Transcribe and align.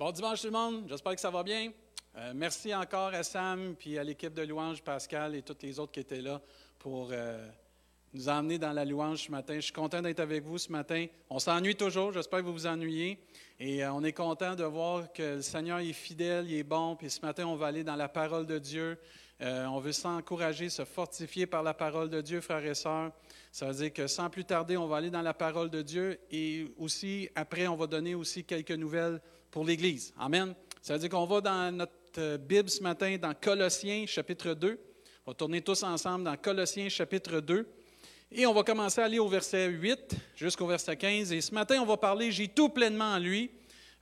Bon 0.00 0.12
dimanche 0.12 0.40
tout 0.40 0.46
le 0.46 0.52
monde, 0.52 0.84
j'espère 0.88 1.14
que 1.14 1.20
ça 1.20 1.28
va 1.28 1.42
bien. 1.42 1.72
Euh, 2.16 2.32
merci 2.34 2.74
encore 2.74 3.12
à 3.12 3.22
Sam, 3.22 3.74
puis 3.78 3.98
à 3.98 4.02
l'équipe 4.02 4.32
de 4.32 4.40
louange, 4.40 4.82
Pascal 4.82 5.34
et 5.34 5.42
tous 5.42 5.58
les 5.60 5.78
autres 5.78 5.92
qui 5.92 6.00
étaient 6.00 6.22
là 6.22 6.40
pour 6.78 7.10
euh, 7.12 7.46
nous 8.14 8.26
emmener 8.30 8.56
dans 8.56 8.72
la 8.72 8.86
louange 8.86 9.26
ce 9.26 9.30
matin. 9.30 9.56
Je 9.56 9.60
suis 9.60 9.74
content 9.74 10.00
d'être 10.00 10.20
avec 10.20 10.42
vous 10.42 10.56
ce 10.56 10.72
matin. 10.72 11.04
On 11.28 11.38
s'ennuie 11.38 11.76
toujours, 11.76 12.14
j'espère 12.14 12.38
que 12.38 12.46
vous 12.46 12.54
vous 12.54 12.66
ennuyez. 12.66 13.18
Et 13.58 13.84
euh, 13.84 13.92
on 13.92 14.02
est 14.02 14.14
content 14.14 14.54
de 14.54 14.64
voir 14.64 15.12
que 15.12 15.34
le 15.34 15.42
Seigneur 15.42 15.80
est 15.80 15.92
fidèle, 15.92 16.46
il 16.48 16.56
est 16.56 16.62
bon. 16.62 16.96
Puis 16.96 17.10
ce 17.10 17.20
matin, 17.20 17.46
on 17.46 17.56
va 17.56 17.66
aller 17.66 17.84
dans 17.84 17.96
la 17.96 18.08
parole 18.08 18.46
de 18.46 18.58
Dieu. 18.58 18.96
on 19.38 19.80
veut 19.80 19.92
s'encourager, 19.92 20.70
se 20.70 20.86
fortifier 20.86 21.46
par 21.46 21.62
la 21.62 21.74
parole 21.74 22.08
de 22.08 22.22
Dieu, 22.22 22.40
frères 22.40 22.64
et 22.64 22.74
sœurs. 22.74 23.12
Ça 23.52 23.66
veut 23.66 23.74
dire 23.74 23.92
que 23.92 24.06
sans 24.06 24.30
plus 24.30 24.46
tarder, 24.46 24.78
on 24.78 24.86
va 24.86 24.96
aller 24.96 25.10
dans 25.10 25.20
la 25.20 25.34
parole 25.34 25.68
de 25.68 25.82
Dieu 25.82 26.18
et 26.30 26.72
aussi, 26.78 27.28
après, 27.34 27.66
on 27.66 27.76
va 27.76 27.86
donner 27.86 28.14
aussi 28.14 28.44
quelques 28.44 28.70
nouvelles 28.70 29.20
pour 29.50 29.64
l'Église. 29.64 30.14
Amen. 30.18 30.54
Ça 30.80 30.94
veut 30.94 31.00
dire 31.00 31.10
qu'on 31.10 31.26
va 31.26 31.40
dans 31.40 31.74
notre 31.74 31.92
euh, 32.18 32.38
Bible 32.38 32.70
ce 32.70 32.82
matin 32.82 33.16
dans 33.20 33.34
Colossiens 33.34 34.06
chapitre 34.06 34.54
2. 34.54 34.78
On 35.26 35.30
va 35.32 35.34
tourner 35.34 35.60
tous 35.60 35.82
ensemble 35.82 36.24
dans 36.24 36.36
Colossiens 36.36 36.88
chapitre 36.88 37.40
2. 37.40 37.68
Et 38.32 38.46
on 38.46 38.54
va 38.54 38.62
commencer 38.62 39.00
à 39.00 39.06
aller 39.06 39.18
au 39.18 39.28
verset 39.28 39.66
8 39.66 40.14
jusqu'au 40.36 40.66
verset 40.66 40.96
15. 40.96 41.32
Et 41.32 41.40
ce 41.40 41.52
matin, 41.52 41.80
on 41.82 41.86
va 41.86 41.96
parler 41.96 42.30
J'ai 42.30 42.48
tout 42.48 42.68
pleinement 42.68 43.12
en 43.14 43.18
lui. 43.18 43.50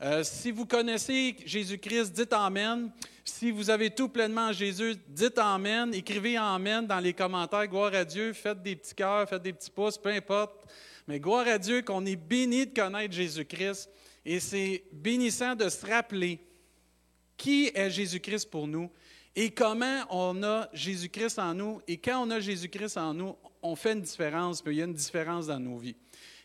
Euh, 0.01 0.23
si 0.23 0.51
vous 0.51 0.67
connaissez 0.67 1.35
Jésus-Christ, 1.45 2.13
dites 2.13 2.33
Amen. 2.33 2.93
Si 3.25 3.51
vous 3.51 3.71
avez 3.71 3.91
tout 3.91 4.09
pleinement 4.09 4.49
en 4.49 4.53
Jésus, 4.53 4.97
dites 5.09 5.39
Amen. 5.39 5.95
Écrivez 5.95 6.37
Amen 6.37 6.87
dans 6.87 7.01
les 7.01 7.15
commentaires. 7.15 7.67
Gloire 7.67 7.95
à 7.95 8.05
Dieu. 8.05 8.35
Faites 8.35 8.63
des 8.63 8.77
petits 8.77 8.95
cœurs, 8.95 9.29
faites 9.29 9.43
des 9.43 9.55
petits 9.55 9.71
pouces, 9.71 9.97
peu 9.97 10.11
importe. 10.11 10.67
Mais 11.07 11.19
gloire 11.19 11.49
à 11.49 11.59
Dieu 11.59 11.81
qu'on 11.81 12.05
est 12.05 12.17
béni 12.17 12.67
de 12.67 12.79
connaître 12.79 13.15
Jésus-Christ. 13.15 13.91
Et 14.31 14.41
c'est 14.41 14.85
bénissant 14.93 15.55
de 15.55 15.71
se 15.71 15.87
rappeler 15.87 16.39
qui 17.35 17.71
est 17.75 17.89
Jésus-Christ 17.89 18.51
pour 18.51 18.69
nous 18.69 18.91
et 19.35 19.53
comment 19.53 20.03
on 20.11 20.43
a 20.43 20.69
Jésus-Christ 20.75 21.39
en 21.39 21.55
nous. 21.55 21.81
Et 21.89 21.97
quand 21.97 22.27
on 22.27 22.31
a 22.31 22.39
Jésus-Christ 22.39 22.99
en 22.99 23.15
nous, 23.15 23.37
on 23.63 23.75
fait 23.75 23.95
une 23.95 24.03
différence, 24.03 24.63
il 24.67 24.75
y 24.75 24.83
a 24.83 24.85
une 24.85 24.93
différence 24.93 25.47
dans 25.47 25.59
nos 25.59 25.79
vies. 25.79 25.97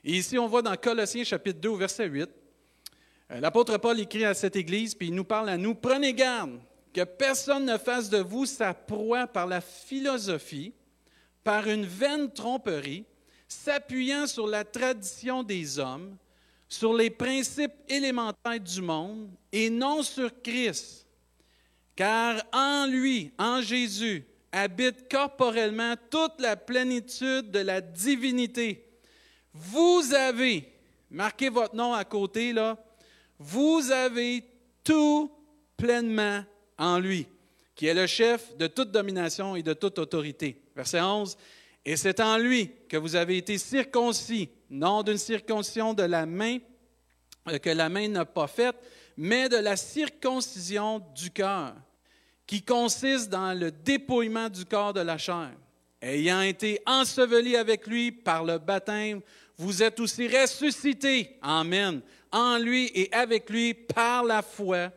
Et 0.02 0.14
ici, 0.14 0.38
on 0.38 0.48
voit 0.48 0.62
dans 0.62 0.78
Colossiens 0.78 1.26
chapitre 1.26 1.60
2, 1.60 1.76
verset 1.76 2.08
8, 2.08 2.30
euh, 3.32 3.40
l'apôtre 3.42 3.78
Paul 3.78 4.00
écrit 4.00 4.24
à 4.24 4.34
cette 4.34 4.56
Église, 4.56 4.96
puis 4.96 5.10
il 5.10 5.16
nous 5.16 5.26
parle 5.26 5.50
à 5.50 5.58
nous, 5.58 5.76
prenez 5.76 6.14
garde 6.14 6.62
que 6.94 7.04
personne 7.04 7.66
ne 7.66 7.78
fasse 7.78 8.10
de 8.10 8.20
vous 8.20 8.46
sa 8.46 8.74
proie 8.74 9.28
par 9.28 9.46
la 9.46 9.60
philosophie, 9.60 10.74
par 11.44 11.68
une 11.68 11.86
vaine 11.86 12.32
tromperie, 12.32 13.04
s'appuyant 13.50 14.26
sur 14.26 14.48
la 14.48 14.64
tradition 14.64 15.44
des 15.44 15.80
hommes, 15.80 16.16
sur 16.74 16.94
les 16.96 17.12
principes 17.12 17.76
élémentaires 17.88 18.60
du 18.60 18.82
monde 18.82 19.30
et 19.52 19.70
non 19.70 20.02
sur 20.02 20.42
Christ. 20.42 21.06
Car 21.96 22.44
en 22.52 22.88
lui, 22.88 23.32
en 23.38 23.62
Jésus, 23.62 24.26
habite 24.52 25.08
corporellement 25.08 25.94
toute 26.10 26.40
la 26.40 26.56
plénitude 26.56 27.52
de 27.52 27.60
la 27.60 27.80
divinité. 27.80 28.88
Vous 29.54 30.02
avez, 30.16 30.74
marquez 31.12 31.50
votre 31.50 31.76
nom 31.76 31.94
à 31.94 32.04
côté 32.06 32.52
là, 32.54 32.84
vous 33.38 33.92
avez 33.92 34.44
tout 34.84 35.32
pleinement 35.78 36.44
en 36.80 36.98
lui, 36.98 37.28
qui 37.76 37.86
est 37.86 37.94
le 37.94 38.08
chef 38.08 38.58
de 38.58 38.66
toute 38.66 38.90
domination 38.90 39.56
et 39.56 39.62
de 39.62 39.74
toute 39.74 40.00
autorité. 40.00 40.60
Verset 40.76 41.02
11. 41.02 41.38
Et 41.86 41.98
c'est 41.98 42.20
en 42.20 42.40
lui 42.40 42.72
que 42.90 42.98
vous 42.98 43.16
avez 43.16 43.38
été 43.38 43.60
circoncis, 43.60 44.50
non 44.74 45.04
d'une 45.04 45.18
circoncision 45.18 45.94
de 45.94 46.04
la 46.04 46.26
main 46.26 46.58
euh, 47.48 47.60
que 47.60 47.70
la 47.70 47.90
main 47.90 48.08
n'a 48.08 48.26
pas 48.26 48.48
faite, 48.48 48.76
mais 49.16 49.48
de 49.48 49.58
la 49.58 49.76
circoncision 49.76 51.00
du 51.16 51.30
cœur, 51.30 51.76
qui 52.48 52.62
consiste 52.64 53.30
dans 53.30 53.58
le 53.58 53.72
dépouillement 53.72 54.50
du 54.50 54.66
corps 54.66 54.94
de 54.94 55.02
la 55.02 55.18
chair. 55.18 55.52
Ayant 56.02 56.42
été 56.42 56.82
enseveli 56.86 57.56
avec 57.56 57.88
lui 57.88 58.12
par 58.12 58.44
le 58.44 58.58
baptême, 58.58 59.22
vous 59.58 59.84
êtes 59.84 60.00
aussi 60.00 60.28
ressuscités, 60.28 61.38
Amen, 61.42 62.02
en 62.32 62.58
lui 62.58 62.92
et 62.96 63.14
avec 63.14 63.50
lui 63.50 63.74
par 63.74 64.24
la 64.24 64.42
foi, 64.42 64.92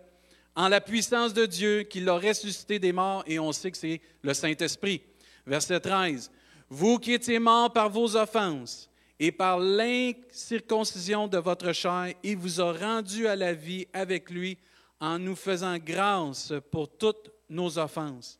en 0.54 0.68
la 0.68 0.80
puissance 0.80 1.34
de 1.34 1.44
Dieu 1.44 1.82
qui 1.82 2.00
l'a 2.00 2.16
ressuscité 2.16 2.78
des 2.78 2.92
morts, 2.92 3.22
et 3.26 3.38
on 3.38 3.52
sait 3.52 3.70
que 3.70 3.76
c'est 3.76 4.00
le 4.22 4.32
Saint-Esprit. 4.32 5.02
Verset 5.46 5.80
13. 5.80 6.30
Vous 6.70 6.98
qui 6.98 7.12
étiez 7.12 7.38
morts 7.38 7.72
par 7.72 7.90
vos 7.90 8.16
offenses 8.16 8.88
et 9.18 9.32
par 9.32 9.58
l'incirconcision 9.58 11.26
de 11.26 11.38
votre 11.38 11.72
chair, 11.72 12.14
il 12.22 12.36
vous 12.36 12.60
a 12.60 12.72
rendu 12.72 13.26
à 13.26 13.36
la 13.36 13.54
vie 13.54 13.86
avec 13.92 14.30
lui 14.30 14.58
en 15.00 15.18
nous 15.18 15.36
faisant 15.36 15.78
grâce 15.78 16.52
pour 16.70 16.96
toutes 16.96 17.30
nos 17.48 17.78
offenses. 17.78 18.38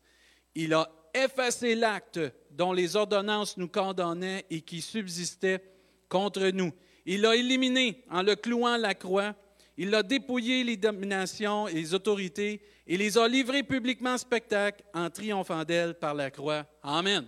Il 0.53 0.73
a 0.73 0.89
effacé 1.13 1.75
l'acte 1.75 2.19
dont 2.51 2.73
les 2.73 2.95
ordonnances 2.95 3.57
nous 3.57 3.67
condamnaient 3.67 4.45
et 4.49 4.61
qui 4.61 4.81
subsistait 4.81 5.63
contre 6.09 6.47
nous. 6.49 6.71
Il 7.05 7.21
l'a 7.21 7.35
éliminé 7.35 8.03
en 8.09 8.21
le 8.21 8.35
clouant 8.35 8.77
la 8.77 8.93
croix. 8.93 9.33
Il 9.77 9.93
a 9.93 10.03
dépouillé 10.03 10.63
les 10.63 10.77
dominations 10.77 11.67
et 11.67 11.73
les 11.73 11.93
autorités 11.93 12.61
et 12.85 12.97
les 12.97 13.17
a 13.17 13.27
livrées 13.27 13.63
publiquement 13.63 14.13
en 14.13 14.17
spectacle 14.17 14.83
en 14.93 15.09
triomphant 15.09 15.63
d'elles 15.63 15.93
par 15.93 16.13
la 16.13 16.31
croix. 16.31 16.65
Amen. 16.81 17.27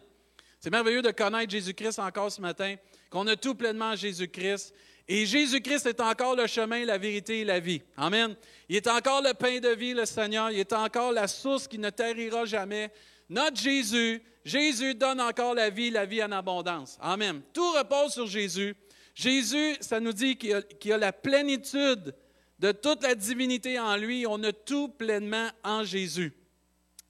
C'est 0.59 0.69
merveilleux 0.69 1.01
de 1.01 1.11
connaître 1.11 1.51
Jésus-Christ 1.51 1.99
encore 1.99 2.31
ce 2.31 2.41
matin, 2.41 2.75
qu'on 3.09 3.27
a 3.27 3.35
tout 3.35 3.55
pleinement 3.55 3.91
en 3.91 3.95
Jésus-Christ. 3.95 4.73
Et 5.07 5.25
Jésus-Christ 5.25 5.87
est 5.87 6.01
encore 6.01 6.35
le 6.35 6.45
chemin, 6.45 6.85
la 6.85 6.99
vérité 6.99 7.39
et 7.39 7.45
la 7.45 7.59
vie. 7.59 7.81
Amen. 7.97 8.35
Il 8.67 8.75
est 8.75 8.87
encore 8.87 9.23
le 9.23 9.33
pain 9.33 9.59
de 9.59 9.69
vie, 9.69 9.93
le 9.93 10.05
Seigneur. 10.05 10.51
Il 10.51 10.59
est 10.59 10.73
encore 10.73 11.11
la 11.11 11.27
source 11.27 11.67
qui 11.67 11.79
ne 11.79 11.89
tarira 11.89 12.45
jamais. 12.45 12.91
Notre 13.27 13.59
Jésus, 13.59 14.21
Jésus 14.45 14.93
donne 14.93 15.19
encore 15.19 15.55
la 15.55 15.71
vie, 15.71 15.89
la 15.89 16.05
vie 16.05 16.23
en 16.23 16.31
abondance. 16.31 16.97
Amen. 17.01 17.41
Tout 17.53 17.71
repose 17.71 18.13
sur 18.13 18.27
Jésus. 18.27 18.75
Jésus, 19.15 19.75
ça 19.81 19.99
nous 19.99 20.13
dit 20.13 20.37
qu'il 20.37 20.53
a, 20.53 20.95
a, 20.95 20.97
la 20.97 21.11
plénitude 21.11 22.13
de 22.59 22.71
toute 22.71 23.01
la 23.01 23.15
divinité 23.15 23.79
en 23.79 23.97
lui. 23.97 24.25
On 24.27 24.43
a 24.43 24.53
tout 24.53 24.89
pleinement 24.89 25.49
en 25.63 25.83
Jésus. 25.83 26.33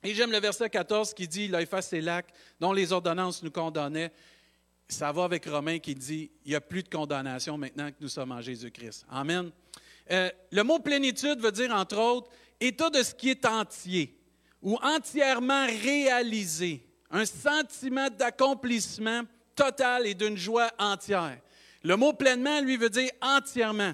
Et 0.04 0.14
j'aime 0.14 0.32
le 0.32 0.40
verset 0.40 0.70
14 0.70 1.14
qui 1.14 1.28
dit, 1.28 1.46
il 1.46 1.56
a 1.56 1.62
effacé 1.62 2.00
l'acte 2.00 2.34
dont 2.60 2.72
les 2.72 2.94
ordonnances 2.94 3.44
nous 3.44 3.52
condamnaient. 3.52 4.12
Ça 4.92 5.12
va 5.12 5.24
avec 5.24 5.46
Romain 5.46 5.78
qui 5.78 5.94
dit, 5.94 6.32
il 6.44 6.50
n'y 6.50 6.56
a 6.56 6.62
plus 6.62 6.82
de 6.82 6.90
condamnation 6.90 7.60
maintenant 7.60 7.90
que 7.90 7.98
nous 8.02 8.10
sommes 8.10 8.32
en 8.32 8.42
Jésus-Christ. 8.42 9.06
Amen. 9.12 9.52
Euh, 10.10 10.32
le 10.52 10.64
mot 10.64 10.80
plénitude 10.80 11.40
veut 11.40 11.52
dire, 11.52 11.72
entre 11.72 12.00
autres, 12.00 12.32
état 12.60 12.90
de 12.90 13.04
ce 13.04 13.14
qui 13.14 13.30
est 13.30 13.46
entier 13.46 14.18
ou 14.64 14.78
entièrement 14.82 15.68
réalisé, 15.68 16.84
un 17.12 17.24
sentiment 17.26 18.10
d'accomplissement 18.10 19.22
total 19.56 20.08
et 20.08 20.16
d'une 20.16 20.36
joie 20.36 20.72
entière. 20.80 21.40
Le 21.84 21.96
mot 21.96 22.14
pleinement, 22.14 22.60
lui, 22.60 22.76
veut 22.76 22.90
dire 22.90 23.12
entièrement, 23.22 23.94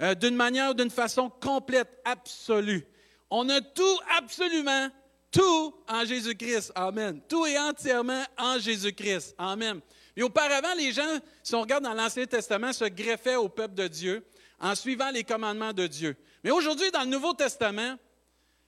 euh, 0.00 0.14
d'une 0.14 0.36
manière 0.36 0.70
ou 0.70 0.74
d'une 0.74 0.90
façon 0.90 1.28
complète, 1.28 2.00
absolue. 2.02 2.86
On 3.28 3.46
a 3.50 3.60
tout 3.60 3.98
absolument 4.18 4.88
tout 5.30 5.74
en 5.86 6.04
Jésus-Christ. 6.06 6.72
Amen. 6.74 7.20
Tout 7.28 7.44
est 7.44 7.58
entièrement 7.58 8.24
en 8.38 8.58
Jésus-Christ. 8.58 9.34
Amen. 9.36 9.80
Et 10.20 10.22
auparavant, 10.22 10.74
les 10.76 10.92
gens, 10.92 11.18
si 11.42 11.54
on 11.54 11.62
regarde 11.62 11.82
dans 11.82 11.94
l'Ancien 11.94 12.26
Testament, 12.26 12.74
se 12.74 12.84
greffaient 12.84 13.36
au 13.36 13.48
peuple 13.48 13.74
de 13.74 13.88
Dieu 13.88 14.22
en 14.58 14.74
suivant 14.74 15.10
les 15.10 15.24
commandements 15.24 15.72
de 15.72 15.86
Dieu. 15.86 16.14
Mais 16.44 16.50
aujourd'hui, 16.50 16.90
dans 16.90 17.04
le 17.04 17.06
Nouveau 17.06 17.32
Testament, 17.32 17.96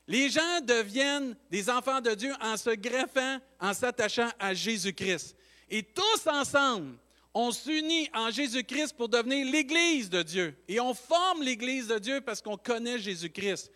les 0.09 0.31
gens 0.31 0.63
deviennent 0.63 1.37
des 1.51 1.69
enfants 1.69 2.01
de 2.01 2.15
Dieu 2.15 2.33
en 2.41 2.57
se 2.57 2.71
greffant, 2.71 3.37
en 3.61 3.75
s'attachant 3.75 4.31
à 4.39 4.55
Jésus-Christ. 4.55 5.37
Et 5.69 5.83
tous 5.83 6.27
ensemble, 6.27 6.97
on 7.35 7.51
s'unit 7.51 8.09
en 8.15 8.31
Jésus-Christ 8.31 8.97
pour 8.97 9.11
devenir 9.11 9.45
l'Église 9.53 10.09
de 10.09 10.23
Dieu. 10.23 10.57
Et 10.69 10.81
on 10.81 10.95
forme 10.95 11.43
l'Église 11.43 11.89
de 11.89 11.99
Dieu 11.99 12.23
parce 12.23 12.41
qu'on 12.41 12.57
connaît 12.57 12.99
Jésus-Christ. 12.99 13.71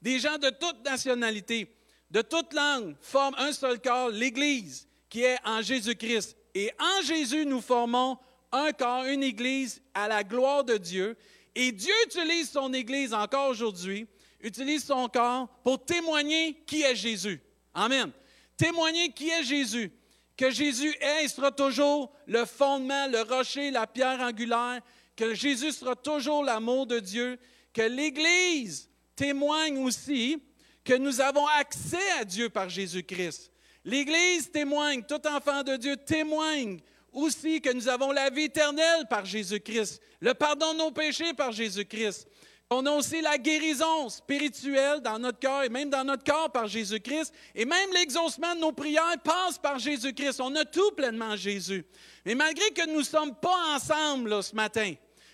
Des 0.00 0.18
gens 0.18 0.38
de 0.38 0.48
toute 0.48 0.82
nationalité, 0.82 1.76
de 2.10 2.22
toute 2.22 2.54
langue 2.54 2.96
forment 3.02 3.36
un 3.36 3.52
seul 3.52 3.82
corps, 3.82 4.08
l'Église, 4.08 4.88
qui 5.10 5.24
est 5.24 5.36
en 5.44 5.60
Jésus-Christ. 5.60 6.37
Et 6.58 6.72
en 6.80 7.02
Jésus, 7.02 7.46
nous 7.46 7.60
formons 7.60 8.18
un 8.50 8.72
corps, 8.72 9.04
une 9.04 9.22
Église 9.22 9.80
à 9.94 10.08
la 10.08 10.24
gloire 10.24 10.64
de 10.64 10.76
Dieu. 10.76 11.16
Et 11.54 11.70
Dieu 11.70 11.94
utilise 12.04 12.50
son 12.50 12.72
Église 12.72 13.14
encore 13.14 13.50
aujourd'hui, 13.50 14.08
utilise 14.40 14.84
son 14.84 15.08
corps 15.08 15.46
pour 15.62 15.84
témoigner 15.84 16.60
qui 16.66 16.82
est 16.82 16.96
Jésus. 16.96 17.40
Amen. 17.72 18.10
Témoigner 18.56 19.12
qui 19.12 19.30
est 19.30 19.44
Jésus. 19.44 19.92
Que 20.36 20.50
Jésus 20.50 20.92
est 21.00 21.26
et 21.26 21.28
sera 21.28 21.52
toujours 21.52 22.12
le 22.26 22.44
fondement, 22.44 23.06
le 23.06 23.22
rocher, 23.22 23.70
la 23.70 23.86
pierre 23.86 24.18
angulaire. 24.18 24.80
Que 25.14 25.34
Jésus 25.34 25.70
sera 25.70 25.94
toujours 25.94 26.42
l'amour 26.42 26.88
de 26.88 26.98
Dieu. 26.98 27.38
Que 27.72 27.82
l'Église 27.82 28.90
témoigne 29.14 29.78
aussi 29.78 30.42
que 30.82 30.94
nous 30.94 31.20
avons 31.20 31.46
accès 31.46 32.10
à 32.18 32.24
Dieu 32.24 32.48
par 32.48 32.68
Jésus-Christ. 32.68 33.52
L'Église 33.88 34.50
témoigne, 34.50 35.02
tout 35.02 35.26
enfant 35.26 35.62
de 35.62 35.76
Dieu 35.76 35.96
témoigne 35.96 36.78
aussi 37.10 37.62
que 37.62 37.72
nous 37.72 37.88
avons 37.88 38.12
la 38.12 38.28
vie 38.28 38.44
éternelle 38.44 39.06
par 39.08 39.24
Jésus-Christ, 39.24 40.02
le 40.20 40.34
pardon 40.34 40.74
de 40.74 40.78
nos 40.78 40.90
péchés 40.90 41.32
par 41.32 41.52
Jésus-Christ, 41.52 42.28
On 42.68 42.84
a 42.84 42.90
aussi 42.90 43.22
la 43.22 43.38
guérison 43.38 44.10
spirituelle 44.10 45.00
dans 45.00 45.18
notre 45.18 45.38
cœur 45.38 45.62
et 45.62 45.70
même 45.70 45.88
dans 45.88 46.04
notre 46.04 46.22
corps 46.22 46.52
par 46.52 46.66
Jésus-Christ. 46.66 47.32
Et 47.54 47.64
même 47.64 47.90
l'exaucement 47.94 48.54
de 48.54 48.60
nos 48.60 48.72
prières 48.72 49.16
passe 49.24 49.56
par 49.56 49.78
Jésus-Christ. 49.78 50.38
On 50.42 50.54
a 50.54 50.66
tout 50.66 50.90
pleinement 50.90 51.34
Jésus. 51.34 51.86
Mais 52.26 52.34
malgré 52.34 52.68
que 52.72 52.86
nous 52.86 52.98
ne 52.98 53.04
sommes 53.04 53.34
pas 53.36 53.74
ensemble 53.74 54.42
ce 54.42 54.54
matin, 54.54 54.92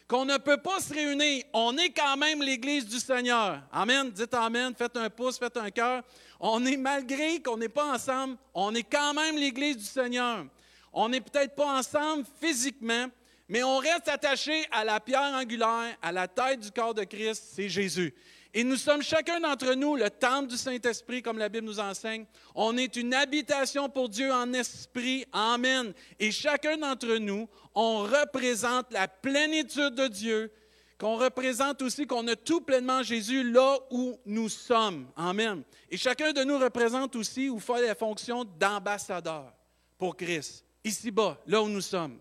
qu'on 0.09 0.25
ne 0.25 0.37
peut 0.37 0.59
pas 0.59 0.81
se 0.81 0.93
réunir, 0.93 1.45
on 1.53 1.77
est 1.79 1.91
quand 1.91 2.17
même 2.17 2.43
l'Église 2.43 2.87
du 2.87 2.99
Seigneur. 2.99 3.62
Amen. 3.73 4.11
Dites 4.11 4.35
Amen. 4.35 4.75
Faites 4.77 4.97
un 4.97 5.09
pouce, 5.09 5.39
faites 5.39 5.56
un 5.56 5.71
cœur. 5.71 6.03
On 6.39 6.65
est, 6.67 6.77
malgré 6.77 7.41
qu'on 7.41 7.56
n'est 7.56 7.69
pas 7.69 7.95
ensemble, 7.95 8.37
on 8.53 8.75
est 8.75 8.83
quand 8.83 9.15
même 9.15 9.37
l'Église 9.37 9.79
du 9.79 9.85
Seigneur. 9.85 10.45
On 10.93 11.09
n'est 11.09 11.21
peut-être 11.21 11.55
pas 11.55 11.79
ensemble 11.79 12.25
physiquement, 12.41 13.06
mais 13.49 13.62
on 13.62 13.79
reste 13.79 14.09
attaché 14.09 14.67
à 14.71 14.85
la 14.85 15.01
pierre 15.01 15.35
angulaire, 15.35 15.97
à 16.01 16.12
la 16.12 16.29
tête 16.29 16.61
du 16.61 16.71
corps 16.71 16.95
de 16.95 17.05
Christ, 17.05 17.43
c'est 17.55 17.69
Jésus. 17.69 18.15
Et 18.57 18.62
nous 18.62 18.77
sommes 18.77 19.03
chacun 19.03 19.41
d'entre 19.41 19.75
nous 19.75 19.97
le 19.97 20.09
temple 20.09 20.47
du 20.47 20.57
Saint-Esprit, 20.57 21.23
comme 21.23 21.39
la 21.39 21.49
Bible 21.49 21.67
nous 21.67 21.81
enseigne. 21.81 22.25
On 22.55 22.77
est 22.77 22.95
une 22.95 23.12
habitation 23.12 23.89
pour 23.89 24.09
Dieu 24.09 24.33
en 24.33 24.53
esprit. 24.53 25.25
Amen. 25.33 25.93
Et 26.21 26.31
chacun 26.31 26.77
d'entre 26.77 27.17
nous, 27.17 27.49
on 27.75 28.03
représente 28.03 28.93
la 28.93 29.09
plénitude 29.09 29.94
de 29.94 30.09
Dieu, 30.09 30.53
qu'on 30.99 31.17
représente 31.17 31.82
aussi 31.82 32.06
qu'on 32.06 32.26
a 32.29 32.37
tout 32.37 32.61
pleinement 32.61 33.03
Jésus 33.03 33.50
là 33.50 33.79
où 33.91 34.19
nous 34.26 34.49
sommes. 34.49 35.11
Amen. 35.17 35.62
Et 35.91 35.97
chacun 35.97 36.32
de 36.32 36.44
nous 36.44 36.59
représente 36.59 37.17
aussi 37.17 37.49
ou 37.49 37.59
fait 37.59 37.87
la 37.87 37.94
fonction 37.94 38.44
d'ambassadeur 38.44 39.53
pour 39.99 40.17
Christ, 40.17 40.65
ici-bas, 40.85 41.41
là 41.47 41.62
où 41.62 41.69
nous 41.69 41.81
sommes 41.81 42.19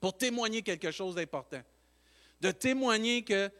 pour 0.00 0.16
témoigner 0.16 0.62
quelque 0.62 0.90
chose 0.90 1.14
d'important. 1.14 1.62
De 2.40 2.50
témoigner 2.50 3.22
que 3.22 3.50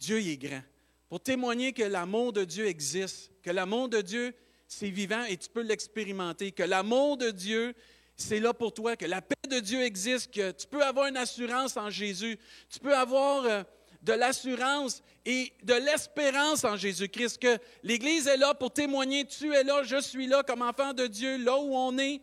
Dieu 0.00 0.18
est 0.18 0.36
grand. 0.36 0.62
Pour 1.08 1.20
témoigner 1.20 1.72
que 1.72 1.82
l'amour 1.82 2.32
de 2.32 2.44
Dieu 2.44 2.66
existe. 2.66 3.30
Que 3.42 3.50
l'amour 3.50 3.88
de 3.88 4.00
Dieu, 4.00 4.34
c'est 4.66 4.88
vivant 4.88 5.24
et 5.24 5.36
tu 5.36 5.48
peux 5.48 5.62
l'expérimenter. 5.62 6.52
Que 6.52 6.62
l'amour 6.62 7.16
de 7.18 7.30
Dieu, 7.30 7.74
c'est 8.22 8.40
là 8.40 8.54
pour 8.54 8.72
toi. 8.72 8.96
Que 8.96 9.06
la 9.06 9.20
paix 9.22 9.48
de 9.48 9.60
Dieu 9.60 9.82
existe. 9.82 10.32
Que 10.32 10.50
tu 10.52 10.66
peux 10.66 10.82
avoir 10.82 11.06
une 11.06 11.16
assurance 11.16 11.76
en 11.76 11.90
Jésus. 11.90 12.38
Tu 12.70 12.78
peux 12.78 12.94
avoir 12.94 13.44
euh, 13.44 13.62
de 14.02 14.12
l'assurance 14.12 15.02
et 15.24 15.52
de 15.62 15.74
l'espérance 15.74 16.64
en 16.64 16.76
Jésus-Christ. 16.76 17.38
Que 17.38 17.58
l'Église 17.82 18.26
est 18.26 18.36
là 18.36 18.54
pour 18.54 18.72
témoigner. 18.72 19.24
Tu 19.24 19.52
es 19.52 19.64
là, 19.64 19.82
je 19.82 20.00
suis 20.00 20.26
là 20.26 20.42
comme 20.42 20.62
enfant 20.62 20.92
de 20.92 21.06
Dieu, 21.06 21.36
là 21.38 21.56
où 21.56 21.74
on 21.74 21.98
est. 21.98 22.20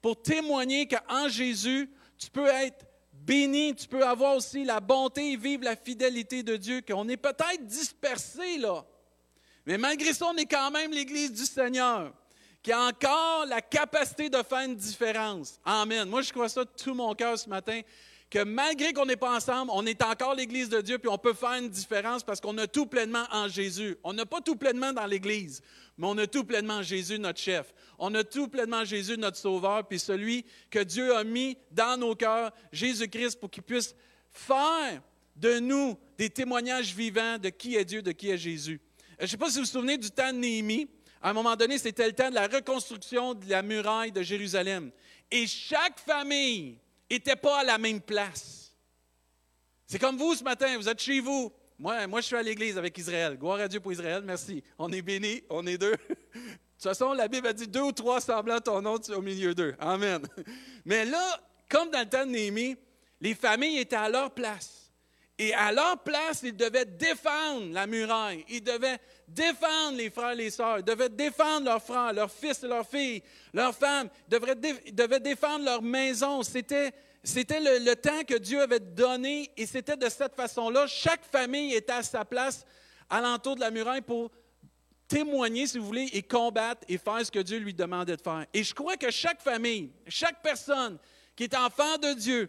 Pour 0.00 0.20
témoigner 0.20 0.88
qu'en 0.88 1.28
Jésus, 1.28 1.88
tu 2.18 2.30
peux 2.30 2.48
être 2.48 2.84
béni, 3.12 3.74
tu 3.74 3.86
peux 3.86 4.04
avoir 4.04 4.36
aussi 4.36 4.64
la 4.64 4.80
bonté 4.80 5.32
et 5.32 5.36
vivre 5.36 5.64
la 5.64 5.76
fidélité 5.76 6.42
de 6.42 6.56
Dieu, 6.56 6.80
qu'on 6.80 7.08
est 7.08 7.16
peut-être 7.16 7.66
dispersé 7.66 8.58
là. 8.58 8.84
Mais 9.64 9.78
malgré 9.78 10.12
ça, 10.12 10.26
on 10.26 10.36
est 10.36 10.46
quand 10.46 10.70
même 10.70 10.90
l'Église 10.90 11.32
du 11.32 11.44
Seigneur, 11.44 12.12
qui 12.62 12.70
a 12.70 12.80
encore 12.80 13.46
la 13.46 13.60
capacité 13.60 14.28
de 14.28 14.42
faire 14.42 14.60
une 14.60 14.76
différence. 14.76 15.58
Amen. 15.64 16.08
Moi, 16.08 16.22
je 16.22 16.32
crois 16.32 16.48
ça 16.48 16.64
de 16.64 16.70
tout 16.70 16.94
mon 16.94 17.12
cœur 17.14 17.38
ce 17.38 17.48
matin, 17.48 17.80
que 18.30 18.44
malgré 18.44 18.92
qu'on 18.92 19.04
n'est 19.04 19.16
pas 19.16 19.36
ensemble, 19.36 19.70
on 19.74 19.84
est 19.84 20.00
encore 20.02 20.34
l'Église 20.34 20.68
de 20.68 20.80
Dieu, 20.80 20.98
puis 20.98 21.08
on 21.08 21.18
peut 21.18 21.34
faire 21.34 21.54
une 21.54 21.68
différence 21.68 22.22
parce 22.22 22.40
qu'on 22.40 22.56
a 22.58 22.66
tout 22.66 22.86
pleinement 22.86 23.24
en 23.30 23.48
Jésus. 23.48 23.96
On 24.04 24.12
n'a 24.12 24.24
pas 24.24 24.40
tout 24.40 24.56
pleinement 24.56 24.92
dans 24.92 25.04
l'Église, 25.06 25.60
mais 25.98 26.06
on 26.06 26.16
a 26.16 26.26
tout 26.26 26.44
pleinement 26.44 26.82
Jésus, 26.82 27.18
notre 27.18 27.40
chef. 27.40 27.74
On 27.98 28.14
a 28.14 28.24
tout 28.24 28.48
pleinement 28.48 28.84
Jésus, 28.84 29.18
notre 29.18 29.36
sauveur, 29.36 29.86
puis 29.86 29.98
celui 29.98 30.46
que 30.70 30.78
Dieu 30.78 31.14
a 31.14 31.24
mis 31.24 31.58
dans 31.72 31.98
nos 31.98 32.14
cœurs, 32.14 32.52
Jésus-Christ, 32.70 33.38
pour 33.38 33.50
qu'il 33.50 33.64
puisse 33.64 33.94
faire 34.30 35.02
de 35.36 35.58
nous 35.58 35.98
des 36.16 36.30
témoignages 36.30 36.94
vivants 36.94 37.38
de 37.38 37.48
qui 37.48 37.76
est 37.76 37.84
Dieu, 37.84 38.02
de 38.02 38.12
qui 38.12 38.30
est 38.30 38.38
Jésus. 38.38 38.80
Euh, 39.00 39.14
je 39.20 39.22
ne 39.24 39.28
sais 39.28 39.36
pas 39.36 39.50
si 39.50 39.58
vous 39.58 39.64
vous 39.64 39.70
souvenez 39.70 39.98
du 39.98 40.10
temps 40.10 40.32
de 40.32 40.38
Néhémie. 40.38 40.88
À 41.22 41.30
un 41.30 41.32
moment 41.32 41.54
donné, 41.54 41.78
c'était 41.78 42.06
le 42.06 42.12
temps 42.12 42.30
de 42.30 42.34
la 42.34 42.48
reconstruction 42.48 43.34
de 43.34 43.48
la 43.48 43.62
muraille 43.62 44.10
de 44.10 44.22
Jérusalem. 44.22 44.90
Et 45.30 45.46
chaque 45.46 46.00
famille 46.00 46.78
n'était 47.08 47.36
pas 47.36 47.60
à 47.60 47.64
la 47.64 47.78
même 47.78 48.00
place. 48.00 48.74
C'est 49.86 49.98
comme 49.98 50.16
vous 50.16 50.34
ce 50.34 50.42
matin, 50.42 50.76
vous 50.76 50.88
êtes 50.88 51.00
chez 51.00 51.20
vous. 51.20 51.52
Moi, 51.78 52.06
moi 52.06 52.20
je 52.20 52.26
suis 52.26 52.36
à 52.36 52.42
l'église 52.42 52.76
avec 52.76 52.96
Israël. 52.98 53.36
Gloire 53.38 53.60
à 53.60 53.68
Dieu 53.68 53.78
pour 53.78 53.92
Israël, 53.92 54.22
merci. 54.24 54.64
On 54.78 54.90
est 54.90 55.02
bénis, 55.02 55.42
on 55.48 55.66
est 55.66 55.78
deux. 55.78 55.92
De 56.32 56.88
toute 56.88 56.98
façon, 56.98 57.12
la 57.12 57.28
Bible 57.28 57.46
a 57.46 57.52
dit 57.52 57.68
deux 57.68 57.82
ou 57.82 57.92
trois 57.92 58.20
semblants 58.20 58.58
ton 58.58 58.82
nom 58.82 58.96
au 58.96 59.20
milieu 59.20 59.54
d'eux. 59.54 59.76
Amen. 59.78 60.26
Mais 60.84 61.04
là, 61.04 61.40
comme 61.68 61.90
dans 61.90 62.00
le 62.00 62.08
temps 62.08 62.26
de 62.26 62.30
Néhémie, 62.32 62.76
les 63.20 63.34
familles 63.34 63.78
étaient 63.78 63.94
à 63.94 64.08
leur 64.08 64.32
place. 64.32 64.81
Et 65.42 65.52
à 65.54 65.72
leur 65.72 65.98
place, 65.98 66.42
ils 66.44 66.56
devaient 66.56 66.84
défendre 66.84 67.72
la 67.72 67.84
muraille. 67.88 68.44
Ils 68.48 68.62
devaient 68.62 69.00
défendre 69.26 69.96
les 69.96 70.08
frères 70.08 70.30
et 70.30 70.36
les 70.36 70.50
sœurs. 70.50 70.78
Ils 70.78 70.84
devaient 70.84 71.08
défendre 71.08 71.64
leurs 71.64 71.82
frères, 71.82 72.12
leurs 72.12 72.30
fils 72.30 72.62
et 72.62 72.68
leurs 72.68 72.86
filles, 72.86 73.24
leurs 73.52 73.74
femmes. 73.74 74.08
Ils 74.30 74.94
devaient 74.94 75.18
défendre 75.18 75.64
leur 75.64 75.82
maison. 75.82 76.44
C'était, 76.44 76.92
le, 77.24 77.84
le, 77.84 77.96
temps 77.96 78.22
que 78.22 78.38
Dieu 78.38 78.62
avait 78.62 78.78
donné 78.78 79.50
et 79.56 79.66
c'était 79.66 79.96
de 79.96 80.08
cette 80.08 80.36
façon-là. 80.36 80.86
Chaque 80.86 81.24
famille 81.24 81.74
était 81.74 81.92
à 81.92 82.04
sa 82.04 82.24
place 82.24 82.64
alentour 83.10 83.56
de 83.56 83.60
la 83.62 83.72
muraille 83.72 84.02
pour 84.02 84.30
témoigner, 85.08 85.66
si 85.66 85.76
vous 85.76 85.86
voulez, 85.86 86.08
et 86.12 86.22
combattre 86.22 86.82
et 86.88 86.98
faire 86.98 87.26
ce 87.26 87.32
que 87.32 87.40
Dieu 87.40 87.58
lui 87.58 87.74
demandait 87.74 88.16
de 88.16 88.22
faire. 88.22 88.46
Et 88.54 88.62
je 88.62 88.72
crois 88.72 88.96
que 88.96 89.10
chaque 89.10 89.42
famille, 89.42 89.90
chaque 90.06 90.40
personne 90.40 91.00
qui 91.34 91.42
est 91.42 91.56
enfant 91.56 91.98
de 91.98 92.12
Dieu, 92.12 92.48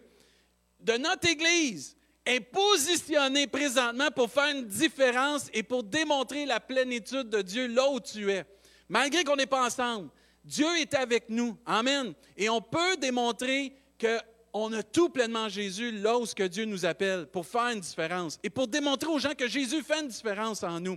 de 0.78 0.92
notre 0.92 1.28
Église, 1.28 1.96
est 2.26 2.40
positionné 2.40 3.46
présentement 3.46 4.10
pour 4.10 4.30
faire 4.30 4.54
une 4.54 4.66
différence 4.66 5.48
et 5.52 5.62
pour 5.62 5.82
démontrer 5.82 6.46
la 6.46 6.60
plénitude 6.60 7.28
de 7.28 7.42
Dieu 7.42 7.66
là 7.66 7.88
où 7.90 8.00
tu 8.00 8.30
es. 8.30 8.44
Malgré 8.88 9.24
qu'on 9.24 9.36
n'est 9.36 9.46
pas 9.46 9.66
ensemble, 9.66 10.08
Dieu 10.44 10.66
est 10.78 10.94
avec 10.94 11.28
nous. 11.28 11.56
Amen. 11.64 12.14
Et 12.36 12.48
on 12.48 12.60
peut 12.60 12.96
démontrer 12.98 13.72
qu'on 13.98 14.72
a 14.72 14.82
tout 14.82 15.08
pleinement 15.08 15.48
Jésus 15.48 15.90
là 15.90 16.18
où 16.18 16.24
Dieu 16.48 16.64
nous 16.64 16.84
appelle 16.84 17.26
pour 17.26 17.46
faire 17.46 17.68
une 17.68 17.80
différence 17.80 18.38
et 18.42 18.50
pour 18.50 18.68
démontrer 18.68 19.08
aux 19.08 19.18
gens 19.18 19.34
que 19.34 19.48
Jésus 19.48 19.82
fait 19.82 20.00
une 20.00 20.08
différence 20.08 20.62
en 20.62 20.80
nous. 20.80 20.96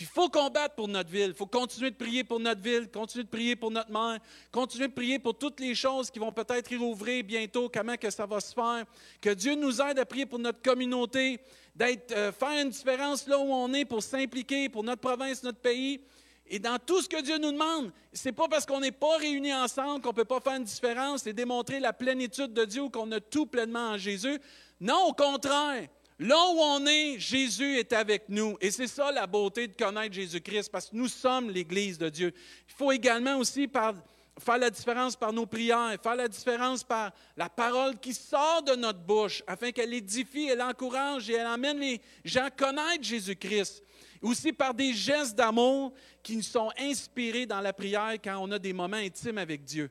Il 0.00 0.06
faut 0.06 0.30
combattre 0.30 0.74
pour 0.74 0.88
notre 0.88 1.10
ville. 1.10 1.28
Il 1.28 1.34
faut 1.34 1.46
continuer 1.46 1.90
de 1.90 1.96
prier 1.96 2.24
pour 2.24 2.40
notre 2.40 2.62
ville, 2.62 2.88
continuer 2.90 3.24
de 3.24 3.28
prier 3.28 3.54
pour 3.54 3.70
notre 3.70 3.90
mère, 3.90 4.18
continuer 4.50 4.88
de 4.88 4.94
prier 4.94 5.18
pour 5.18 5.36
toutes 5.36 5.60
les 5.60 5.74
choses 5.74 6.10
qui 6.10 6.18
vont 6.18 6.32
peut-être 6.32 6.74
rouvrir 6.74 7.22
bientôt, 7.22 7.70
comment 7.72 7.96
que 7.96 8.08
ça 8.08 8.24
va 8.24 8.40
se 8.40 8.54
faire. 8.54 8.84
Que 9.20 9.30
Dieu 9.34 9.54
nous 9.54 9.78
aide 9.82 9.98
à 9.98 10.06
prier 10.06 10.24
pour 10.24 10.38
notre 10.38 10.62
communauté, 10.62 11.38
d'être, 11.74 12.12
euh, 12.12 12.32
faire 12.32 12.62
une 12.62 12.70
différence 12.70 13.26
là 13.26 13.38
où 13.38 13.52
on 13.52 13.74
est 13.74 13.84
pour 13.84 14.02
s'impliquer 14.02 14.70
pour 14.70 14.82
notre 14.82 15.02
province, 15.02 15.42
notre 15.42 15.60
pays. 15.60 16.00
Et 16.46 16.58
dans 16.58 16.78
tout 16.78 17.02
ce 17.02 17.08
que 17.08 17.20
Dieu 17.20 17.36
nous 17.36 17.52
demande, 17.52 17.92
ce 18.12 18.26
n'est 18.26 18.32
pas 18.32 18.48
parce 18.48 18.64
qu'on 18.64 18.80
n'est 18.80 18.92
pas 18.92 19.18
réunis 19.18 19.52
ensemble 19.52 20.00
qu'on 20.00 20.08
ne 20.08 20.14
peut 20.14 20.24
pas 20.24 20.40
faire 20.40 20.56
une 20.56 20.64
différence 20.64 21.26
et 21.26 21.34
démontrer 21.34 21.78
la 21.78 21.92
plénitude 21.92 22.54
de 22.54 22.64
Dieu 22.64 22.82
ou 22.82 22.90
qu'on 22.90 23.12
a 23.12 23.20
tout 23.20 23.44
pleinement 23.44 23.90
en 23.90 23.98
Jésus. 23.98 24.40
Non, 24.80 25.08
au 25.08 25.12
contraire. 25.12 25.88
Là 26.20 26.36
où 26.36 26.58
on 26.58 26.84
est, 26.84 27.18
Jésus 27.18 27.78
est 27.78 27.94
avec 27.94 28.28
nous. 28.28 28.58
Et 28.60 28.70
c'est 28.70 28.86
ça 28.86 29.10
la 29.10 29.26
beauté 29.26 29.66
de 29.66 29.72
connaître 29.72 30.12
Jésus-Christ, 30.14 30.68
parce 30.70 30.90
que 30.90 30.94
nous 30.96 31.08
sommes 31.08 31.48
l'Église 31.48 31.96
de 31.96 32.10
Dieu. 32.10 32.34
Il 32.68 32.74
faut 32.74 32.92
également 32.92 33.38
aussi 33.38 33.66
faire 33.66 34.58
la 34.58 34.68
différence 34.68 35.16
par 35.16 35.32
nos 35.32 35.46
prières, 35.46 35.96
faire 36.02 36.16
la 36.16 36.28
différence 36.28 36.84
par 36.84 37.10
la 37.38 37.48
parole 37.48 37.98
qui 37.98 38.12
sort 38.12 38.62
de 38.62 38.74
notre 38.74 38.98
bouche, 38.98 39.42
afin 39.46 39.72
qu'elle 39.72 39.94
édifie, 39.94 40.48
elle 40.48 40.60
encourage 40.60 41.30
et 41.30 41.36
elle 41.36 41.46
amène 41.46 41.78
les 41.78 42.02
gens 42.22 42.44
à 42.44 42.50
connaître 42.50 43.02
Jésus-Christ. 43.02 43.82
Aussi 44.20 44.52
par 44.52 44.74
des 44.74 44.92
gestes 44.92 45.34
d'amour 45.34 45.94
qui 46.22 46.36
nous 46.36 46.42
sont 46.42 46.70
inspirés 46.78 47.46
dans 47.46 47.62
la 47.62 47.72
prière 47.72 48.18
quand 48.22 48.36
on 48.42 48.50
a 48.50 48.58
des 48.58 48.74
moments 48.74 48.98
intimes 48.98 49.38
avec 49.38 49.64
Dieu. 49.64 49.90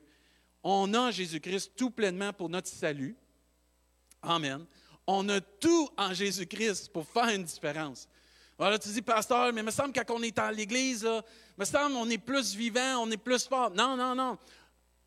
On 0.62 0.94
a 0.94 1.10
Jésus-Christ 1.10 1.72
tout 1.74 1.90
pleinement 1.90 2.32
pour 2.32 2.48
notre 2.48 2.68
salut. 2.68 3.16
Amen. 4.22 4.64
On 5.06 5.28
a 5.28 5.40
tout 5.40 5.88
en 5.96 6.14
Jésus-Christ 6.14 6.92
pour 6.92 7.06
faire 7.06 7.28
une 7.28 7.44
différence. 7.44 8.08
Alors 8.58 8.78
tu 8.78 8.90
dis, 8.90 9.02
pasteur, 9.02 9.52
mais 9.52 9.62
il 9.62 9.64
me 9.64 9.70
semble 9.70 9.92
quand 9.92 10.14
on 10.14 10.22
est 10.22 10.38
à 10.38 10.52
l'Église, 10.52 11.02
il 11.02 11.22
me 11.58 11.64
semble 11.64 11.94
qu'on 11.94 12.10
est 12.10 12.18
plus 12.18 12.54
vivant, 12.54 12.98
on 13.02 13.10
est 13.10 13.16
plus 13.16 13.46
fort. 13.46 13.70
Non, 13.70 13.96
non, 13.96 14.14
non. 14.14 14.36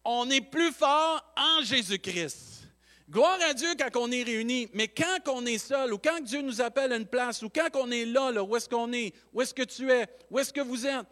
On 0.04 0.30
est 0.30 0.42
plus 0.42 0.72
fort 0.72 1.24
en 1.38 1.64
Jésus-Christ. 1.64 2.54
Gloire 3.10 3.38
à 3.48 3.54
Dieu 3.54 3.70
quand 3.78 4.02
on 4.02 4.12
est 4.12 4.24
réunis, 4.24 4.70
mais 4.74 4.88
quand 4.88 5.20
on 5.28 5.46
est 5.46 5.60
seul, 5.60 5.94
ou 5.94 6.00
quand 6.00 6.20
Dieu 6.22 6.42
nous 6.42 6.62
appelle 6.62 6.94
à 6.94 6.96
une 6.96 7.06
place, 7.06 7.44
ou 7.44 7.50
quand 7.50 7.70
on 7.76 7.92
est 7.92 8.06
là, 8.06 8.32
là 8.32 8.44
où 8.44 8.56
est-ce 8.56 8.68
qu'on 8.68 8.92
est, 8.92 9.14
où 9.34 9.42
est-ce 9.42 9.54
que 9.54 9.64
tu 9.64 9.92
es, 9.92 10.08
où 10.32 10.40
est-ce 10.40 10.52
que 10.52 10.62
vous 10.62 10.88
êtes, 10.88 11.06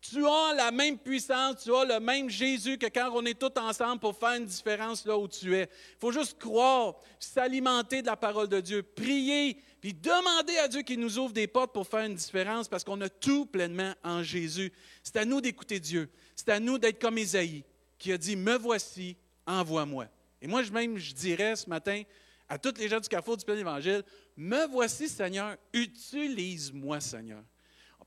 tu 0.00 0.24
as 0.26 0.54
la 0.54 0.70
même 0.70 0.96
puissance, 0.98 1.64
tu 1.64 1.74
as 1.74 1.84
le 1.84 2.00
même 2.00 2.30
Jésus 2.30 2.78
que 2.78 2.86
quand 2.86 3.10
on 3.12 3.24
est 3.24 3.38
tous 3.38 3.60
ensemble 3.60 4.00
pour 4.00 4.16
faire 4.16 4.34
une 4.34 4.46
différence 4.46 5.04
là 5.04 5.18
où 5.18 5.26
tu 5.26 5.56
es. 5.56 5.62
Il 5.62 5.98
faut 6.00 6.12
juste 6.12 6.38
croire, 6.38 6.94
s'alimenter 7.18 8.02
de 8.02 8.06
la 8.06 8.16
parole 8.16 8.48
de 8.48 8.60
Dieu, 8.60 8.82
prier, 8.82 9.60
puis 9.80 9.94
demander 9.94 10.56
à 10.58 10.68
Dieu 10.68 10.82
qu'il 10.82 11.00
nous 11.00 11.18
ouvre 11.18 11.32
des 11.32 11.46
portes 11.46 11.72
pour 11.72 11.86
faire 11.86 12.04
une 12.04 12.14
différence 12.14 12.68
parce 12.68 12.84
qu'on 12.84 13.00
a 13.00 13.08
tout 13.08 13.46
pleinement 13.46 13.92
en 14.04 14.22
Jésus. 14.22 14.72
C'est 15.02 15.16
à 15.16 15.24
nous 15.24 15.40
d'écouter 15.40 15.80
Dieu. 15.80 16.10
C'est 16.36 16.48
à 16.50 16.60
nous 16.60 16.78
d'être 16.78 17.00
comme 17.00 17.18
Isaïe 17.18 17.64
qui 17.98 18.12
a 18.12 18.18
dit, 18.18 18.36
me 18.36 18.56
voici, 18.56 19.16
envoie-moi. 19.46 20.06
Et 20.40 20.46
moi, 20.46 20.62
même, 20.70 20.96
je 20.98 21.12
dirais 21.12 21.56
ce 21.56 21.68
matin, 21.68 22.02
à 22.48 22.58
tous 22.58 22.78
les 22.78 22.88
gens 22.88 23.00
du 23.00 23.08
carrefour 23.08 23.36
du 23.36 23.44
plein 23.44 23.56
évangile, 23.56 24.04
me 24.36 24.66
voici 24.68 25.08
Seigneur, 25.08 25.56
utilise-moi 25.72 27.00
Seigneur. 27.00 27.42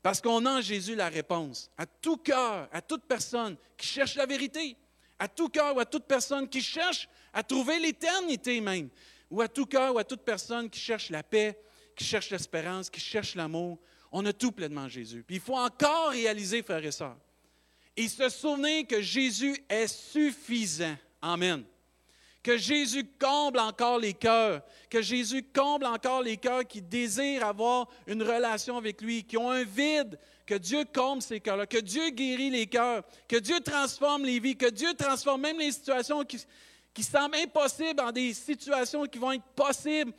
Parce 0.02 0.20
qu'on 0.20 0.44
a 0.46 0.58
en 0.58 0.60
Jésus 0.60 0.96
la 0.96 1.08
réponse 1.08 1.70
à 1.78 1.86
tout 1.86 2.16
cœur, 2.16 2.68
à 2.72 2.82
toute 2.82 3.04
personne 3.04 3.56
qui 3.76 3.86
cherche 3.86 4.16
la 4.16 4.26
vérité, 4.26 4.76
à 5.18 5.28
tout 5.28 5.48
cœur 5.48 5.76
ou 5.76 5.80
à 5.80 5.84
toute 5.84 6.04
personne 6.04 6.48
qui 6.48 6.60
cherche 6.60 7.08
à 7.32 7.44
trouver 7.44 7.78
l'éternité 7.78 8.60
même, 8.60 8.88
ou 9.30 9.40
à 9.40 9.48
tout 9.48 9.66
cœur 9.66 9.94
ou 9.94 9.98
à 9.98 10.04
toute 10.04 10.22
personne 10.22 10.68
qui 10.68 10.80
cherche 10.80 11.10
la 11.10 11.22
paix, 11.22 11.56
qui 11.94 12.04
cherche 12.04 12.30
l'espérance, 12.30 12.90
qui 12.90 13.00
cherche 13.00 13.36
l'amour. 13.36 13.78
On 14.10 14.26
a 14.26 14.32
tout 14.32 14.50
pleinement 14.50 14.82
en 14.82 14.88
Jésus. 14.88 15.24
Il 15.28 15.40
faut 15.40 15.56
encore 15.56 16.10
réaliser, 16.10 16.62
frères 16.62 16.84
et 16.84 16.90
sœurs, 16.90 17.16
et 17.96 18.08
se 18.08 18.28
souvenir 18.28 18.86
que 18.86 19.00
Jésus 19.00 19.56
est 19.68 19.86
suffisant. 19.86 20.96
Amen. 21.20 21.64
Que 22.42 22.56
Jésus 22.56 23.04
comble 23.20 23.60
encore 23.60 23.98
les 23.98 24.14
cœurs, 24.14 24.62
que 24.90 25.00
Jésus 25.00 25.44
comble 25.54 25.86
encore 25.86 26.22
les 26.22 26.36
cœurs 26.36 26.66
qui 26.66 26.82
désirent 26.82 27.46
avoir 27.46 27.88
une 28.06 28.22
relation 28.22 28.76
avec 28.76 29.00
lui, 29.00 29.22
qui 29.22 29.36
ont 29.36 29.50
un 29.50 29.62
vide, 29.62 30.18
que 30.44 30.54
Dieu 30.54 30.84
comble 30.92 31.22
ces 31.22 31.38
cœurs-là, 31.38 31.66
que 31.66 31.78
Dieu 31.78 32.10
guérit 32.10 32.50
les 32.50 32.66
cœurs, 32.66 33.04
que 33.28 33.36
Dieu 33.36 33.60
transforme 33.60 34.24
les 34.24 34.40
vies, 34.40 34.56
que 34.56 34.70
Dieu 34.70 34.92
transforme 34.94 35.42
même 35.42 35.58
les 35.58 35.70
situations 35.70 36.24
qui, 36.24 36.44
qui 36.92 37.02
semblent 37.02 37.36
impossibles 37.36 38.00
en 38.00 38.10
des 38.10 38.34
situations 38.34 39.06
qui 39.06 39.18
vont 39.18 39.32
être 39.32 39.44
possibles, 39.54 40.12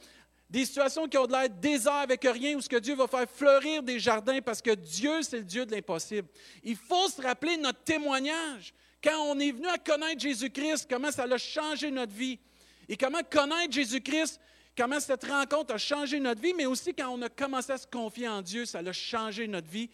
des 0.54 0.66
situations 0.66 1.08
qui 1.08 1.18
ont 1.18 1.26
de 1.26 1.32
l'air 1.32 1.50
désert 1.50 1.94
avec 1.94 2.24
rien, 2.24 2.56
où 2.56 2.62
ce 2.62 2.70
que 2.70 2.78
Dieu 2.78 2.94
va 2.94 3.08
faire 3.08 3.28
fleurir 3.28 3.82
des 3.82 4.00
jardins 4.00 4.40
parce 4.40 4.62
que 4.62 4.70
Dieu, 4.70 5.24
c'est 5.24 5.40
le 5.40 5.44
Dieu 5.44 5.66
de 5.66 5.72
l'impossible. 5.72 6.28
Il 6.64 6.76
faut 6.76 7.10
se 7.10 7.20
rappeler 7.24 7.58
notre 7.58 7.80
témoignage. 7.80 8.72
Quand 9.04 9.20
on 9.24 9.40
est 9.40 9.52
venu 9.52 9.66
à 9.66 9.80
connaître 9.80 10.22
Jésus-Christ, 10.22 10.86
comment 10.88 11.12
ça 11.12 11.24
a 11.24 11.38
changé 11.40 11.90
notre 11.90 12.14
vie. 12.14 12.40
Et 12.88 12.96
comment 12.96 13.22
connaître 13.28 13.74
Jésus-Christ, 13.74 14.40
comment 14.78 15.00
cette 15.00 15.24
rencontre 15.24 15.74
a 15.74 15.80
changé 15.80 16.20
notre 16.20 16.40
vie, 16.40 16.54
mais 16.54 16.68
aussi 16.68 16.94
quand 16.94 17.10
on 17.10 17.24
a 17.24 17.30
commencé 17.30 17.72
à 17.72 17.78
se 17.80 17.88
confier 17.88 18.28
en 18.28 18.44
Dieu, 18.44 18.66
ça 18.66 18.78
a 18.78 18.94
changé 18.94 19.48
notre 19.48 19.68
vie. 19.68 19.90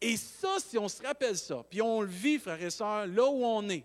Et 0.00 0.16
ça, 0.16 0.56
si 0.58 0.76
on 0.76 0.88
se 0.88 1.00
rappelle 1.04 1.38
ça, 1.38 1.64
puis 1.70 1.80
on 1.80 2.00
le 2.00 2.08
vit, 2.08 2.40
frères 2.40 2.60
et 2.60 2.70
sœurs, 2.70 3.06
là 3.06 3.30
où 3.30 3.44
on 3.44 3.68
est, 3.68 3.84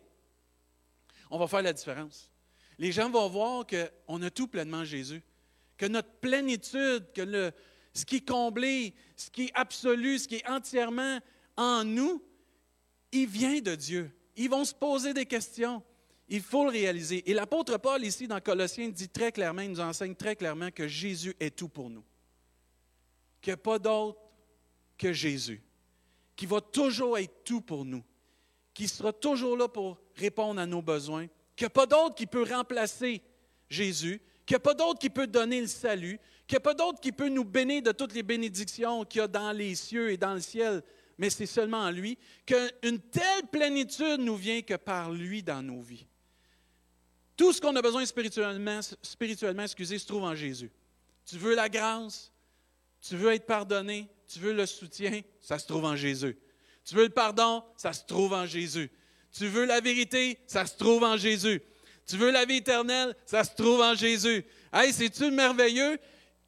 on 1.29 1.37
va 1.37 1.45
faire 1.45 1.61
la 1.61 1.73
différence. 1.73 2.31
Les 2.79 2.91
gens 2.91 3.11
vont 3.11 3.29
voir 3.29 3.63
qu'on 3.67 4.23
a 4.23 4.31
tout 4.31 4.47
pleinement 4.47 4.83
Jésus, 4.83 5.21
que 5.77 5.85
notre 5.85 6.11
plénitude, 6.19 7.11
que 7.13 7.51
ce 7.93 8.05
qui 8.05 8.17
est 8.17 8.27
comblé, 8.27 8.93
ce 9.15 9.29
qui 9.29 9.45
est 9.45 9.51
absolu, 9.53 10.19
ce 10.19 10.27
qui 10.27 10.35
est 10.35 10.47
entièrement 10.47 11.19
en 11.57 11.83
nous, 11.83 12.23
il 13.11 13.27
vient 13.27 13.59
de 13.61 13.75
Dieu. 13.75 14.11
Ils 14.35 14.49
vont 14.49 14.65
se 14.65 14.73
poser 14.73 15.13
des 15.13 15.25
questions. 15.25 15.81
Il 16.27 16.41
faut 16.41 16.65
le 16.65 16.71
réaliser. 16.71 17.29
Et 17.29 17.33
l'apôtre 17.33 17.77
Paul, 17.77 18.03
ici, 18.03 18.27
dans 18.27 18.41
Colossiens, 18.41 18.89
dit 18.89 19.09
très 19.09 19.31
clairement, 19.31 19.61
il 19.61 19.71
nous 19.71 19.79
enseigne 19.79 20.15
très 20.15 20.35
clairement 20.35 20.71
que 20.71 20.87
Jésus 20.87 21.35
est 21.39 21.55
tout 21.55 21.69
pour 21.69 21.89
nous. 21.89 22.03
Qu'il 23.41 23.51
n'y 23.51 23.55
a 23.55 23.57
pas 23.57 23.79
d'autre 23.79 24.19
que 24.97 25.13
Jésus. 25.13 25.61
Qui 26.35 26.47
va 26.47 26.59
toujours 26.59 27.17
être 27.17 27.43
tout 27.43 27.61
pour 27.61 27.85
nous. 27.85 28.03
Qui 28.73 28.87
sera 28.87 29.13
toujours 29.13 29.55
là 29.55 29.67
pour 29.67 29.97
répondre 30.15 30.59
à 30.59 30.65
nos 30.65 30.81
besoins. 30.81 31.27
Qu'il 31.55 31.65
n'y 31.65 31.67
a 31.67 31.69
pas 31.69 31.85
d'autre 31.85 32.15
qui 32.15 32.25
peut 32.25 32.43
remplacer 32.43 33.21
Jésus. 33.69 34.19
Qu'il 34.45 34.55
n'y 34.55 34.57
a 34.57 34.59
pas 34.59 34.73
d'autre 34.73 34.99
qui 34.99 35.09
peut 35.09 35.27
donner 35.27 35.61
le 35.61 35.67
salut. 35.67 36.19
Qu'il 36.47 36.55
n'y 36.55 36.57
a 36.57 36.61
pas 36.61 36.73
d'autre 36.73 36.99
qui 36.99 37.11
peut 37.11 37.29
nous 37.29 37.45
bénir 37.45 37.81
de 37.81 37.91
toutes 37.91 38.13
les 38.13 38.23
bénédictions 38.23 39.03
qu'il 39.05 39.19
y 39.19 39.23
a 39.23 39.27
dans 39.27 39.51
les 39.51 39.75
cieux 39.75 40.11
et 40.11 40.17
dans 40.17 40.33
le 40.33 40.41
ciel 40.41 40.83
mais 41.17 41.29
c'est 41.29 41.45
seulement 41.45 41.79
en 41.79 41.91
lui, 41.91 42.17
qu'une 42.45 42.99
telle 42.99 43.47
plénitude 43.51 44.19
nous 44.19 44.35
vient 44.35 44.61
que 44.61 44.75
par 44.75 45.11
lui 45.11 45.43
dans 45.43 45.61
nos 45.61 45.81
vies. 45.81 46.05
Tout 47.37 47.51
ce 47.53 47.59
qu'on 47.59 47.75
a 47.75 47.81
besoin 47.81 48.05
spirituellement, 48.05 48.79
spirituellement 49.01 49.63
excusez, 49.63 49.99
se 49.99 50.07
trouve 50.07 50.23
en 50.23 50.35
Jésus. 50.35 50.71
Tu 51.25 51.37
veux 51.37 51.55
la 51.55 51.69
grâce, 51.69 52.31
tu 53.01 53.15
veux 53.17 53.33
être 53.33 53.45
pardonné, 53.45 54.07
tu 54.27 54.39
veux 54.39 54.53
le 54.53 54.65
soutien, 54.65 55.21
ça 55.41 55.59
se 55.59 55.67
trouve 55.67 55.85
en 55.85 55.95
Jésus. 55.95 56.37
Tu 56.83 56.95
veux 56.95 57.03
le 57.03 57.09
pardon, 57.09 57.63
ça 57.77 57.93
se 57.93 58.05
trouve 58.05 58.33
en 58.33 58.45
Jésus. 58.45 58.91
Tu 59.31 59.47
veux 59.47 59.65
la 59.65 59.81
vérité, 59.81 60.39
ça 60.47 60.65
se 60.65 60.77
trouve 60.77 61.03
en 61.03 61.17
Jésus. 61.17 61.61
Tu 62.07 62.17
veux 62.17 62.31
la 62.31 62.45
vie 62.45 62.57
éternelle, 62.57 63.15
ça 63.25 63.43
se 63.43 63.55
trouve 63.55 63.81
en 63.81 63.95
Jésus. 63.95 64.45
Hey, 64.71 64.93
c'est-tu 64.93 65.31
merveilleux? 65.31 65.97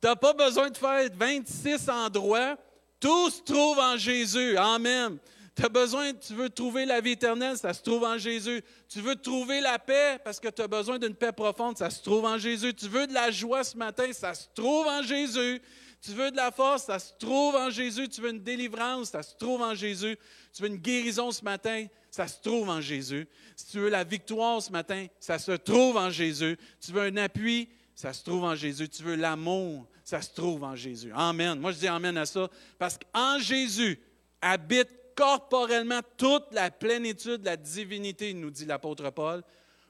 Tu 0.02 0.08
n'as 0.08 0.16
pas 0.16 0.34
besoin 0.34 0.70
de 0.70 0.78
faire 0.78 1.10
26 1.18 1.90
endroits 1.90 2.58
tout 3.00 3.30
se 3.30 3.42
trouve 3.42 3.78
en 3.78 3.98
Jésus. 3.98 4.58
Amen. 4.58 5.18
Tu 5.56 5.66
as 5.66 5.70
besoin, 5.70 6.14
tu 6.14 6.34
veux 6.34 6.50
trouver 6.50 6.86
la 6.86 7.02
vie 7.02 7.12
éternelle, 7.12 7.58
ça 7.58 7.74
se 7.74 7.82
trouve 7.82 8.04
en 8.04 8.18
Jésus. 8.18 8.62
Tu 8.90 9.02
veux 9.02 9.16
trouver 9.16 9.60
la 9.60 9.80
paix 9.80 10.20
parce 10.24 10.40
que 10.40 10.50
tu 10.50 10.62
as 10.62 10.68
besoin 10.68 11.00
d'une 11.00 11.16
paix 11.16 11.32
profonde, 11.32 11.78
ça 11.78 11.90
se 11.90 12.02
trouve 12.02 12.26
en 12.26 12.38
Jésus. 12.38 12.74
Tu 12.74 12.88
veux 12.88 13.08
de 13.08 13.14
la 13.14 13.32
joie 13.32 13.64
ce 13.64 13.76
matin, 13.76 14.12
ça 14.14 14.34
se 14.34 14.46
trouve 14.54 14.86
en 14.86 15.02
Jésus. 15.02 15.62
Tu 16.08 16.14
veux 16.14 16.32
de 16.32 16.38
la 16.38 16.52
force, 16.52 16.84
ça 16.86 17.00
se 17.00 17.12
trouve 17.20 17.56
en 17.56 17.70
Jésus. 17.70 18.08
Tu 18.08 18.22
veux 18.22 18.30
une 18.30 18.42
délivrance, 18.42 19.10
ça 19.10 19.22
se 19.22 19.36
trouve 19.36 19.62
en 19.62 19.76
Jésus. 19.76 20.18
Tu 20.54 20.62
veux 20.62 20.70
une 20.70 20.78
guérison 20.78 21.32
ce 21.32 21.44
matin, 21.44 21.86
ça 22.10 22.30
se 22.30 22.40
trouve 22.40 22.70
en 22.70 22.80
Jésus. 22.80 23.28
Si 23.58 23.72
tu 23.72 23.80
veux 23.80 23.90
la 23.90 24.06
victoire 24.06 24.62
ce 24.62 24.72
matin, 24.72 25.08
ça 25.20 25.38
se 25.38 25.52
trouve 25.52 25.98
en 25.98 26.10
Jésus. 26.10 26.58
Tu 26.80 26.94
veux 26.94 27.02
un 27.02 27.18
appui, 27.18 27.68
ça 27.94 28.14
se 28.14 28.24
trouve 28.24 28.46
en 28.46 28.56
Jésus. 28.56 28.88
Tu 28.88 29.04
veux 29.04 29.16
l'amour, 29.16 29.86
ça 30.06 30.22
se 30.22 30.34
trouve 30.34 30.64
en 30.64 30.78
Jésus. 30.78 31.12
Amen. 31.14 31.60
Moi, 31.60 31.74
je 31.74 31.80
dis 31.80 31.88
Amen 31.90 32.16
à 32.16 32.26
ça 32.26 32.50
parce 32.80 32.98
qu'en 32.98 33.38
Jésus 33.40 34.00
habite 34.42 34.88
corporellement 35.14 36.00
toute 36.16 36.46
la 36.54 36.72
plénitude 36.72 37.42
de 37.42 37.46
la 37.48 37.58
divinité, 37.58 38.34
nous 38.34 38.50
dit 38.50 38.66
l'apôtre 38.66 39.10
Paul. 39.10 39.44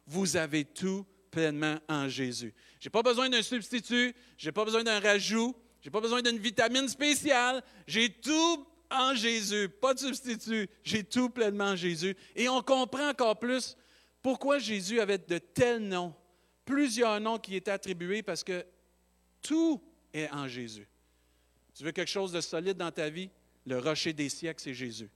Vous 0.08 0.36
avez 0.36 0.66
tout 0.66 1.06
pleinement 1.30 1.78
en 1.88 2.10
Jésus. 2.10 2.56
Je 2.80 2.88
n'ai 2.88 2.92
pas 2.92 3.04
besoin 3.04 3.30
d'un 3.30 3.44
substitut, 3.44 4.16
je 4.36 4.48
n'ai 4.48 4.52
pas 4.52 4.66
besoin 4.66 4.84
d'un 4.84 5.00
rajout, 5.00 5.56
je 5.88 5.90
n'ai 5.90 5.94
pas 5.94 6.02
besoin 6.02 6.22
d'une 6.22 6.38
vitamine 6.38 6.90
spéciale. 6.90 7.64
J'ai 7.88 8.10
tout 8.10 8.68
en 8.92 9.16
Jésus, 9.16 9.70
pas 9.70 9.94
de 9.94 10.00
substitut. 10.00 10.68
J'ai 10.84 11.02
tout 11.02 11.30
pleinement 11.30 11.70
en 11.70 11.76
Jésus. 11.78 12.14
Et 12.36 12.50
on 12.50 12.62
comprend 12.62 13.08
encore 13.08 13.40
plus 13.40 13.78
pourquoi 14.22 14.60
Jésus 14.60 15.00
avait 15.00 15.18
de 15.18 15.38
tels 15.38 15.80
noms, 15.80 16.14
plusieurs 16.66 17.22
noms 17.22 17.38
qui 17.40 17.56
étaient 17.56 17.72
attribués, 17.72 18.22
parce 18.22 18.44
que 18.44 18.66
tout 19.42 19.82
est 20.14 20.30
en 20.30 20.50
Jésus. 20.50 20.90
Tu 21.74 21.86
veux 21.86 21.94
quelque 21.94 22.12
chose 22.12 22.34
de 22.34 22.42
solide 22.42 22.76
dans 22.76 22.92
ta 22.92 23.10
vie? 23.10 23.30
Le 23.66 23.80
rocher 23.80 24.12
des 24.12 24.28
siècles, 24.28 24.62
c'est 24.62 24.74
Jésus. 24.74 25.10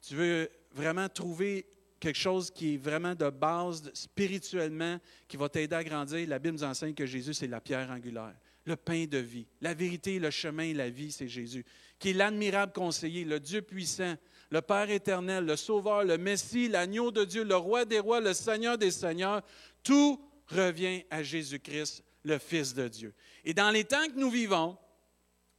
Tu 0.00 0.16
veux 0.16 0.50
vraiment 0.72 1.08
trouver 1.08 1.66
quelque 2.00 2.18
chose 2.18 2.50
qui 2.50 2.74
est 2.74 2.78
vraiment 2.78 3.14
de 3.14 3.30
base 3.30 3.92
spirituellement, 3.94 4.98
qui 5.28 5.36
va 5.36 5.48
t'aider 5.48 5.76
à 5.76 5.84
grandir? 5.84 6.26
La 6.26 6.40
Bible 6.40 6.56
nous 6.56 6.64
enseigne 6.64 6.94
que 6.94 7.06
Jésus, 7.06 7.32
c'est 7.32 7.46
la 7.46 7.60
pierre 7.60 7.88
angulaire, 7.92 8.34
le 8.68 8.76
pain 8.76 9.06
de 9.06 9.18
vie. 9.18 9.46
La 9.60 9.74
vérité, 9.74 10.18
le 10.18 10.30
chemin, 10.30 10.72
la 10.74 10.90
vie, 10.90 11.10
c'est 11.10 11.26
Jésus, 11.26 11.64
qui 11.98 12.10
est 12.10 12.12
l'admirable 12.12 12.72
conseiller, 12.72 13.24
le 13.24 13.40
Dieu 13.40 13.62
puissant, 13.62 14.14
le 14.50 14.60
Père 14.60 14.90
éternel, 14.90 15.46
le 15.46 15.56
Sauveur, 15.56 16.04
le 16.04 16.18
Messie, 16.18 16.68
l'agneau 16.68 17.10
de 17.10 17.24
Dieu, 17.24 17.44
le 17.44 17.56
Roi 17.56 17.84
des 17.84 17.98
rois, 17.98 18.20
le 18.20 18.34
Seigneur 18.34 18.78
des 18.78 18.90
seigneurs. 18.90 19.42
Tout 19.82 20.20
revient 20.48 21.02
à 21.10 21.22
Jésus-Christ, 21.22 22.04
le 22.24 22.38
Fils 22.38 22.74
de 22.74 22.88
Dieu. 22.88 23.14
Et 23.44 23.54
dans 23.54 23.70
les 23.70 23.84
temps 23.84 24.06
que 24.06 24.18
nous 24.18 24.30
vivons, 24.30 24.76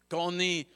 qu'on 0.10 0.40
est, 0.40 0.68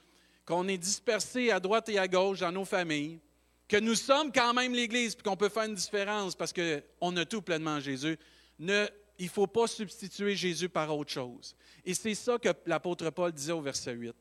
qu'on 0.44 0.68
est 0.68 0.78
dispersés 0.78 1.50
à 1.50 1.60
droite 1.60 1.88
et 1.88 1.98
à 1.98 2.08
gauche 2.08 2.40
dans 2.40 2.52
nos 2.52 2.64
familles, 2.64 3.20
que 3.68 3.76
nous 3.76 3.94
sommes 3.94 4.30
quand 4.32 4.52
même 4.52 4.74
l'Église, 4.74 5.14
puis 5.14 5.22
qu'on 5.22 5.36
peut 5.36 5.48
faire 5.48 5.64
une 5.64 5.74
différence 5.74 6.34
parce 6.34 6.52
qu'on 6.52 7.16
a 7.16 7.24
tout 7.24 7.42
pleinement 7.42 7.76
en 7.76 7.80
Jésus, 7.80 8.18
ne, 8.58 8.86
il 9.18 9.26
ne 9.26 9.30
faut 9.30 9.46
pas 9.46 9.66
substituer 9.66 10.34
Jésus 10.34 10.68
par 10.68 10.96
autre 10.96 11.12
chose. 11.12 11.54
Et 11.84 11.94
c'est 11.94 12.14
ça 12.14 12.38
que 12.38 12.48
l'apôtre 12.66 13.10
Paul 13.10 13.32
disait 13.32 13.52
au 13.52 13.60
verset 13.60 13.92
8. 13.92 14.14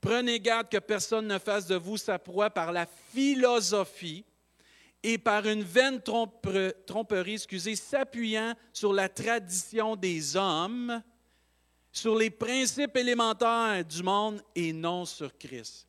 Prenez 0.00 0.40
garde 0.40 0.68
que 0.68 0.78
personne 0.78 1.26
ne 1.26 1.38
fasse 1.38 1.66
de 1.66 1.74
vous 1.74 1.96
sa 1.96 2.18
proie 2.18 2.50
par 2.50 2.72
la 2.72 2.86
philosophie 3.12 4.24
et 5.02 5.18
par 5.18 5.46
une 5.46 5.62
vaine 5.62 6.00
tromperie, 6.02 7.34
excusez, 7.34 7.76
s'appuyant 7.76 8.54
sur 8.72 8.92
la 8.92 9.08
tradition 9.08 9.96
des 9.96 10.36
hommes, 10.36 11.02
sur 11.92 12.16
les 12.16 12.30
principes 12.30 12.96
élémentaires 12.96 13.84
du 13.84 14.02
monde 14.02 14.42
et 14.54 14.72
non 14.72 15.04
sur 15.04 15.36
Christ. 15.36 15.86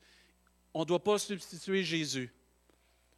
On 0.73 0.81
ne 0.81 0.85
doit 0.85 1.03
pas 1.03 1.17
substituer 1.17 1.83
Jésus. 1.83 2.33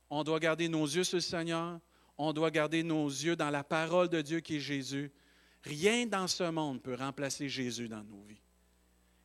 On 0.10 0.24
doit 0.24 0.40
garder 0.40 0.68
nos 0.68 0.86
yeux 0.86 1.04
sur 1.04 1.18
le 1.18 1.22
Seigneur. 1.22 1.80
On 2.18 2.34
doit 2.34 2.52
garder 2.52 2.84
nos 2.84 3.08
yeux 3.08 3.36
dans 3.36 3.50
la 3.50 3.64
parole 3.64 4.10
de 4.10 4.22
Dieu 4.22 4.40
qui 4.42 4.58
est 4.58 4.60
Jésus. 4.60 5.12
Rien 5.64 6.06
dans 6.06 6.28
ce 6.28 6.50
monde 6.50 6.82
peut 6.82 6.96
remplacer 6.96 7.50
Jésus 7.50 7.88
dans 7.88 8.04
nos 8.04 8.22
vies. 8.24 8.42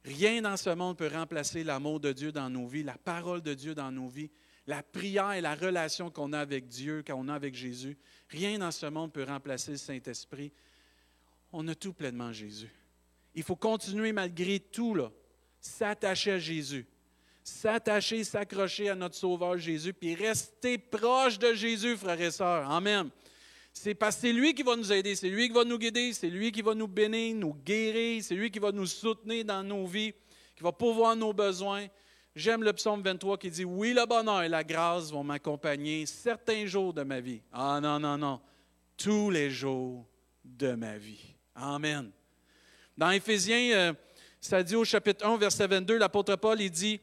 Rien 0.04 0.42
dans 0.42 0.56
ce 0.56 0.70
monde 0.70 0.96
peut 0.96 1.10
remplacer 1.12 1.64
l'amour 1.64 1.98
de 1.98 2.12
Dieu 2.12 2.30
dans 2.30 2.48
nos 2.48 2.66
vies, 2.66 2.82
la 2.82 2.96
parole 2.96 3.42
de 3.42 3.54
Dieu 3.54 3.74
dans 3.74 3.90
nos 3.90 4.08
vies, 4.08 4.30
la 4.66 4.82
prière 4.82 5.32
et 5.32 5.40
la 5.40 5.54
relation 5.54 6.10
qu'on 6.10 6.32
a 6.32 6.38
avec 6.38 6.68
Dieu, 6.68 7.02
qu'on 7.04 7.28
a 7.28 7.34
avec 7.34 7.54
Jésus. 7.54 7.96
Rien 8.28 8.58
dans 8.58 8.70
ce 8.70 8.86
monde 8.86 9.12
peut 9.12 9.24
remplacer 9.24 9.72
le 9.72 9.76
Saint-Esprit. 9.76 10.52
On 11.52 11.66
a 11.68 11.74
tout 11.74 11.92
pleinement 11.92 12.32
Jésus. 12.32 12.70
Il 13.34 13.42
faut 13.42 13.56
continuer 13.56 14.12
malgré 14.12 14.60
tout, 14.60 14.96
s'attacher 15.60 16.32
à 16.32 16.38
Jésus. 16.38 16.86
S'attacher, 17.42 18.24
s'accrocher 18.24 18.88
à 18.88 18.94
notre 18.94 19.14
Sauveur 19.14 19.56
Jésus, 19.56 19.92
puis 19.92 20.14
rester 20.14 20.78
proche 20.78 21.38
de 21.38 21.54
Jésus, 21.54 21.96
frères 21.96 22.20
et 22.20 22.30
sœurs. 22.30 22.68
Amen. 22.70 23.08
C'est 23.78 23.94
parce 23.94 24.16
que 24.16 24.22
c'est 24.22 24.32
lui 24.32 24.54
qui 24.54 24.62
va 24.62 24.74
nous 24.74 24.90
aider, 24.90 25.14
c'est 25.14 25.28
lui 25.28 25.48
qui 25.48 25.54
va 25.54 25.62
nous 25.62 25.78
guider, 25.78 26.14
c'est 26.14 26.30
lui 26.30 26.50
qui 26.50 26.62
va 26.62 26.74
nous 26.74 26.88
bénir, 26.88 27.36
nous 27.36 27.52
guérir, 27.52 28.24
c'est 28.24 28.34
lui 28.34 28.50
qui 28.50 28.58
va 28.58 28.72
nous 28.72 28.86
soutenir 28.86 29.44
dans 29.44 29.62
nos 29.62 29.86
vies, 29.86 30.14
qui 30.56 30.62
va 30.62 30.72
pourvoir 30.72 31.14
nos 31.14 31.34
besoins. 31.34 31.86
J'aime 32.34 32.62
le 32.62 32.72
psaume 32.72 33.02
23 33.02 33.36
qui 33.36 33.50
dit 33.50 33.66
Oui, 33.66 33.92
le 33.92 34.06
bonheur 34.06 34.42
et 34.42 34.48
la 34.48 34.64
grâce 34.64 35.10
vont 35.12 35.22
m'accompagner 35.22 36.06
certains 36.06 36.64
jours 36.64 36.94
de 36.94 37.02
ma 37.02 37.20
vie. 37.20 37.42
Ah 37.52 37.78
non, 37.82 38.00
non, 38.00 38.16
non. 38.16 38.40
Tous 38.96 39.28
les 39.30 39.50
jours 39.50 40.06
de 40.42 40.72
ma 40.72 40.96
vie. 40.96 41.34
Amen. 41.54 42.10
Dans 42.96 43.10
Éphésiens, 43.10 43.76
euh, 43.76 43.92
ça 44.40 44.62
dit 44.62 44.74
au 44.74 44.86
chapitre 44.86 45.26
1, 45.26 45.36
verset 45.36 45.66
22, 45.66 45.98
l'apôtre 45.98 46.34
Paul, 46.36 46.62
il 46.62 46.70
dit 46.70 46.98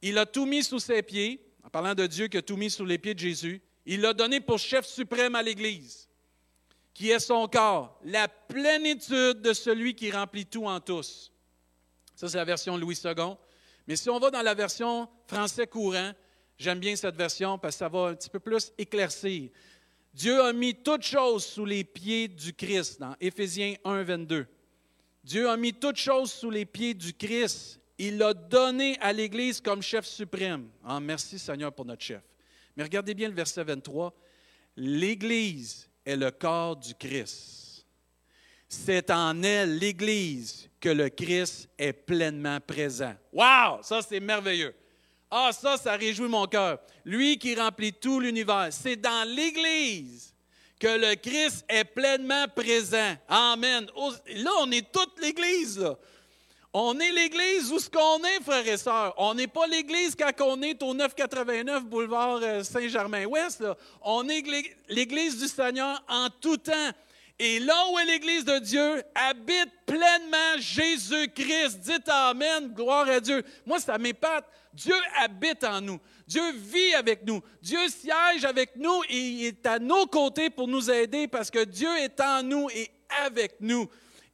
Il 0.00 0.16
a 0.16 0.24
tout 0.24 0.46
mis 0.46 0.64
sous 0.64 0.78
ses 0.78 1.02
pieds, 1.02 1.46
en 1.62 1.68
parlant 1.68 1.94
de 1.94 2.06
Dieu 2.06 2.28
qui 2.28 2.38
a 2.38 2.42
tout 2.42 2.56
mis 2.56 2.70
sous 2.70 2.86
les 2.86 2.96
pieds 2.96 3.12
de 3.12 3.20
Jésus. 3.20 3.60
Il 3.84 4.00
l'a 4.00 4.14
donné 4.14 4.40
pour 4.40 4.58
chef 4.58 4.84
suprême 4.84 5.36
à 5.36 5.42
l'Église, 5.42 6.05
qui 6.96 7.10
est 7.10 7.20
son 7.20 7.46
corps, 7.46 8.00
la 8.04 8.26
plénitude 8.26 9.42
de 9.42 9.52
celui 9.52 9.94
qui 9.94 10.10
remplit 10.10 10.46
tout 10.46 10.64
en 10.64 10.80
tous. 10.80 11.30
Ça, 12.14 12.26
c'est 12.26 12.38
la 12.38 12.44
version 12.46 12.78
Louis 12.78 12.98
II. 13.04 13.34
Mais 13.86 13.96
si 13.96 14.08
on 14.08 14.18
va 14.18 14.30
dans 14.30 14.40
la 14.40 14.54
version 14.54 15.06
français 15.26 15.66
courant, 15.66 16.12
j'aime 16.56 16.80
bien 16.80 16.96
cette 16.96 17.14
version 17.14 17.58
parce 17.58 17.74
que 17.74 17.80
ça 17.80 17.90
va 17.90 18.06
un 18.06 18.14
petit 18.14 18.30
peu 18.30 18.40
plus 18.40 18.72
éclaircir. 18.78 19.50
Dieu 20.14 20.40
a 20.40 20.54
mis 20.54 20.74
toutes 20.74 21.02
choses 21.02 21.44
sous 21.44 21.66
les 21.66 21.84
pieds 21.84 22.28
du 22.28 22.54
Christ, 22.54 22.98
dans 22.98 23.14
Éphésiens 23.20 23.74
1, 23.84 24.02
22. 24.02 24.46
Dieu 25.22 25.50
a 25.50 25.56
mis 25.58 25.74
toutes 25.74 25.98
choses 25.98 26.32
sous 26.32 26.48
les 26.48 26.64
pieds 26.64 26.94
du 26.94 27.12
Christ. 27.12 27.78
Il 27.98 28.16
l'a 28.16 28.32
donné 28.32 28.98
à 29.02 29.12
l'Église 29.12 29.60
comme 29.60 29.82
chef 29.82 30.06
suprême. 30.06 30.70
Ah, 30.82 30.98
merci 30.98 31.38
Seigneur 31.38 31.74
pour 31.74 31.84
notre 31.84 32.02
chef. 32.02 32.22
Mais 32.74 32.84
regardez 32.84 33.12
bien 33.12 33.28
le 33.28 33.34
verset 33.34 33.64
23. 33.64 34.14
L'Église 34.76 35.90
est 36.06 36.16
le 36.16 36.30
corps 36.30 36.76
du 36.76 36.94
Christ. 36.94 37.84
C'est 38.68 39.10
en 39.10 39.42
elle, 39.42 39.78
l'Église, 39.78 40.70
que 40.80 40.88
le 40.88 41.08
Christ 41.08 41.68
est 41.78 41.92
pleinement 41.92 42.60
présent. 42.60 43.14
Wow! 43.32 43.82
Ça, 43.82 44.00
c'est 44.02 44.20
merveilleux. 44.20 44.74
Ah, 45.30 45.50
ça, 45.52 45.76
ça 45.76 45.96
réjouit 45.96 46.28
mon 46.28 46.46
cœur. 46.46 46.78
Lui 47.04 47.38
qui 47.38 47.54
remplit 47.54 47.92
tout 47.92 48.20
l'univers. 48.20 48.68
C'est 48.70 48.96
dans 48.96 49.28
l'Église 49.28 50.32
que 50.78 50.86
le 50.86 51.14
Christ 51.16 51.64
est 51.68 51.84
pleinement 51.84 52.46
présent. 52.54 53.16
Amen. 53.28 53.86
Là, 54.36 54.50
on 54.60 54.70
est 54.70 54.92
toute 54.92 55.20
l'Église. 55.20 55.84
On 56.78 57.00
est 57.00 57.10
l'Église 57.10 57.72
où 57.72 57.78
ce 57.78 57.88
qu'on 57.88 58.22
est, 58.22 58.44
frères 58.44 58.68
et 58.68 58.76
sœurs. 58.76 59.14
On 59.16 59.32
n'est 59.32 59.46
pas 59.46 59.66
l'Église 59.66 60.14
quand 60.14 60.30
on 60.42 60.60
est 60.60 60.82
au 60.82 60.92
989 60.92 61.84
boulevard 61.84 62.38
euh, 62.42 62.62
Saint-Germain-Ouest. 62.62 63.64
On 64.02 64.28
est 64.28 64.44
l'Église 64.90 65.38
du 65.38 65.48
Seigneur 65.48 66.04
en 66.06 66.28
tout 66.38 66.58
temps. 66.58 66.90
Et 67.38 67.60
là 67.60 67.82
où 67.90 67.98
est 67.98 68.04
l'Église 68.04 68.44
de 68.44 68.58
Dieu, 68.58 69.02
habite 69.14 69.70
pleinement 69.86 70.58
Jésus-Christ. 70.58 71.78
Dites 71.78 72.10
Amen, 72.10 72.70
gloire 72.74 73.08
à 73.08 73.20
Dieu. 73.20 73.42
Moi, 73.64 73.80
ça 73.80 73.96
m'épate. 73.96 74.44
Dieu 74.74 74.96
habite 75.18 75.64
en 75.64 75.80
nous. 75.80 75.98
Dieu 76.28 76.42
vit 76.52 76.92
avec 76.92 77.24
nous. 77.24 77.40
Dieu 77.62 77.88
siège 77.88 78.44
avec 78.44 78.76
nous 78.76 79.02
et 79.08 79.18
il 79.18 79.44
est 79.46 79.64
à 79.64 79.78
nos 79.78 80.04
côtés 80.04 80.50
pour 80.50 80.68
nous 80.68 80.90
aider 80.90 81.26
parce 81.26 81.50
que 81.50 81.64
Dieu 81.64 81.88
est 82.00 82.20
en 82.20 82.42
nous 82.42 82.68
et 82.68 82.90
avec 83.24 83.54
nous. 83.60 83.88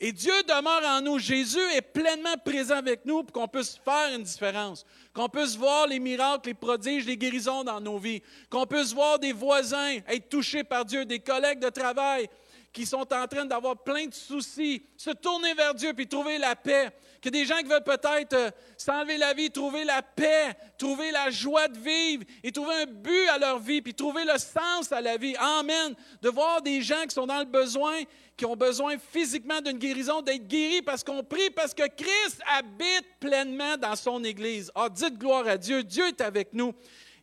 Et 0.04 0.10
Dieu 0.10 0.32
demeure 0.48 0.82
en 0.84 1.00
nous. 1.00 1.20
Jésus 1.20 1.60
est 1.76 1.80
pleinement 1.80 2.34
présent 2.44 2.74
avec 2.74 3.04
nous 3.04 3.22
pour 3.22 3.32
qu'on 3.32 3.46
puisse 3.46 3.78
faire 3.84 4.12
une 4.12 4.24
différence, 4.24 4.84
qu'on 5.14 5.28
puisse 5.28 5.56
voir 5.56 5.86
les 5.86 6.00
miracles, 6.00 6.48
les 6.48 6.54
prodiges, 6.54 7.06
les 7.06 7.16
guérisons 7.16 7.62
dans 7.62 7.80
nos 7.80 7.98
vies, 7.98 8.20
qu'on 8.50 8.66
puisse 8.66 8.92
voir 8.92 9.20
des 9.20 9.32
voisins 9.32 9.98
être 10.08 10.28
touchés 10.28 10.64
par 10.64 10.84
Dieu, 10.84 11.04
des 11.04 11.20
collègues 11.20 11.60
de 11.60 11.68
travail 11.68 12.28
qui 12.72 12.86
sont 12.86 13.12
en 13.12 13.26
train 13.26 13.44
d'avoir 13.44 13.76
plein 13.82 14.06
de 14.06 14.14
soucis, 14.14 14.82
se 14.96 15.10
tourner 15.10 15.52
vers 15.54 15.74
Dieu 15.74 15.92
puis 15.92 16.06
trouver 16.06 16.38
la 16.38 16.56
paix. 16.56 16.90
Que 17.20 17.28
des 17.28 17.44
gens 17.44 17.58
qui 17.58 17.66
veulent 17.66 17.84
peut-être 17.84 18.32
euh, 18.32 18.50
s'enlever 18.76 19.18
la 19.18 19.34
vie, 19.34 19.50
trouver 19.50 19.84
la 19.84 20.02
paix, 20.02 20.56
trouver 20.78 21.10
la 21.10 21.30
joie 21.30 21.68
de 21.68 21.78
vivre 21.78 22.24
et 22.42 22.50
trouver 22.50 22.74
un 22.82 22.86
but 22.86 23.28
à 23.28 23.38
leur 23.38 23.58
vie, 23.58 23.82
puis 23.82 23.94
trouver 23.94 24.24
le 24.24 24.38
sens 24.38 24.90
à 24.90 25.00
la 25.00 25.16
vie. 25.18 25.36
Amen. 25.36 25.94
De 26.20 26.28
voir 26.30 26.62
des 26.62 26.80
gens 26.80 27.02
qui 27.02 27.14
sont 27.14 27.26
dans 27.26 27.38
le 27.38 27.44
besoin, 27.44 28.00
qui 28.36 28.46
ont 28.46 28.56
besoin 28.56 28.96
physiquement 28.98 29.60
d'une 29.60 29.78
guérison, 29.78 30.22
d'être 30.22 30.48
guéris 30.48 30.82
parce 30.82 31.04
qu'on 31.04 31.22
prie, 31.22 31.50
parce 31.50 31.74
que 31.74 31.86
Christ 31.86 32.40
habite 32.46 33.06
pleinement 33.20 33.76
dans 33.76 33.94
son 33.94 34.24
Église. 34.24 34.72
Ah, 34.74 34.88
dites 34.88 35.18
gloire 35.18 35.46
à 35.46 35.58
Dieu. 35.58 35.84
Dieu 35.84 36.06
est 36.08 36.20
avec 36.22 36.54
nous. 36.54 36.72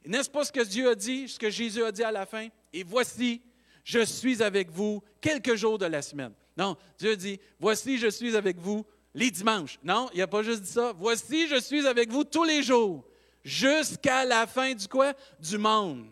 N'est-ce 0.06 0.30
pas 0.30 0.46
ce 0.46 0.52
que 0.52 0.64
Dieu 0.64 0.90
a 0.90 0.96
dit, 0.96 1.28
ce 1.28 1.38
que 1.38 1.50
Jésus 1.50 1.84
a 1.84 1.92
dit 1.92 2.04
à 2.04 2.12
la 2.12 2.26
fin? 2.26 2.48
Et 2.72 2.84
voici, 2.84 3.42
je 3.84 4.04
suis 4.06 4.44
avec 4.44 4.70
vous 4.72 5.02
quelques 5.22 5.56
jours 5.56 5.78
de 5.78 5.86
la 5.86 6.02
semaine. 6.02 6.34
Non, 6.58 6.76
Dieu 6.98 7.16
dit, 7.16 7.40
voici, 7.60 7.98
je 7.98 8.10
suis 8.10 8.36
avec 8.36 8.58
vous 8.58 8.86
les 9.14 9.32
dimanches. 9.32 9.80
Non, 9.84 10.10
il 10.14 10.20
n'a 10.20 10.28
pas 10.28 10.44
juste 10.44 10.62
dit 10.62 10.72
ça. 10.72 10.94
Voici, 10.98 11.48
je 11.48 11.60
suis 11.60 11.88
avec 11.88 12.12
vous 12.12 12.24
tous 12.24 12.44
les 12.44 12.64
jours, 12.64 13.06
jusqu'à 13.44 14.26
la 14.26 14.46
fin 14.46 14.74
du 14.74 14.88
quoi? 14.88 15.14
Du 15.40 15.58
monde. 15.58 16.08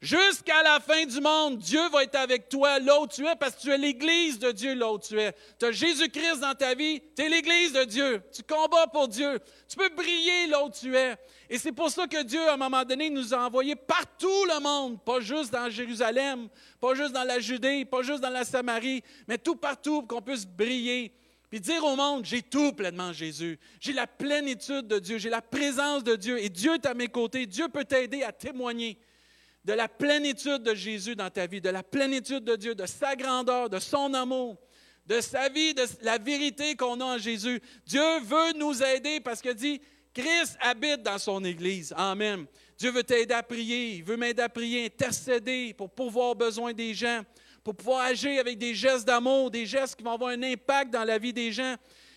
Jusqu'à 0.00 0.62
la 0.62 0.78
fin 0.78 1.06
du 1.06 1.20
monde, 1.20 1.58
Dieu 1.58 1.80
va 1.88 2.04
être 2.04 2.14
avec 2.14 2.48
toi 2.48 2.78
là 2.78 3.00
où 3.00 3.08
tu 3.08 3.26
es 3.26 3.34
parce 3.34 3.56
que 3.56 3.62
tu 3.62 3.70
es 3.72 3.78
l'Église 3.78 4.38
de 4.38 4.52
Dieu 4.52 4.74
là 4.74 4.92
où 4.92 4.98
tu 4.98 5.18
es. 5.18 5.34
Tu 5.58 5.66
as 5.66 5.72
Jésus-Christ 5.72 6.38
dans 6.40 6.54
ta 6.54 6.74
vie, 6.76 7.02
tu 7.16 7.22
es 7.22 7.28
l'Église 7.28 7.72
de 7.72 7.82
Dieu. 7.82 8.22
Tu 8.32 8.44
combats 8.44 8.86
pour 8.86 9.08
Dieu. 9.08 9.40
Tu 9.68 9.76
peux 9.76 9.88
briller 9.88 10.46
là 10.46 10.64
où 10.64 10.70
tu 10.70 10.96
es. 10.96 11.16
Et 11.50 11.58
c'est 11.58 11.72
pour 11.72 11.90
ça 11.90 12.06
que 12.06 12.22
Dieu, 12.22 12.48
à 12.48 12.54
un 12.54 12.56
moment 12.56 12.84
donné, 12.84 13.10
nous 13.10 13.34
a 13.34 13.38
envoyés 13.38 13.74
partout 13.74 14.44
le 14.46 14.60
monde, 14.60 15.02
pas 15.02 15.18
juste 15.18 15.52
dans 15.52 15.68
Jérusalem, 15.68 16.48
pas 16.80 16.94
juste 16.94 17.12
dans 17.12 17.24
la 17.24 17.40
Judée, 17.40 17.84
pas 17.84 18.02
juste 18.02 18.20
dans 18.20 18.30
la 18.30 18.44
Samarie, 18.44 19.02
mais 19.26 19.36
tout 19.36 19.56
partout 19.56 20.02
pour 20.02 20.18
qu'on 20.18 20.22
puisse 20.22 20.46
briller 20.46 21.12
puis 21.50 21.60
dire 21.60 21.82
au 21.82 21.96
monde, 21.96 22.26
j'ai 22.26 22.42
tout 22.42 22.72
pleinement 22.72 23.12
Jésus. 23.14 23.58
J'ai 23.80 23.94
la 23.94 24.06
plénitude 24.06 24.86
de 24.86 24.98
Dieu, 24.98 25.16
j'ai 25.16 25.30
la 25.30 25.40
présence 25.40 26.04
de 26.04 26.14
Dieu 26.14 26.38
et 26.38 26.50
Dieu 26.50 26.74
est 26.74 26.84
à 26.84 26.92
mes 26.92 27.08
côtés. 27.08 27.46
Dieu 27.46 27.68
peut 27.68 27.84
t'aider 27.84 28.22
à 28.22 28.32
témoigner 28.32 28.98
de 29.64 29.72
la 29.72 29.88
plénitude 29.88 30.62
de 30.62 30.74
Jésus 30.74 31.16
dans 31.16 31.30
ta 31.30 31.46
vie, 31.46 31.60
de 31.60 31.68
la 31.68 31.82
plénitude 31.82 32.44
de 32.44 32.56
Dieu, 32.56 32.74
de 32.74 32.86
sa 32.86 33.16
grandeur, 33.16 33.68
de 33.68 33.78
son 33.78 34.14
amour, 34.14 34.56
de 35.06 35.20
sa 35.20 35.48
vie, 35.48 35.74
de 35.74 35.84
la 36.02 36.18
vérité 36.18 36.76
qu'on 36.76 37.00
a 37.00 37.04
en 37.04 37.18
Jésus. 37.18 37.60
Dieu 37.86 38.20
veut 38.24 38.52
nous 38.56 38.82
aider 38.82 39.20
parce 39.20 39.42
que 39.42 39.50
dit, 39.50 39.80
Christ 40.14 40.56
habite 40.60 41.02
dans 41.02 41.18
son 41.18 41.44
Église. 41.44 41.92
Amen. 41.96 42.46
Dieu 42.76 42.90
veut 42.90 43.04
t'aider 43.04 43.34
à 43.34 43.42
prier, 43.42 43.96
il 43.96 44.04
veut 44.04 44.16
m'aider 44.16 44.42
à 44.42 44.48
prier, 44.48 44.86
intercéder 44.86 45.74
pour 45.74 45.90
pouvoir 45.90 46.34
besoin 46.34 46.72
des 46.72 46.94
gens 46.94 47.22
pour 47.68 47.76
pouvoir 47.76 48.06
agir 48.06 48.40
avec 48.40 48.56
des 48.56 48.74
gestes 48.74 49.06
d'amour, 49.06 49.50
des 49.50 49.66
gestes 49.66 49.94
qui 49.94 50.02
vont 50.02 50.12
avoir 50.12 50.30
un 50.30 50.42
impact 50.42 50.90
dans 50.90 51.04
la 51.04 51.18
vie 51.18 51.34
des 51.34 51.52
gens, 51.52 51.74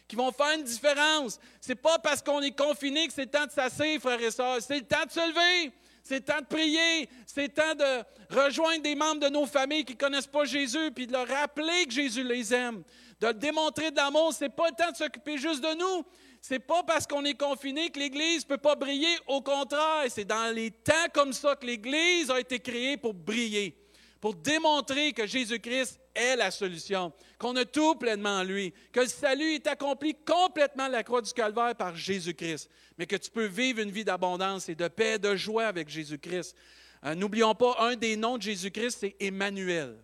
qui 0.08 0.16
vont 0.16 0.32
faire 0.32 0.58
une 0.58 0.64
différence. 0.64 1.38
Ce 1.60 1.68
n'est 1.68 1.76
pas 1.76 2.00
parce 2.00 2.22
qu'on 2.22 2.42
est 2.42 2.58
confiné 2.58 3.06
que 3.06 3.12
c'est 3.12 3.26
le 3.26 3.32
temps 3.32 3.46
de 3.46 3.52
s'asseoir, 3.52 4.00
frères 4.00 4.22
et 4.22 4.32
sœurs. 4.32 4.62
C'est 4.62 4.80
le 4.80 4.86
temps 4.86 5.06
de 5.06 5.12
se 5.12 5.20
lever. 5.20 5.74
C'est 6.04 6.16
le 6.16 6.22
temps 6.22 6.42
de 6.42 6.46
prier. 6.46 7.10
C'est 7.26 7.44
le 7.44 7.50
temps 7.50 7.76
de 7.76 8.36
rejoindre 8.36 8.82
des 8.84 8.96
membres 8.96 9.22
de 9.22 9.30
nos 9.30 9.46
familles 9.46 9.86
qui 9.86 9.94
ne 9.94 10.00
connaissent 10.00 10.28
pas 10.28 10.46
Jésus, 10.46 10.92
puis 10.96 11.08
de 11.08 11.14
leur 11.14 11.28
rappeler 11.28 11.86
que 11.86 11.94
Jésus 11.94 12.24
les 12.24 12.54
aime. 12.54 12.84
De 13.20 13.32
démontrer 13.32 13.92
de 13.92 13.96
l'amour. 13.96 14.34
Ce 14.34 14.44
n'est 14.44 14.50
pas 14.50 14.70
le 14.70 14.76
temps 14.76 14.92
de 14.92 14.98
s'occuper 14.98 15.38
juste 15.38 15.62
de 15.62 15.76
nous. 15.76 16.06
Ce 16.42 16.54
n'est 16.54 16.60
pas 16.60 16.82
parce 16.84 17.06
qu'on 17.06 17.24
est 17.24 17.40
confiné 17.40 17.90
que 17.90 18.00
l'Église 18.00 18.44
ne 18.44 18.48
peut 18.48 18.58
pas 18.58 18.76
briller. 18.76 19.16
Au 19.28 19.42
contraire, 19.42 20.06
c'est 20.10 20.26
dans 20.26 20.54
les 20.54 20.72
temps 20.72 21.08
comme 21.14 21.34
ça 21.34 21.56
que 21.56 21.66
l'Église 21.66 22.32
a 22.32 22.40
été 22.40 22.60
créée 22.60 22.98
pour 22.98 23.14
briller 23.14 23.81
pour 24.22 24.36
démontrer 24.36 25.14
que 25.14 25.26
Jésus-Christ 25.26 26.00
est 26.14 26.36
la 26.36 26.52
solution, 26.52 27.12
qu'on 27.40 27.56
a 27.56 27.66
tout 27.66 27.96
pleinement 27.96 28.38
en 28.38 28.44
lui, 28.44 28.72
que 28.94 29.00
le 29.00 29.08
salut 29.08 29.56
est 29.56 29.66
accompli 29.66 30.16
complètement 30.24 30.84
à 30.84 30.90
la 30.90 31.04
croix 31.04 31.24
du 31.24 31.34
calvaire 31.34 31.76
par 31.76 31.96
Jésus-Christ, 31.96 32.70
mais 32.98 33.08
que 33.08 33.16
tu 33.16 33.32
peux 33.32 33.48
vivre 33.48 33.80
une 33.80 33.90
vie 33.90 34.06
d'abondance 34.06 34.70
et 34.70 34.76
de 34.76 34.88
paix, 34.88 35.18
de 35.18 35.36
joie 35.36 35.66
avec 35.66 35.90
Jésus-Christ. 35.90 36.56
Euh, 37.04 37.16
n'oublions 37.16 37.56
pas, 37.56 37.76
un 37.80 37.96
des 37.96 38.16
noms 38.16 38.38
de 38.38 38.44
Jésus-Christ, 38.44 38.98
c'est 39.00 39.16
Emmanuel, 39.20 39.98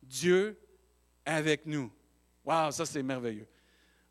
Dieu 0.00 0.56
avec 1.24 1.66
nous. 1.66 1.92
Wow, 2.44 2.70
ça 2.70 2.86
c'est 2.86 3.02
merveilleux. 3.02 3.48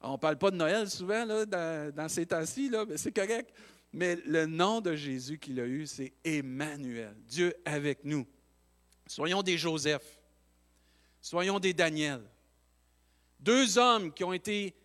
On 0.02 0.14
ne 0.14 0.18
parle 0.18 0.38
pas 0.38 0.52
de 0.52 0.58
Noël 0.58 0.90
souvent 0.90 1.24
là, 1.24 1.46
dans, 1.92 2.10
ces 2.10 2.26
temps-ci, 2.26 2.70
mais 2.90 2.98
c'est 2.98 3.14
correct. 3.14 3.54
Mais 3.94 4.18
le 4.26 4.46
nom 4.46 4.82
de 4.82 4.94
Jésus 4.94 5.40
qu'il 5.40 5.58
a 5.62 5.66
eu, 5.66 5.88
c'est 5.88 6.12
Emmanuel, 6.26 7.16
Dieu 7.26 7.54
avec 7.64 8.04
nous. 8.04 8.28
Soyons 9.08 9.44
des 9.44 9.58
Joseph. 9.58 10.04
Soyons 11.22 11.60
des 11.60 11.74
Daniel. 11.74 12.22
Deux 13.40 13.78
hommes 13.78 14.14
qui 14.14 14.24
ont 14.24 14.34
été 14.34 14.76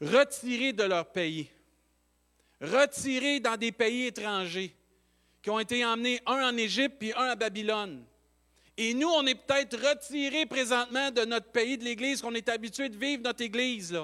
retirés 0.00 0.72
de 0.72 0.82
leur 0.82 1.10
pays, 1.12 1.48
retirés 2.60 3.40
dans 3.40 3.56
des 3.56 3.72
pays 3.72 4.06
étrangers, 4.06 4.74
qui 5.40 5.50
ont 5.50 5.58
été 5.58 5.84
emmenés 5.84 6.20
un 6.26 6.50
en 6.50 6.56
Égypte 6.56 6.96
puis 6.98 7.12
un 7.14 7.24
à 7.24 7.34
Babylone. 7.34 8.04
Et 8.76 8.94
nous, 8.94 9.08
on 9.08 9.26
est 9.26 9.34
peut-être 9.34 9.76
retirés 9.76 10.46
présentement 10.46 11.10
de 11.10 11.24
notre 11.24 11.50
pays, 11.50 11.76
de 11.76 11.84
l'Église, 11.84 12.22
qu'on 12.22 12.34
est 12.34 12.48
habitué 12.48 12.88
de 12.88 12.96
vivre 12.96 13.22
notre 13.22 13.42
Église. 13.42 13.98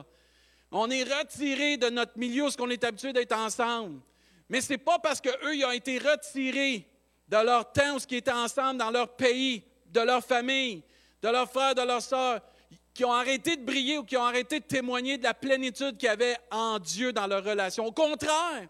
On 0.70 0.90
est 0.90 1.04
retirés 1.04 1.78
de 1.78 1.88
notre 1.88 2.18
milieu, 2.18 2.50
ce 2.50 2.56
qu'on 2.56 2.68
est 2.70 2.84
habitué 2.84 3.12
d'être 3.12 3.32
ensemble. 3.32 4.00
Mais 4.48 4.60
ce 4.60 4.72
n'est 4.72 4.78
pas 4.78 4.98
parce 4.98 5.20
qu'eux, 5.20 5.54
ils 5.54 5.64
ont 5.64 5.72
été 5.72 5.98
retirés 5.98 6.86
de 7.28 7.36
leur 7.36 7.70
temps 7.72 7.96
où 7.96 7.98
ils 8.10 8.16
étaient 8.16 8.30
ensemble 8.30 8.78
dans 8.78 8.90
leur 8.90 9.14
pays, 9.16 9.62
de 9.86 10.00
leur 10.00 10.24
famille, 10.24 10.82
de 11.22 11.28
leurs 11.28 11.50
frères, 11.50 11.74
de 11.74 11.82
leurs 11.82 12.02
sœurs, 12.02 12.40
qui 12.94 13.04
ont 13.04 13.12
arrêté 13.12 13.56
de 13.56 13.64
briller 13.64 13.98
ou 13.98 14.04
qui 14.04 14.16
ont 14.16 14.24
arrêté 14.24 14.60
de 14.60 14.64
témoigner 14.64 15.18
de 15.18 15.22
la 15.22 15.34
plénitude 15.34 15.96
qu'il 15.96 16.08
y 16.08 16.10
avait 16.10 16.36
en 16.50 16.78
Dieu 16.78 17.12
dans 17.12 17.26
leur 17.26 17.44
relation. 17.44 17.86
Au 17.86 17.92
contraire, 17.92 18.66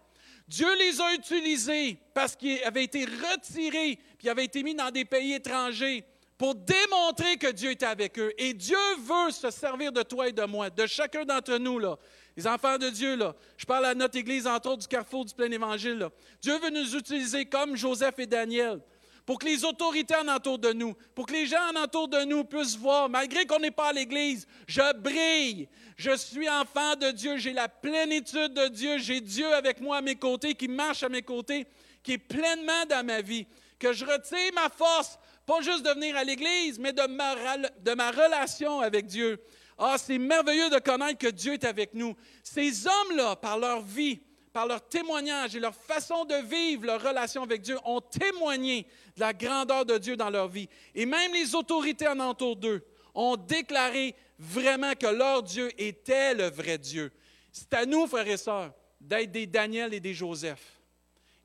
Dieu 0.47 0.67
les 0.77 0.99
a 1.01 1.13
utilisés 1.13 1.97
parce 2.13 2.35
qu'ils 2.35 2.63
avaient 2.63 2.83
été 2.83 3.05
retirés, 3.05 3.97
puis 4.17 4.29
avaient 4.29 4.45
été 4.45 4.63
mis 4.63 4.75
dans 4.75 4.91
des 4.91 5.05
pays 5.05 5.33
étrangers 5.33 6.03
pour 6.37 6.55
démontrer 6.55 7.37
que 7.37 7.51
Dieu 7.51 7.71
était 7.71 7.85
avec 7.85 8.17
eux. 8.17 8.31
Et 8.37 8.53
Dieu 8.53 8.77
veut 8.99 9.31
se 9.31 9.51
servir 9.51 9.91
de 9.91 10.01
toi 10.03 10.27
et 10.27 10.31
de 10.31 10.43
moi, 10.45 10.69
de 10.69 10.85
chacun 10.85 11.25
d'entre 11.25 11.57
nous, 11.57 11.79
là. 11.79 11.97
Les 12.37 12.47
enfants 12.47 12.77
de 12.77 12.89
Dieu, 12.89 13.15
là. 13.15 13.35
Je 13.57 13.65
parle 13.65 13.85
à 13.85 13.95
notre 13.95 14.17
Église, 14.17 14.47
entre 14.47 14.69
autres, 14.69 14.81
du 14.81 14.87
carrefour 14.87 15.25
du 15.25 15.33
plein 15.33 15.51
évangile, 15.51 15.97
là. 15.97 16.09
Dieu 16.41 16.57
veut 16.59 16.69
nous 16.69 16.95
utiliser 16.95 17.45
comme 17.45 17.75
Joseph 17.75 18.17
et 18.19 18.25
Daniel 18.25 18.79
pour 19.25 19.37
que 19.37 19.45
les 19.45 19.63
autorités 19.63 20.15
en 20.15 20.27
entour 20.27 20.57
de 20.57 20.73
nous, 20.73 20.95
pour 21.13 21.27
que 21.27 21.33
les 21.33 21.45
gens 21.45 21.61
en 21.71 21.83
entour 21.83 22.07
de 22.07 22.23
nous 22.23 22.43
puissent 22.43 22.75
voir, 22.75 23.09
malgré 23.09 23.45
qu'on 23.45 23.59
n'est 23.59 23.69
pas 23.69 23.89
à 23.89 23.93
l'Église, 23.93 24.47
je 24.65 24.97
brille, 24.97 25.69
je 25.97 26.17
suis 26.17 26.49
enfant 26.49 26.95
de 26.95 27.11
Dieu, 27.11 27.37
j'ai 27.37 27.53
la 27.53 27.69
plénitude 27.69 28.55
de 28.55 28.69
Dieu, 28.69 28.97
j'ai 28.97 29.21
Dieu 29.21 29.53
avec 29.53 29.81
moi 29.81 29.97
à 29.97 30.01
mes 30.01 30.15
côtés, 30.15 30.55
qui 30.55 30.67
marche 30.67 31.03
à 31.03 31.09
mes 31.09 31.21
côtés, 31.21 31.67
qui 32.01 32.13
est 32.13 32.17
pleinement 32.17 32.85
dans 32.89 33.05
ma 33.05 33.21
vie, 33.21 33.45
que 33.77 33.93
je 33.93 34.03
retire 34.03 34.51
ma 34.55 34.67
force 34.67 35.19
pas 35.49 35.61
juste 35.61 35.83
de 35.83 35.89
venir 35.89 36.15
à 36.15 36.23
l'Église, 36.23 36.77
mais 36.77 36.93
de 36.93 37.07
ma, 37.07 37.35
de 37.57 37.93
ma 37.95 38.11
relation 38.11 38.81
avec 38.81 39.07
Dieu. 39.07 39.41
Ah, 39.79 39.97
c'est 39.97 40.17
merveilleux 40.17 40.69
de 40.69 40.79
connaître 40.79 41.17
que 41.17 41.27
Dieu 41.27 41.53
est 41.53 41.63
avec 41.63 41.93
nous. 41.93 42.15
Ces 42.43 42.85
hommes-là, 42.85 43.35
par 43.35 43.57
leur 43.57 43.81
vie, 43.81 44.19
par 44.51 44.67
leur 44.67 44.87
témoignage 44.87 45.55
et 45.55 45.59
leur 45.59 45.73
façon 45.73 46.25
de 46.25 46.35
vivre 46.35 46.85
leur 46.85 47.01
relation 47.01 47.43
avec 47.43 47.61
Dieu, 47.61 47.77
ont 47.85 48.01
témoigné 48.01 48.85
de 49.15 49.21
la 49.21 49.33
grandeur 49.33 49.85
de 49.85 49.97
Dieu 49.97 50.17
dans 50.17 50.29
leur 50.29 50.47
vie. 50.47 50.67
Et 50.93 51.05
même 51.05 51.33
les 51.33 51.55
autorités 51.55 52.07
en 52.07 52.19
entour 52.19 52.55
d'eux 52.55 52.85
ont 53.15 53.37
déclaré 53.37 54.15
vraiment 54.37 54.93
que 54.93 55.07
leur 55.07 55.43
Dieu 55.43 55.69
était 55.81 56.33
le 56.33 56.49
vrai 56.49 56.77
Dieu. 56.77 57.11
C'est 57.51 57.73
à 57.73 57.85
nous, 57.85 58.05
frères 58.05 58.27
et 58.27 58.37
sœurs, 58.37 58.73
d'être 58.99 59.31
des 59.31 59.47
Daniel 59.47 59.93
et 59.93 59.99
des 59.99 60.13
Joseph 60.13 60.81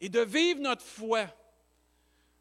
et 0.01 0.09
de 0.09 0.21
vivre 0.21 0.61
notre 0.61 0.83
foi 0.83 1.27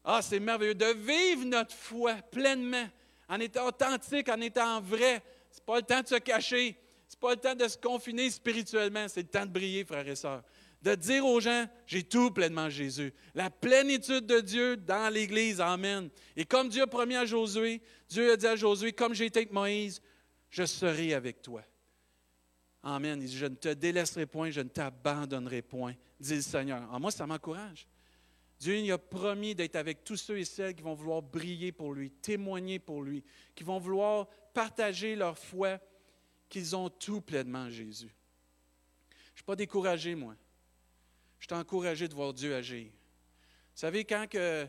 ah, 0.04 0.20
c'est 0.20 0.38
merveilleux 0.38 0.74
de 0.74 0.92
vivre 0.92 1.44
notre 1.46 1.74
foi 1.74 2.16
pleinement, 2.30 2.86
en 3.26 3.40
étant 3.40 3.66
authentique, 3.66 4.28
en 4.28 4.40
étant 4.42 4.82
vrai. 4.82 5.22
N'est 5.66 5.72
pas 5.72 5.76
le 5.76 5.82
temps 5.82 6.02
de 6.02 6.08
se 6.08 6.16
cacher. 6.16 6.78
Ce 7.08 7.14
n'est 7.14 7.20
pas 7.20 7.30
le 7.30 7.36
temps 7.40 7.54
de 7.54 7.66
se 7.68 7.78
confiner 7.78 8.28
spirituellement. 8.30 9.06
C'est 9.08 9.22
le 9.22 9.28
temps 9.28 9.46
de 9.46 9.50
briller, 9.50 9.84
frères 9.84 10.06
et 10.06 10.14
sœurs. 10.16 10.42
De 10.82 10.94
dire 10.94 11.24
aux 11.24 11.40
gens, 11.40 11.66
j'ai 11.86 12.02
tout 12.02 12.30
pleinement 12.30 12.68
Jésus. 12.68 13.14
La 13.34 13.48
plénitude 13.48 14.26
de 14.26 14.40
Dieu 14.40 14.76
dans 14.76 15.10
l'Église. 15.10 15.60
Amen. 15.60 16.10
Et 16.36 16.44
comme 16.44 16.68
Dieu 16.68 16.82
a 16.82 16.86
promis 16.86 17.16
à 17.16 17.24
Josué, 17.24 17.80
Dieu 18.08 18.32
a 18.32 18.36
dit 18.36 18.46
à 18.46 18.56
Josué, 18.56 18.92
comme 18.92 19.14
j'ai 19.14 19.24
été 19.26 19.40
avec 19.40 19.52
Moïse, 19.52 20.02
je 20.50 20.66
serai 20.66 21.14
avec 21.14 21.40
toi. 21.40 21.62
Amen. 22.82 23.18
Il 23.22 23.28
dit, 23.28 23.36
je 23.36 23.46
ne 23.46 23.54
te 23.54 23.70
délaisserai 23.70 24.26
point, 24.26 24.50
je 24.50 24.60
ne 24.60 24.68
t'abandonnerai 24.68 25.62
point, 25.62 25.94
dit 26.20 26.34
le 26.34 26.42
Seigneur. 26.42 26.82
En 26.82 26.96
ah, 26.96 26.98
moi, 26.98 27.10
ça 27.10 27.26
m'encourage. 27.26 27.88
Dieu 28.58 28.76
il 28.78 28.90
a 28.92 28.98
promis 28.98 29.54
d'être 29.54 29.76
avec 29.76 30.04
tous 30.04 30.16
ceux 30.16 30.38
et 30.38 30.44
celles 30.44 30.74
qui 30.74 30.82
vont 30.82 30.94
vouloir 30.94 31.22
briller 31.22 31.72
pour 31.72 31.92
lui, 31.92 32.10
témoigner 32.10 32.78
pour 32.78 33.02
lui, 33.02 33.24
qui 33.54 33.64
vont 33.64 33.78
vouloir 33.78 34.28
partager 34.52 35.16
leur 35.16 35.38
foi, 35.38 35.78
qu'ils 36.48 36.76
ont 36.76 36.88
tout 36.88 37.20
pleinement 37.20 37.64
en 37.64 37.70
Jésus. 37.70 38.14
Je 39.10 39.32
ne 39.32 39.36
suis 39.36 39.44
pas 39.44 39.56
découragé, 39.56 40.14
moi. 40.14 40.36
Je 41.40 41.46
suis 41.46 41.54
encouragé 41.54 42.08
de 42.08 42.14
voir 42.14 42.32
Dieu 42.32 42.54
agir. 42.54 42.86
Vous 42.86 43.80
savez, 43.80 44.04
quand 44.04 44.26
que 44.28 44.66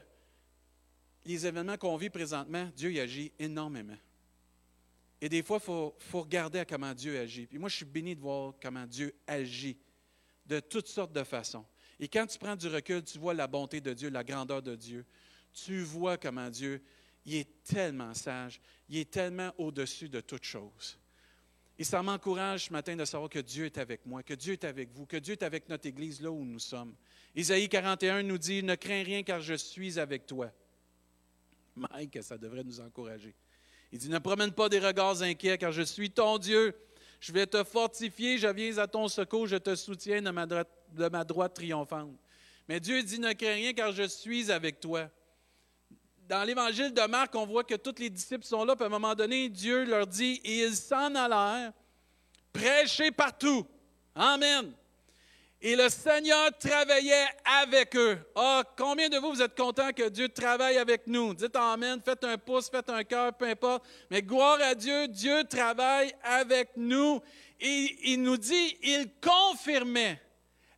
les 1.24 1.46
événements 1.46 1.78
qu'on 1.78 1.96
vit 1.96 2.10
présentement, 2.10 2.70
Dieu 2.76 2.92
y 2.92 3.00
agit 3.00 3.32
énormément. 3.40 3.98
Et 5.22 5.30
des 5.30 5.42
fois, 5.42 5.58
il 5.62 5.66
faut, 5.66 5.96
faut, 6.00 6.22
regarder 6.22 6.60
à 6.60 6.66
comment 6.66 6.94
Dieu 6.94 7.18
agit. 7.20 7.48
Puis 7.48 7.58
moi, 7.58 7.70
je 7.70 7.78
suis 7.78 7.86
béni 7.86 8.16
de 8.16 8.22
voir 8.22 8.54
comment 8.62 8.86
Dieu 8.86 9.16
agit 9.26 9.78
de 10.46 10.60
toutes 10.60 10.88
sortes 10.88 11.14
de 11.14 11.24
façons. 11.24 11.66
Et 12.00 12.08
quand 12.08 12.28
tu 12.28 12.38
prends 12.38 12.56
du 12.56 12.68
recul, 12.68 13.04
tu 13.04 13.18
vois 13.18 13.34
la 13.34 13.48
bonté 13.48 13.82
de 13.82 13.94
Dieu, 13.94 14.10
la 14.10 14.24
grandeur 14.24 14.62
de 14.62 14.76
Dieu. 14.76 15.06
Tu 15.54 15.82
vois 15.82 16.18
comment 16.18 16.50
Dieu, 16.50 16.82
il 17.26 17.36
est 17.36 17.64
tellement 17.64 18.14
sage, 18.14 18.60
il 18.90 18.98
est 18.98 19.10
tellement 19.10 19.54
au-dessus 19.58 20.10
de 20.10 20.20
toutes 20.20 20.44
choses. 20.44 20.98
Et 21.78 21.84
ça 21.84 22.02
m'encourage 22.02 22.66
ce 22.66 22.74
matin 22.74 22.96
de 22.96 23.04
savoir 23.04 23.30
que 23.30 23.40
Dieu 23.40 23.66
est 23.66 23.78
avec 23.78 24.06
moi, 24.06 24.24
que 24.24 24.34
Dieu 24.34 24.54
est 24.54 24.64
avec 24.64 24.92
vous, 24.92 25.06
que 25.06 25.18
Dieu 25.18 25.34
est 25.34 25.44
avec 25.44 25.68
notre 25.68 25.88
Église 25.88 26.22
là 26.22 26.32
où 26.32 26.44
nous 26.46 26.60
sommes. 26.60 26.96
Isaïe 27.36 27.68
41 27.68 28.24
nous 28.24 28.38
dit, 28.38 28.64
ne 28.64 28.76
crains 28.76 29.04
rien 29.04 29.24
car 29.24 29.42
je 29.42 29.56
suis 29.56 30.00
avec 30.00 30.26
toi. 30.26 30.52
Mike, 31.76 32.24
ça 32.24 32.38
devrait 32.38 32.64
nous 32.64 32.80
encourager. 32.80 33.36
Il 33.92 34.00
dit, 34.00 34.10
ne 34.10 34.20
promène 34.20 34.54
pas 34.54 34.70
des 34.70 34.80
regards 34.80 35.22
inquiets 35.22 35.58
car 35.58 35.74
je 35.74 35.82
suis 35.82 36.12
ton 36.12 36.38
Dieu. 36.38 36.74
Je 37.26 37.32
vais 37.32 37.48
te 37.48 37.64
fortifier, 37.64 38.38
je 38.38 38.46
viens 38.46 38.78
à 38.78 38.86
ton 38.86 39.08
secours, 39.08 39.48
je 39.48 39.56
te 39.56 39.74
soutiens 39.74 40.22
de 40.22 40.30
ma 41.10 41.24
droite 41.24 41.56
triomphante. 41.56 42.16
Mais 42.68 42.80
Dieu 42.80 43.02
dit, 43.02 43.18
ne 43.18 43.34
crains 43.34 43.56
rien 43.56 43.74
car 43.74 43.92
je 43.92 44.04
suis 44.04 44.52
avec 44.52 44.80
toi. 44.80 45.10
Dans 46.30 46.44
l'évangile 46.44 46.94
de 46.94 47.02
Marc, 47.08 47.34
on 47.34 47.48
voit 47.48 47.64
que 47.64 47.74
tous 47.74 47.98
les 47.98 48.12
disciples 48.12 48.46
sont 48.46 48.64
là, 48.64 48.76
puis 48.76 48.84
à 48.84 48.86
un 48.86 48.92
moment 48.92 49.16
donné, 49.16 49.50
Dieu 49.50 49.86
leur 49.86 50.06
dit, 50.06 50.40
et 50.44 50.66
ils 50.66 50.76
s'en 50.76 51.16
allèrent 51.16 51.74
prêcher 52.54 53.10
partout. 53.10 53.66
Amen. 54.14 54.72
Et 55.68 55.76
le 55.76 55.90
Seigneur 55.90 56.56
travaillait 56.60 57.26
avec 57.44 57.96
eux. 57.96 58.20
Ah, 58.36 58.62
combien 58.78 59.10
de 59.10 59.18
vous, 59.18 59.32
vous 59.32 59.42
êtes 59.42 59.58
contents 59.58 59.92
que 59.94 60.10
Dieu 60.10 60.30
travaille 60.30 60.78
avec 60.78 61.08
nous? 61.08 61.34
Dites 61.34 61.56
Amen, 61.56 62.00
faites 62.06 62.24
un 62.24 62.38
pouce, 62.38 62.70
faites 62.70 62.88
un 62.88 63.04
cœur, 63.04 63.34
peu 63.34 63.48
importe. 63.48 63.84
Mais 64.12 64.22
gloire 64.22 64.60
à 64.62 64.76
Dieu, 64.76 65.08
Dieu 65.08 65.44
travaille 65.46 66.14
avec 66.22 66.70
nous. 66.78 67.20
Et 67.60 67.98
il 68.04 68.22
nous 68.22 68.38
dit, 68.38 68.78
il 68.84 69.10
confirmait 69.20 70.22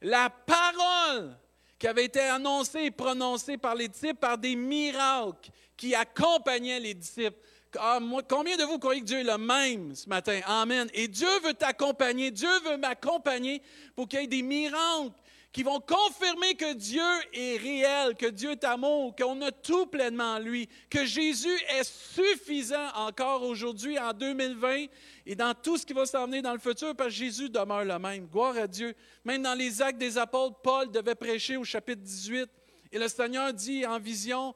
la 0.02 0.30
parole 0.30 1.38
qui 1.78 1.86
avait 1.86 2.06
été 2.06 2.22
annoncée 2.22 2.84
et 2.84 2.92
prononcée 2.92 3.58
par 3.58 3.76
les 3.76 3.90
disciples 3.90 4.16
par 4.16 4.38
des 4.38 4.56
miracles 4.56 5.50
qui 5.76 5.96
accompagnaient 5.96 6.80
les 6.80 6.94
disciples. 6.94 7.38
Ah, 7.80 8.00
combien 8.28 8.58
de 8.58 8.64
vous 8.64 8.80
croyez 8.80 9.02
que 9.02 9.06
Dieu 9.06 9.20
est 9.20 9.24
le 9.24 9.38
même 9.38 9.96
ce 9.96 10.08
matin? 10.08 10.40
Amen. 10.46 10.88
Et 10.94 11.08
Dieu 11.08 11.28
veut 11.44 11.54
t'accompagner, 11.54 12.32
Dieu 12.32 12.50
veut 12.66 12.78
m'accompagner 12.78 13.62
pour 13.96 14.08
qu'il 14.08 14.22
y 14.22 14.24
ait 14.24 14.28
des 14.28 14.42
miracles 14.42 15.12
qui 15.52 15.64
vont 15.64 15.80
confirmer 15.80 16.54
que 16.56 16.74
Dieu 16.74 17.02
est 17.34 17.58
réel, 17.58 18.16
que 18.16 18.28
Dieu 18.28 18.52
est 18.52 18.64
amour, 18.64 19.16
qu'on 19.16 19.42
a 19.42 19.52
tout 19.52 19.88
pleinement 19.88 20.36
en 20.36 20.40
lui, 20.40 20.70
que 20.90 21.06
Jésus 21.06 21.58
est 21.70 21.84
suffisant 21.84 22.90
encore 22.96 23.44
aujourd'hui 23.44 23.98
en 23.98 24.14
2020 24.14 24.86
et 25.26 25.36
dans 25.36 25.54
tout 25.56 25.78
ce 25.78 25.86
qui 25.86 25.94
va 25.94 26.06
s'en 26.06 26.26
venir 26.26 26.44
dans 26.44 26.54
le 26.54 26.60
futur, 26.60 26.96
parce 26.96 27.10
que 27.10 27.16
Jésus 27.16 27.50
demeure 27.50 27.86
le 27.86 27.98
même. 27.98 28.28
Gloire 28.28 28.58
à 28.58 28.68
Dieu. 28.68 28.94
Même 29.26 29.42
dans 29.42 29.56
les 29.56 29.82
actes 29.82 29.98
des 29.98 30.18
apôtres, 30.18 30.58
Paul 30.62 30.92
devait 30.92 31.16
prêcher 31.16 31.58
au 31.58 31.64
chapitre 31.64 32.02
18 32.02 32.50
et 32.92 33.00
le 33.00 33.08
Seigneur 33.08 33.54
dit 33.54 33.86
en 33.86 34.00
vision 34.00 34.56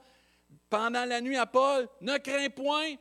pendant 0.71 1.03
la 1.03 1.19
nuit 1.19 1.37
à 1.37 1.45
Paul, 1.45 1.87
ne 1.99 2.17
crains 2.17 2.49
point, 2.49 2.95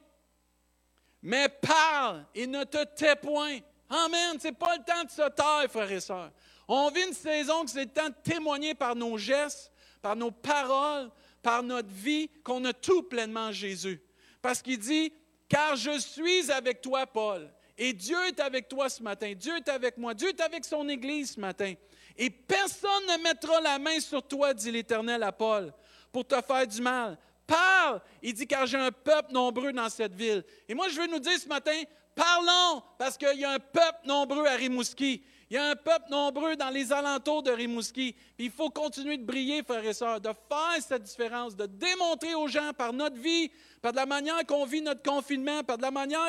mais 1.22 1.48
parle 1.48 2.26
et 2.34 2.46
ne 2.46 2.64
te 2.64 2.84
tais 2.96 3.14
point. 3.14 3.60
Amen. 3.88 4.38
Ce 4.40 4.48
n'est 4.48 4.52
pas 4.52 4.76
le 4.76 4.82
temps 4.82 5.04
de 5.04 5.10
se 5.10 5.28
taire, 5.30 5.70
frères 5.70 5.92
et 5.92 6.00
sœurs. 6.00 6.32
On 6.66 6.90
vit 6.90 7.06
une 7.06 7.14
saison 7.14 7.64
que 7.64 7.70
c'est 7.70 7.84
le 7.84 7.90
temps 7.90 8.08
de 8.08 8.14
témoigner 8.24 8.74
par 8.74 8.96
nos 8.96 9.16
gestes, 9.16 9.70
par 10.02 10.16
nos 10.16 10.32
paroles, 10.32 11.10
par 11.42 11.62
notre 11.62 11.88
vie, 11.88 12.28
qu'on 12.42 12.64
a 12.64 12.72
tout 12.72 13.04
pleinement 13.04 13.46
en 13.46 13.52
Jésus. 13.52 14.02
Parce 14.42 14.60
qu'il 14.60 14.78
dit, 14.78 15.12
car 15.48 15.76
je 15.76 15.96
suis 15.98 16.50
avec 16.50 16.80
toi, 16.80 17.06
Paul. 17.06 17.48
Et 17.78 17.92
Dieu 17.92 18.18
est 18.26 18.40
avec 18.40 18.68
toi 18.68 18.88
ce 18.88 19.00
matin. 19.00 19.32
Dieu 19.36 19.56
est 19.56 19.68
avec 19.68 19.96
moi. 19.96 20.12
Dieu 20.12 20.28
est 20.28 20.40
avec 20.40 20.64
son 20.64 20.88
Église 20.88 21.34
ce 21.34 21.40
matin. 21.40 21.74
Et 22.16 22.30
personne 22.30 23.06
ne 23.08 23.22
mettra 23.22 23.60
la 23.60 23.78
main 23.78 24.00
sur 24.00 24.26
toi, 24.26 24.52
dit 24.52 24.72
l'Éternel 24.72 25.22
à 25.22 25.30
Paul, 25.30 25.72
pour 26.10 26.26
te 26.26 26.34
faire 26.42 26.66
du 26.66 26.82
mal. 26.82 27.16
Parle. 27.50 28.00
Il 28.22 28.32
dit, 28.32 28.46
car 28.46 28.64
j'ai 28.66 28.78
un 28.78 28.92
peuple 28.92 29.32
nombreux 29.32 29.72
dans 29.72 29.88
cette 29.88 30.14
ville. 30.14 30.44
Et 30.68 30.74
moi, 30.74 30.88
je 30.88 31.00
veux 31.00 31.08
nous 31.08 31.18
dire 31.18 31.36
ce 31.36 31.48
matin, 31.48 31.82
parlons, 32.14 32.82
parce 32.96 33.18
qu'il 33.18 33.40
y 33.40 33.44
a 33.44 33.50
un 33.50 33.58
peuple 33.58 34.06
nombreux 34.06 34.46
à 34.46 34.54
Rimouski. 34.54 35.22
Il 35.50 35.54
y 35.54 35.56
a 35.56 35.70
un 35.70 35.74
peuple 35.74 36.10
nombreux 36.10 36.54
dans 36.54 36.70
les 36.70 36.92
alentours 36.92 37.42
de 37.42 37.50
Rimouski. 37.50 38.14
il 38.38 38.52
faut 38.52 38.70
continuer 38.70 39.18
de 39.18 39.24
briller, 39.24 39.64
frères 39.64 39.84
et 39.84 39.92
sœurs, 39.92 40.20
de 40.20 40.28
faire 40.28 40.80
cette 40.80 41.02
différence, 41.02 41.56
de 41.56 41.66
démontrer 41.66 42.36
aux 42.36 42.46
gens 42.46 42.70
par 42.72 42.92
notre 42.92 43.16
vie, 43.16 43.50
par 43.82 43.90
la 43.90 44.06
manière 44.06 44.46
qu'on 44.46 44.64
vit 44.64 44.80
notre 44.80 45.02
confinement, 45.02 45.64
par 45.64 45.78
la 45.78 45.90
manière 45.90 46.28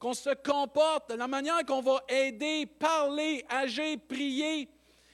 qu'on 0.00 0.14
se 0.14 0.34
comporte, 0.34 1.10
de 1.10 1.14
la 1.14 1.28
manière 1.28 1.64
qu'on 1.64 1.80
va 1.80 2.02
aider, 2.08 2.66
parler, 2.66 3.44
agir, 3.48 3.98
prier, 4.08 4.68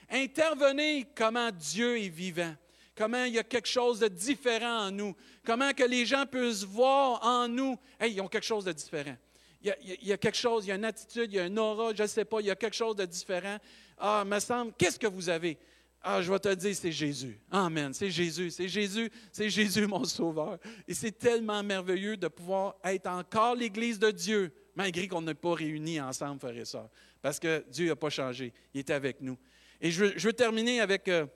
intervenir, 0.08 1.04
comment 1.14 1.50
Dieu 1.50 1.98
est 1.98 2.08
vivant, 2.08 2.54
comment 2.96 3.24
il 3.24 3.34
y 3.34 3.38
a 3.38 3.44
quelque 3.44 3.68
chose 3.68 4.00
de 4.00 4.08
différent 4.08 4.86
en 4.86 4.90
nous, 4.90 5.14
comment 5.44 5.72
que 5.72 5.84
les 5.84 6.06
gens 6.06 6.24
peuvent 6.26 6.64
voir 6.64 7.24
en 7.24 7.48
nous, 7.48 7.78
hey, 8.00 8.12
ils 8.12 8.20
ont 8.20 8.28
quelque 8.28 8.46
chose 8.46 8.64
de 8.64 8.72
différent 8.72 9.16
il 9.62 10.08
y, 10.08 10.12
a, 10.12 10.16
quelque 10.16 10.36
chose, 10.36 10.64
il 10.64 10.68
y 10.68 10.72
a 10.72 10.74
une 10.74 10.84
attitude, 10.84 11.32
il 11.32 11.36
y 11.36 11.38
a 11.38 11.44
un 11.44 11.56
aura, 11.56 11.94
je 11.94 12.02
ne 12.02 12.08
sais 12.08 12.24
pas, 12.24 12.40
il 12.40 12.46
y 12.46 12.50
a 12.50 12.56
quelque 12.56 12.74
chose 12.74 12.96
de 12.96 13.04
différent. 13.04 13.58
Ah, 13.96 14.24
me 14.24 14.40
semble, 14.40 14.72
qu'est-ce 14.76 14.98
que 14.98 15.06
vous 15.06 15.28
avez? 15.28 15.56
Ah, 16.02 16.20
je 16.20 16.32
vais 16.32 16.38
te 16.40 16.52
dire, 16.54 16.74
c'est 16.74 16.90
Jésus. 16.90 17.38
Amen. 17.48 17.94
C'est 17.94 18.10
Jésus. 18.10 18.50
C'est 18.50 18.66
Jésus. 18.66 19.08
C'est 19.30 19.48
Jésus, 19.48 19.86
mon 19.86 20.02
sauveur. 20.02 20.58
Et 20.88 20.94
c'est 20.94 21.12
tellement 21.12 21.62
merveilleux 21.62 22.16
de 22.16 22.26
pouvoir 22.26 22.74
être 22.82 23.06
encore 23.06 23.54
l'Église 23.54 24.00
de 24.00 24.10
Dieu, 24.10 24.52
malgré 24.74 25.06
qu'on 25.06 25.22
n'est 25.22 25.34
pas 25.34 25.54
réunis 25.54 26.00
ensemble, 26.00 26.40
frères 26.40 26.56
et 26.56 26.64
sœurs. 26.64 26.88
Parce 27.20 27.38
que 27.38 27.64
Dieu 27.70 27.86
n'a 27.86 27.94
pas 27.94 28.10
changé. 28.10 28.52
Il 28.74 28.80
est 28.80 28.90
avec 28.90 29.20
nous. 29.20 29.38
Et 29.80 29.92
je 29.92 30.06
veux, 30.06 30.32
terminer 30.32 30.80
avec, 30.80 31.06
euh, 31.06 31.26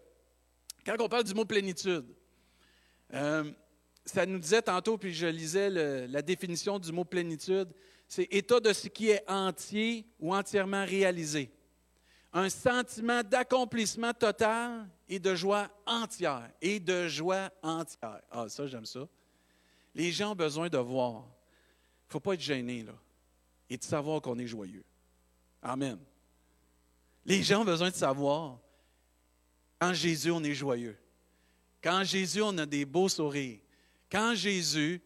quand 0.84 0.96
on 0.98 1.08
parle 1.08 1.24
du 1.24 1.34
mot 1.34 1.44
plénitude, 1.44 2.06
euh, 3.14 3.44
ça 4.06 4.24
nous 4.24 4.38
disait 4.38 4.62
tantôt, 4.62 4.96
puis 4.96 5.12
je 5.12 5.26
lisais 5.26 5.68
la 6.08 6.22
définition 6.22 6.78
du 6.78 6.90
mot 6.92 7.04
plénitude, 7.04 7.68
c'est 8.08 8.28
état 8.30 8.60
de 8.60 8.72
ce 8.72 8.88
qui 8.88 9.10
est 9.10 9.28
entier 9.28 10.06
ou 10.18 10.34
entièrement 10.34 10.84
réalisé 10.84 11.50
un 12.36 12.50
sentiment 12.50 13.22
d'accomplissement 13.22 14.12
total 14.12 14.86
et 15.08 15.18
de 15.18 15.34
joie 15.34 15.70
entière. 15.86 16.50
Et 16.60 16.78
de 16.78 17.08
joie 17.08 17.50
entière. 17.62 18.20
Ah, 18.30 18.46
ça, 18.48 18.66
j'aime 18.66 18.84
ça. 18.84 19.08
Les 19.94 20.12
gens 20.12 20.32
ont 20.32 20.36
besoin 20.36 20.68
de 20.68 20.76
voir. 20.76 21.24
Il 21.24 22.08
ne 22.08 22.12
faut 22.12 22.20
pas 22.20 22.34
être 22.34 22.40
gêné, 22.40 22.82
là. 22.82 22.92
Et 23.70 23.78
de 23.78 23.82
savoir 23.82 24.20
qu'on 24.20 24.38
est 24.38 24.46
joyeux. 24.46 24.84
Amen. 25.62 25.98
Les 27.24 27.42
gens 27.42 27.62
ont 27.62 27.64
besoin 27.64 27.88
de 27.88 27.94
savoir 27.94 28.58
quand 29.80 29.94
Jésus, 29.94 30.30
on 30.30 30.44
est 30.44 30.54
joyeux. 30.54 30.98
Quand 31.82 32.04
Jésus, 32.04 32.42
on 32.42 32.56
a 32.58 32.66
des 32.66 32.84
beaux 32.84 33.08
sourires. 33.08 33.60
Quand 34.10 34.34
Jésus, 34.34 35.00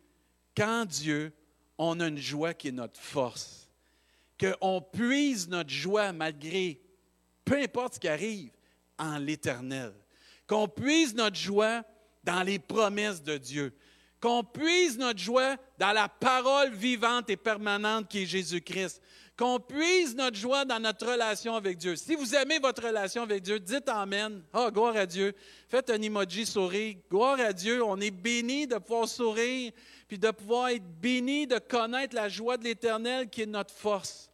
quand 0.56 0.84
Dieu, 0.84 1.32
on 1.78 2.00
a 2.00 2.08
une 2.08 2.18
joie 2.18 2.54
qui 2.54 2.68
est 2.68 2.72
notre 2.72 3.00
force. 3.00 3.68
Qu'on 4.38 4.80
puise 4.80 5.48
notre 5.48 5.70
joie 5.70 6.12
malgré 6.12 6.80
peu 7.50 7.56
importe 7.56 7.94
ce 7.94 8.00
qui 8.00 8.06
arrive, 8.06 8.52
en 8.96 9.18
l'éternel. 9.18 9.92
Qu'on 10.46 10.68
puise 10.68 11.14
notre 11.14 11.34
joie 11.34 11.82
dans 12.22 12.44
les 12.44 12.60
promesses 12.60 13.22
de 13.22 13.38
Dieu. 13.38 13.74
Qu'on 14.20 14.44
puise 14.44 14.98
notre 14.98 15.18
joie 15.18 15.56
dans 15.78 15.92
la 15.92 16.08
parole 16.08 16.74
vivante 16.74 17.30
et 17.30 17.36
permanente 17.36 18.08
qui 18.08 18.22
est 18.22 18.26
Jésus-Christ. 18.26 19.00
Qu'on 19.34 19.58
puise 19.58 20.14
notre 20.14 20.36
joie 20.36 20.66
dans 20.66 20.78
notre 20.78 21.10
relation 21.10 21.54
avec 21.56 21.78
Dieu. 21.78 21.96
Si 21.96 22.14
vous 22.14 22.34
aimez 22.34 22.58
votre 22.58 22.86
relation 22.86 23.22
avec 23.22 23.42
Dieu, 23.42 23.58
dites 23.58 23.88
Amen. 23.88 24.42
Ah, 24.52 24.66
oh, 24.66 24.70
gloire 24.70 24.96
à 24.96 25.06
Dieu. 25.06 25.32
Faites 25.66 25.88
un 25.88 26.02
emoji 26.02 26.44
sourire. 26.44 26.96
Gloire 27.10 27.40
à 27.40 27.54
Dieu. 27.54 27.82
On 27.82 27.98
est 27.98 28.10
béni 28.10 28.66
de 28.66 28.76
pouvoir 28.76 29.08
sourire, 29.08 29.72
puis 30.06 30.18
de 30.18 30.30
pouvoir 30.30 30.68
être 30.68 30.84
béni 31.00 31.46
de 31.46 31.58
connaître 31.58 32.14
la 32.14 32.28
joie 32.28 32.58
de 32.58 32.64
l'Éternel 32.64 33.30
qui 33.30 33.42
est 33.42 33.46
notre 33.46 33.72
force. 33.72 34.30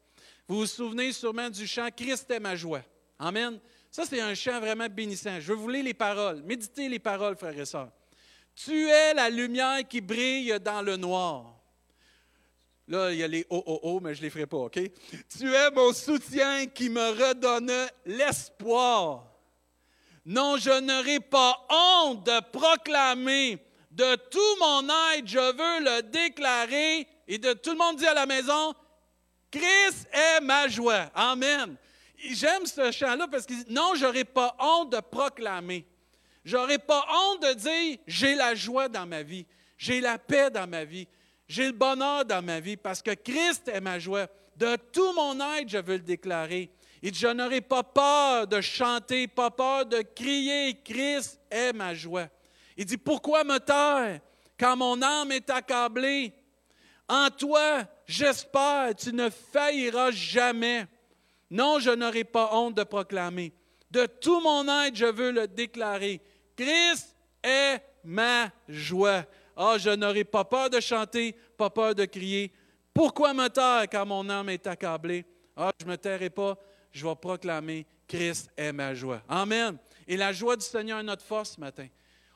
Vous 0.49 0.57
vous 0.57 0.67
souvenez 0.67 1.13
sûrement 1.13 1.51
du 1.51 1.67
chant 1.69 1.89
Christ 1.97 2.29
est 2.33 2.41
ma 2.41 2.57
joie. 2.57 2.83
Amen. 3.21 3.61
Ça, 3.93 4.05
c'est 4.05 4.21
un 4.21 4.35
chant 4.35 4.59
vraiment 4.59 4.89
bénissant. 4.89 5.39
Je 5.39 5.53
veux 5.53 5.59
vous 5.59 5.69
lire 5.69 5.85
les 5.85 5.95
paroles. 5.95 6.43
Méditez 6.43 6.89
les 6.89 6.99
paroles, 6.99 7.37
frères 7.37 7.59
et 7.59 7.65
sœurs. 7.65 7.93
Tu 8.57 8.89
es 8.89 9.15
la 9.15 9.31
lumière 9.31 9.87
qui 9.87 10.01
brille 10.01 10.59
dans 10.61 10.83
le 10.83 10.97
noir. 10.97 11.55
Là, 12.89 13.13
il 13.13 13.19
y 13.19 13.23
a 13.23 13.29
les 13.29 13.47
oh, 13.51 13.63
oh, 13.67 13.81
oh, 13.83 14.01
mais 14.01 14.15
je 14.15 14.21
ne 14.21 14.25
les 14.25 14.31
ferai 14.31 14.47
pas, 14.47 14.57
OK? 14.57 14.81
Tu 15.39 15.55
es 15.55 15.71
mon 15.73 15.93
soutien 15.93 16.67
qui 16.67 16.89
me 16.89 17.11
redonne 17.11 17.73
l'espoir. 18.05 19.27
Non, 20.25 20.57
je 20.57 20.81
n'aurai 20.81 21.21
pas 21.21 21.67
honte 21.69 22.25
de 22.25 22.41
proclamer 22.51 23.59
de 23.97 24.15
tout 24.17 24.57
mon 24.61 24.83
aide, 25.13 25.27
je 25.27 25.39
veux 25.39 25.85
le 25.85 26.03
déclarer. 26.03 27.09
Et 27.27 27.39
de 27.39 27.55
tout 27.55 27.71
le 27.71 27.79
monde 27.79 27.97
dit 27.97 28.07
à 28.07 28.15
la 28.15 28.27
maison, 28.27 28.75
Christ 29.51 30.07
est 30.13 30.41
ma 30.43 30.69
joie. 30.69 31.11
Amen. 31.15 31.77
J'aime 32.19 32.67
ce 32.67 32.93
chant-là 32.93 33.27
parce 33.27 33.47
que 33.47 33.55
non, 33.71 33.95
je 33.95 34.05
n'aurai 34.05 34.25
pas 34.25 34.55
honte 34.59 34.93
de 34.93 35.01
proclamer. 35.01 35.87
J'aurai 36.47 36.79
pas 36.79 37.05
honte 37.11 37.43
de 37.43 37.55
dire 37.55 37.99
j'ai 38.07 38.37
la 38.37 38.55
joie 38.55 38.89
dans 38.89 39.05
ma 39.05 39.25
vie, 39.25 39.45
j'ai 39.77 40.01
la 40.01 40.17
paix 40.17 40.49
dans 40.49 40.69
ma 40.69 40.85
vie, 40.85 41.09
j'ai 41.49 41.67
le 41.67 41.73
bonheur 41.73 42.25
dans 42.25 42.41
ma 42.41 42.61
vie 42.61 42.77
parce 42.77 43.03
que 43.03 43.11
Christ 43.11 43.67
est 43.67 43.81
ma 43.81 43.99
joie. 43.99 44.29
De 44.57 44.77
tout 44.77 45.13
mon 45.15 45.39
être, 45.57 45.69
je 45.69 45.79
veux 45.79 45.97
le 45.97 46.03
déclarer. 46.03 46.71
Et 47.03 47.13
je 47.13 47.27
n'aurai 47.27 47.61
pas 47.61 47.83
peur 47.83 48.47
de 48.47 48.61
chanter, 48.61 49.27
pas 49.27 49.51
peur 49.51 49.87
de 49.87 50.03
crier 50.03 50.81
Christ 50.85 51.41
est 51.51 51.73
ma 51.73 51.95
joie. 51.95 52.29
Il 52.77 52.85
dit 52.85 52.97
Pourquoi 52.97 53.43
me 53.43 53.59
taire 53.59 54.21
quand 54.59 54.77
mon 54.77 55.03
âme 55.03 55.33
est 55.33 55.51
accablée? 55.51 56.33
En 57.09 57.29
toi, 57.29 57.83
j'espère, 58.07 58.95
tu 58.95 59.13
ne 59.13 59.31
failliras 59.31 60.13
jamais. 60.13 60.87
Non, 61.51 61.81
je 61.81 61.91
n'aurai 61.91 62.23
pas 62.23 62.51
honte 62.53 62.77
de 62.77 62.85
proclamer. 62.85 63.53
De 63.91 64.07
tout 64.07 64.41
mon 64.41 64.69
être, 64.85 64.95
je 64.95 65.07
veux 65.07 65.33
le 65.33 65.49
déclarer. 65.49 66.21
Christ 66.57 67.15
est 67.43 67.81
ma 68.03 68.51
joie. 68.69 69.25
Ah, 69.57 69.77
je 69.79 69.91
n'aurai 69.91 70.25
pas 70.25 70.45
peur 70.45 70.71
de 70.71 70.81
chanter, 70.81 71.35
pas 71.57 71.71
peur 71.71 71.95
de 71.95 72.05
crier. 72.05 72.53
Pourquoi 72.93 73.35
me 73.35 73.49
taire 73.49 73.87
quand 73.91 74.07
mon 74.07 74.29
âme 74.29 74.49
est 74.49 74.67
accablée? 74.67 75.25
Ah, 75.57 75.71
je 75.79 75.85
ne 75.85 75.91
me 75.91 75.97
tairai 75.97 76.31
pas, 76.31 76.59
je 76.93 77.07
vais 77.07 77.15
proclamer 77.15 77.87
Christ 78.07 78.51
est 78.57 78.73
ma 78.73 78.95
joie. 78.95 79.23
Amen. 79.29 79.77
Et 80.07 80.17
la 80.17 80.33
joie 80.33 80.57
du 80.57 80.65
Seigneur 80.65 81.01
est 81.01 81.03
notre 81.03 81.25
force 81.25 81.53
ce 81.57 81.61
matin. 81.61 81.89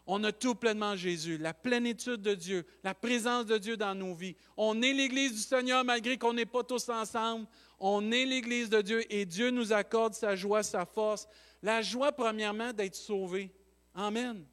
On 0.06 0.24
a 0.24 0.32
tout 0.32 0.54
pleinement 0.54 0.96
Jésus, 0.96 1.38
la 1.38 1.54
plénitude 1.54 2.20
de 2.20 2.34
Dieu, 2.34 2.66
la 2.82 2.94
présence 2.94 3.46
de 3.46 3.58
Dieu 3.58 3.76
dans 3.76 3.94
nos 3.94 4.14
vies. 4.14 4.34
On 4.56 4.82
est 4.82 4.92
l'Église 4.92 5.32
du 5.32 5.38
Seigneur 5.38 5.84
malgré 5.84 6.18
qu'on 6.18 6.32
n'est 6.32 6.46
pas 6.46 6.64
tous 6.64 6.88
ensemble. 6.88 7.46
On 7.78 8.10
est 8.10 8.24
l'Église 8.24 8.68
de 8.68 8.82
Dieu 8.82 9.04
et 9.12 9.24
Dieu 9.24 9.50
nous 9.50 9.72
accorde 9.72 10.14
sa 10.14 10.34
joie, 10.34 10.62
sa 10.62 10.84
force. 10.84 11.28
La 11.62 11.80
joie, 11.80 12.10
premièrement, 12.10 12.72
d'être 12.72 12.96
sauvé. 12.96 13.52
Amen. 13.94 14.44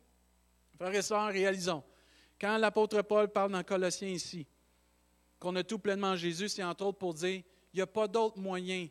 Frères 0.77 0.95
et 0.95 1.01
sœurs, 1.01 1.27
réalisons. 1.27 1.83
Quand 2.39 2.57
l'apôtre 2.57 3.01
Paul 3.01 3.27
parle 3.29 3.51
dans 3.51 3.63
Colossiens 3.63 4.09
ici, 4.09 4.45
qu'on 5.39 5.55
a 5.55 5.63
tout 5.63 5.79
pleinement 5.79 6.15
Jésus, 6.15 6.49
c'est 6.49 6.63
entre 6.63 6.85
autres 6.85 6.97
pour 6.97 7.13
dire 7.13 7.43
il 7.73 7.77
n'y 7.77 7.81
a 7.81 7.87
pas 7.87 8.07
d'autre 8.07 8.39
moyen 8.39 8.87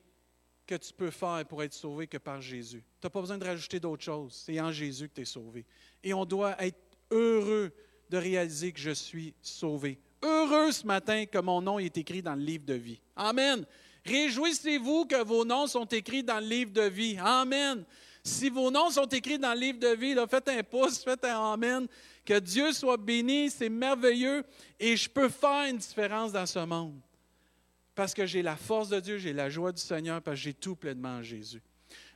que 0.66 0.74
tu 0.74 0.92
peux 0.92 1.10
faire 1.10 1.44
pour 1.48 1.62
être 1.62 1.72
sauvé 1.72 2.06
que 2.06 2.18
par 2.18 2.40
Jésus. 2.40 2.84
Tu 3.00 3.06
n'as 3.06 3.10
pas 3.10 3.20
besoin 3.20 3.38
de 3.38 3.44
rajouter 3.44 3.78
d'autres 3.78 4.02
choses. 4.02 4.42
C'est 4.44 4.60
en 4.60 4.72
Jésus 4.72 5.08
que 5.08 5.14
tu 5.14 5.20
es 5.22 5.24
sauvé. 5.24 5.64
Et 6.02 6.12
on 6.12 6.24
doit 6.24 6.56
être 6.62 6.78
heureux 7.10 7.72
de 8.10 8.16
réaliser 8.16 8.72
que 8.72 8.80
je 8.80 8.90
suis 8.90 9.34
sauvé. 9.40 9.98
Heureux 10.22 10.72
ce 10.72 10.86
matin 10.86 11.26
que 11.26 11.38
mon 11.38 11.60
nom 11.60 11.78
est 11.78 11.96
écrit 11.96 12.22
dans 12.22 12.34
le 12.34 12.42
livre 12.42 12.64
de 12.64 12.74
vie. 12.74 13.00
Amen. 13.14 13.64
Réjouissez-vous 14.04 15.06
que 15.06 15.22
vos 15.24 15.44
noms 15.44 15.66
sont 15.66 15.86
écrits 15.86 16.22
dans 16.22 16.40
le 16.40 16.46
livre 16.46 16.72
de 16.72 16.82
vie. 16.82 17.16
Amen. 17.20 17.84
Si 18.26 18.50
vos 18.50 18.72
noms 18.72 18.90
sont 18.90 19.06
écrits 19.06 19.38
dans 19.38 19.54
le 19.54 19.60
livre 19.60 19.78
de 19.78 19.94
vie, 19.94 20.16
faites 20.28 20.48
un 20.48 20.60
pouce, 20.64 21.04
faites 21.04 21.24
un 21.24 21.52
Amen. 21.52 21.86
Que 22.24 22.40
Dieu 22.40 22.72
soit 22.72 22.96
béni, 22.96 23.48
c'est 23.48 23.68
merveilleux 23.68 24.42
et 24.80 24.96
je 24.96 25.08
peux 25.08 25.28
faire 25.28 25.70
une 25.70 25.76
différence 25.76 26.32
dans 26.32 26.44
ce 26.44 26.58
monde. 26.58 26.98
Parce 27.94 28.12
que 28.12 28.26
j'ai 28.26 28.42
la 28.42 28.56
force 28.56 28.88
de 28.88 28.98
Dieu, 28.98 29.18
j'ai 29.18 29.32
la 29.32 29.48
joie 29.48 29.70
du 29.70 29.80
Seigneur, 29.80 30.20
parce 30.20 30.38
que 30.38 30.42
j'ai 30.42 30.54
tout 30.54 30.74
pleinement 30.74 31.18
en 31.18 31.22
Jésus. 31.22 31.62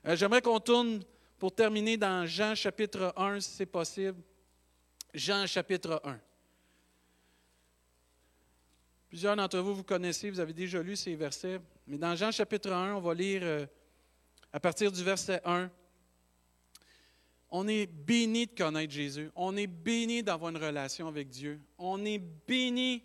Euh, 0.04 0.16
j'aimerais 0.16 0.42
qu'on 0.42 0.58
tourne 0.58 1.00
pour 1.38 1.54
terminer 1.54 1.96
dans 1.96 2.26
Jean 2.26 2.56
chapitre 2.56 3.12
1, 3.16 3.38
si 3.38 3.50
c'est 3.50 3.66
possible. 3.66 4.20
Jean 5.14 5.46
chapitre 5.46 6.02
1. 6.04 6.18
Plusieurs 9.08 9.36
d'entre 9.36 9.60
vous, 9.60 9.76
vous 9.76 9.84
connaissez, 9.84 10.28
vous 10.28 10.40
avez 10.40 10.52
déjà 10.52 10.82
lu 10.82 10.96
ces 10.96 11.14
versets. 11.14 11.60
Mais 11.86 11.98
dans 11.98 12.16
Jean 12.16 12.32
chapitre 12.32 12.72
1, 12.72 12.96
on 12.96 13.00
va 13.00 13.14
lire 13.14 13.42
euh, 13.44 13.64
à 14.52 14.58
partir 14.58 14.90
du 14.90 15.04
verset 15.04 15.40
1. 15.44 15.70
On 17.50 17.66
est 17.66 17.86
béni 17.86 18.46
de 18.46 18.54
connaître 18.54 18.92
Jésus. 18.92 19.30
On 19.34 19.56
est 19.56 19.66
béni 19.66 20.22
d'avoir 20.22 20.50
une 20.50 20.62
relation 20.62 21.08
avec 21.08 21.28
Dieu. 21.28 21.60
On 21.78 22.04
est 22.04 22.18
béni 22.18 23.02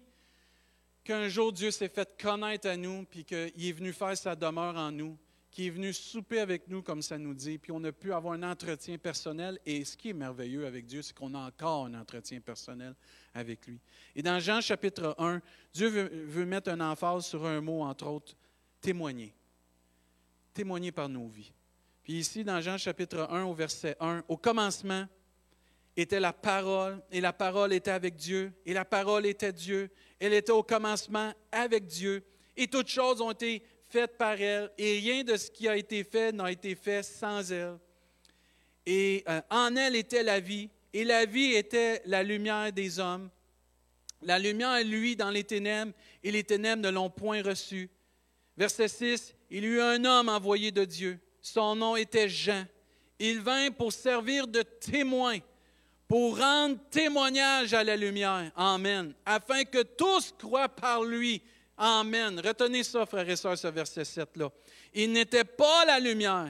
qu'un 1.03 1.27
jour 1.29 1.53
Dieu 1.53 1.71
s'est 1.71 1.87
fait 1.87 2.21
connaître 2.21 2.67
à 2.67 2.75
nous, 2.75 3.05
puis 3.05 3.23
qu'il 3.23 3.65
est 3.65 3.71
venu 3.71 3.93
faire 3.93 4.17
sa 4.17 4.35
demeure 4.35 4.75
en 4.75 4.91
nous, 4.91 5.17
qu'il 5.51 5.67
est 5.67 5.69
venu 5.69 5.93
souper 5.93 6.39
avec 6.39 6.67
nous, 6.67 6.81
comme 6.81 7.01
ça 7.01 7.17
nous 7.17 7.33
dit, 7.33 7.57
puis 7.57 7.71
on 7.71 7.83
a 7.85 7.91
pu 7.91 8.11
avoir 8.11 8.33
un 8.33 8.43
entretien 8.43 8.97
personnel. 8.97 9.57
Et 9.65 9.85
ce 9.85 9.95
qui 9.95 10.09
est 10.09 10.13
merveilleux 10.13 10.65
avec 10.65 10.85
Dieu, 10.85 11.01
c'est 11.01 11.15
qu'on 11.15 11.33
a 11.33 11.47
encore 11.47 11.85
un 11.85 11.93
entretien 11.93 12.41
personnel 12.41 12.93
avec 13.33 13.65
lui. 13.65 13.79
Et 14.15 14.21
dans 14.21 14.39
Jean 14.39 14.59
chapitre 14.61 15.15
1, 15.17 15.41
Dieu 15.73 15.87
veut, 15.87 16.45
mettre 16.45 16.71
un 16.71 16.81
emphase 16.81 17.27
sur 17.27 17.45
un 17.45 17.61
mot, 17.61 17.83
entre 17.83 18.07
autres, 18.07 18.35
témoigner. 18.81 19.33
Témoigner 20.53 20.91
par 20.91 21.07
nos 21.07 21.27
vies. 21.27 21.53
Puis 22.05 22.13
ici, 22.13 22.43
dans 22.43 22.61
Jean 22.61 22.77
chapitre 22.77 23.27
1, 23.31 23.45
au 23.45 23.55
verset 23.55 23.97
1, 23.99 24.23
au 24.27 24.37
commencement 24.37 25.07
était 25.97 26.19
la 26.19 26.33
parole, 26.33 27.01
et 27.11 27.19
la 27.19 27.33
parole 27.33 27.73
était 27.73 27.89
avec 27.89 28.15
Dieu, 28.15 28.53
et 28.63 28.73
la 28.73 28.85
parole 28.85 29.25
était 29.25 29.51
Dieu. 29.51 29.89
Elle 30.19 30.33
était 30.33 30.51
au 30.51 30.61
commencement 30.61 31.33
avec 31.51 31.87
Dieu, 31.87 32.23
et 32.55 32.67
toutes 32.67 32.89
choses 32.89 33.21
ont 33.21 33.31
été 33.31 33.63
faites 33.89 34.19
par 34.19 34.39
elle, 34.39 34.71
et 34.77 34.99
rien 34.99 35.23
de 35.23 35.35
ce 35.35 35.49
qui 35.49 35.67
a 35.67 35.75
été 35.75 36.03
fait 36.03 36.31
n'a 36.31 36.51
été 36.51 36.75
fait 36.75 37.01
sans 37.01 37.51
elle. 37.51 37.79
Et 38.85 39.23
euh, 39.27 39.41
en 39.49 39.75
elle 39.75 39.95
était 39.95 40.21
la 40.21 40.39
vie, 40.39 40.69
et 40.93 41.05
la 41.05 41.25
vie 41.25 41.53
était 41.53 42.03
la 42.05 42.21
lumière 42.21 42.71
des 42.71 42.99
hommes. 42.99 43.31
La 44.21 44.37
lumière, 44.37 44.83
lui, 44.83 45.15
dans 45.15 45.31
les 45.31 45.43
ténèbres, 45.43 45.93
et 46.23 46.29
les 46.29 46.43
ténèbres 46.43 46.83
ne 46.83 46.89
l'ont 46.89 47.09
point 47.09 47.41
reçue. 47.41 47.89
Verset 48.55 48.89
6, 48.89 49.35
il 49.49 49.63
y 49.63 49.67
eut 49.67 49.81
un 49.81 50.05
homme 50.05 50.29
envoyé 50.29 50.71
de 50.71 50.85
Dieu. 50.85 51.19
Son 51.45 51.75
nom 51.75 51.95
était 51.95 52.27
Jean. 52.27 52.65
Il 53.19 53.39
vint 53.39 53.69
pour 53.69 53.93
servir 53.93 54.47
de 54.47 54.63
témoin, 54.63 55.37
pour 56.07 56.39
rendre 56.39 56.79
témoignage 56.89 57.71
à 57.75 57.83
la 57.83 57.95
lumière. 57.95 58.51
Amen. 58.55 59.13
Afin 59.23 59.63
que 59.63 59.83
tous 59.83 60.33
croient 60.39 60.67
par 60.67 61.03
lui. 61.03 61.43
Amen. 61.77 62.41
Retenez 62.43 62.81
ça, 62.81 63.05
frères 63.05 63.29
et 63.29 63.35
sœurs, 63.35 63.59
ce 63.59 63.67
verset 63.67 64.01
7-là. 64.01 64.49
Il 64.91 65.11
n'était 65.11 65.43
pas 65.43 65.85
la 65.85 65.99
lumière, 65.99 66.49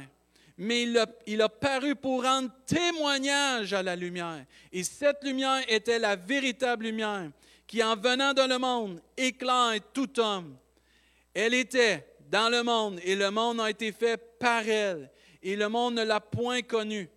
mais 0.57 0.83
il 0.83 0.97
a, 0.97 1.05
il 1.27 1.41
a, 1.41 1.49
paru 1.49 1.93
pour 1.95 2.23
rendre 2.23 2.49
témoignage 2.65 3.73
à 3.73 3.83
la 3.83 3.97
lumière. 3.97 4.45
Et 4.71 4.85
cette 4.85 5.21
lumière 5.25 5.61
était 5.67 5.99
la 5.99 6.15
véritable 6.15 6.85
lumière 6.85 7.31
qui, 7.67 7.83
en 7.83 7.97
venant 7.97 8.33
dans 8.33 8.47
le 8.47 8.57
monde, 8.57 9.01
éclaire 9.17 9.77
tout 9.93 10.21
homme. 10.21 10.55
Elle 11.33 11.53
était 11.53 12.14
dans 12.29 12.49
le 12.49 12.63
monde 12.63 12.99
et 13.03 13.15
le 13.15 13.31
monde 13.31 13.61
a 13.61 13.69
été 13.69 13.91
fait 13.91 14.17
par 14.39 14.67
elle 14.67 15.11
et 15.41 15.55
le 15.55 15.69
monde 15.69 15.95
ne 15.95 16.03
l'a 16.03 16.19
point 16.19 16.61
connue. 16.61 17.09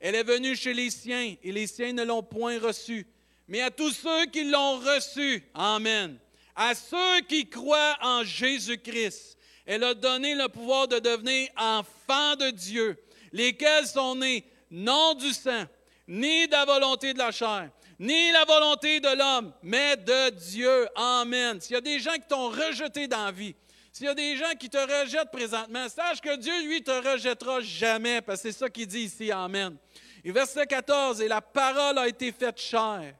Elle 0.00 0.14
est 0.14 0.22
venue 0.22 0.56
chez 0.56 0.74
les 0.74 0.90
siens 0.90 1.34
et 1.42 1.52
les 1.52 1.66
siens 1.66 1.92
ne 1.92 2.04
l'ont 2.04 2.22
point 2.22 2.58
reçue. 2.58 3.06
Mais 3.48 3.60
à 3.60 3.70
tous 3.70 3.92
ceux 3.92 4.26
qui 4.26 4.44
l'ont 4.44 4.78
reçue, 4.78 5.44
Amen, 5.54 6.18
à 6.54 6.74
ceux 6.74 7.20
qui 7.28 7.48
croient 7.48 7.96
en 8.02 8.24
Jésus-Christ, 8.24 9.36
elle 9.66 9.84
a 9.84 9.94
donné 9.94 10.34
le 10.34 10.48
pouvoir 10.48 10.88
de 10.88 10.98
devenir 10.98 11.48
enfants 11.56 12.36
de 12.36 12.50
Dieu, 12.50 12.96
lesquels 13.32 13.86
sont 13.86 14.16
nés 14.16 14.44
non 14.70 15.14
du 15.14 15.32
sang, 15.32 15.64
ni 16.08 16.46
de 16.46 16.52
la 16.52 16.64
volonté 16.64 17.12
de 17.12 17.18
la 17.18 17.30
chair, 17.30 17.70
ni 17.98 18.30
la 18.32 18.44
volonté 18.44 19.00
de 19.00 19.16
l'homme, 19.16 19.52
mais 19.62 19.96
de 19.96 20.30
Dieu. 20.30 20.88
Amen. 20.94 21.60
S'il 21.60 21.74
y 21.74 21.78
a 21.78 21.80
des 21.80 21.98
gens 21.98 22.14
qui 22.14 22.28
t'ont 22.28 22.48
rejeté 22.48 23.08
dans 23.08 23.24
la 23.24 23.32
vie, 23.32 23.54
s'il 23.96 24.04
y 24.04 24.08
a 24.10 24.14
des 24.14 24.36
gens 24.36 24.52
qui 24.60 24.68
te 24.68 24.76
rejettent 24.76 25.30
présentement, 25.30 25.88
sache 25.88 26.20
que 26.20 26.36
Dieu, 26.36 26.52
lui, 26.66 26.82
te 26.82 26.90
rejettera 26.90 27.62
jamais, 27.62 28.20
parce 28.20 28.42
que 28.42 28.52
c'est 28.52 28.58
ça 28.58 28.68
qu'il 28.68 28.86
dit 28.86 29.04
ici. 29.04 29.32
Amen. 29.32 29.74
Et 30.22 30.30
verset 30.30 30.66
14, 30.66 31.22
et 31.22 31.28
la 31.28 31.40
parole 31.40 31.96
a 31.96 32.06
été 32.06 32.30
faite 32.30 32.60
chair. 32.60 33.14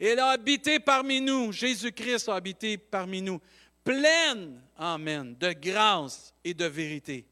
Elle 0.00 0.18
a 0.18 0.28
habité 0.28 0.80
parmi 0.80 1.20
nous. 1.20 1.52
Jésus-Christ 1.52 2.30
a 2.30 2.36
habité 2.36 2.78
parmi 2.78 3.20
nous. 3.20 3.38
Pleine, 3.84 4.62
Amen, 4.78 5.36
de 5.38 5.52
grâce 5.52 6.32
et 6.42 6.54
de 6.54 6.64
vérité. 6.64 7.26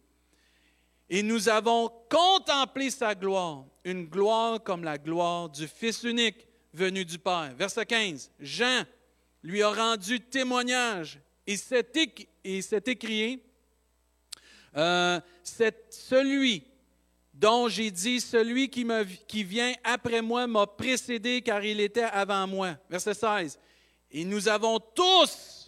Et 1.08 1.22
nous 1.22 1.48
avons 1.48 1.90
contemplé 2.10 2.90
sa 2.90 3.14
gloire, 3.14 3.64
une 3.84 4.04
gloire 4.04 4.62
comme 4.62 4.84
la 4.84 4.98
gloire 4.98 5.48
du 5.48 5.66
Fils 5.66 6.02
unique 6.02 6.46
venu 6.74 7.06
du 7.06 7.18
Père. 7.18 7.54
Verset 7.56 7.86
15. 7.86 8.30
Jean 8.38 8.84
lui 9.42 9.62
a 9.62 9.70
rendu 9.70 10.20
témoignage 10.20 11.20
et 11.46 11.56
écrié 12.44 13.42
euh, 14.76 15.20
C'est 15.42 15.92
celui 15.92 16.64
dont 17.32 17.68
j'ai 17.68 17.90
dit 17.90 18.20
Celui 18.20 18.68
qui, 18.68 18.86
qui 19.26 19.44
vient 19.44 19.72
après 19.84 20.22
moi 20.22 20.46
m'a 20.46 20.66
précédé 20.66 21.42
car 21.42 21.64
il 21.64 21.80
était 21.80 22.02
avant 22.02 22.46
moi. 22.46 22.76
Verset 22.88 23.14
16. 23.14 23.58
Et 24.10 24.24
nous 24.24 24.48
avons 24.48 24.78
tous 24.78 25.62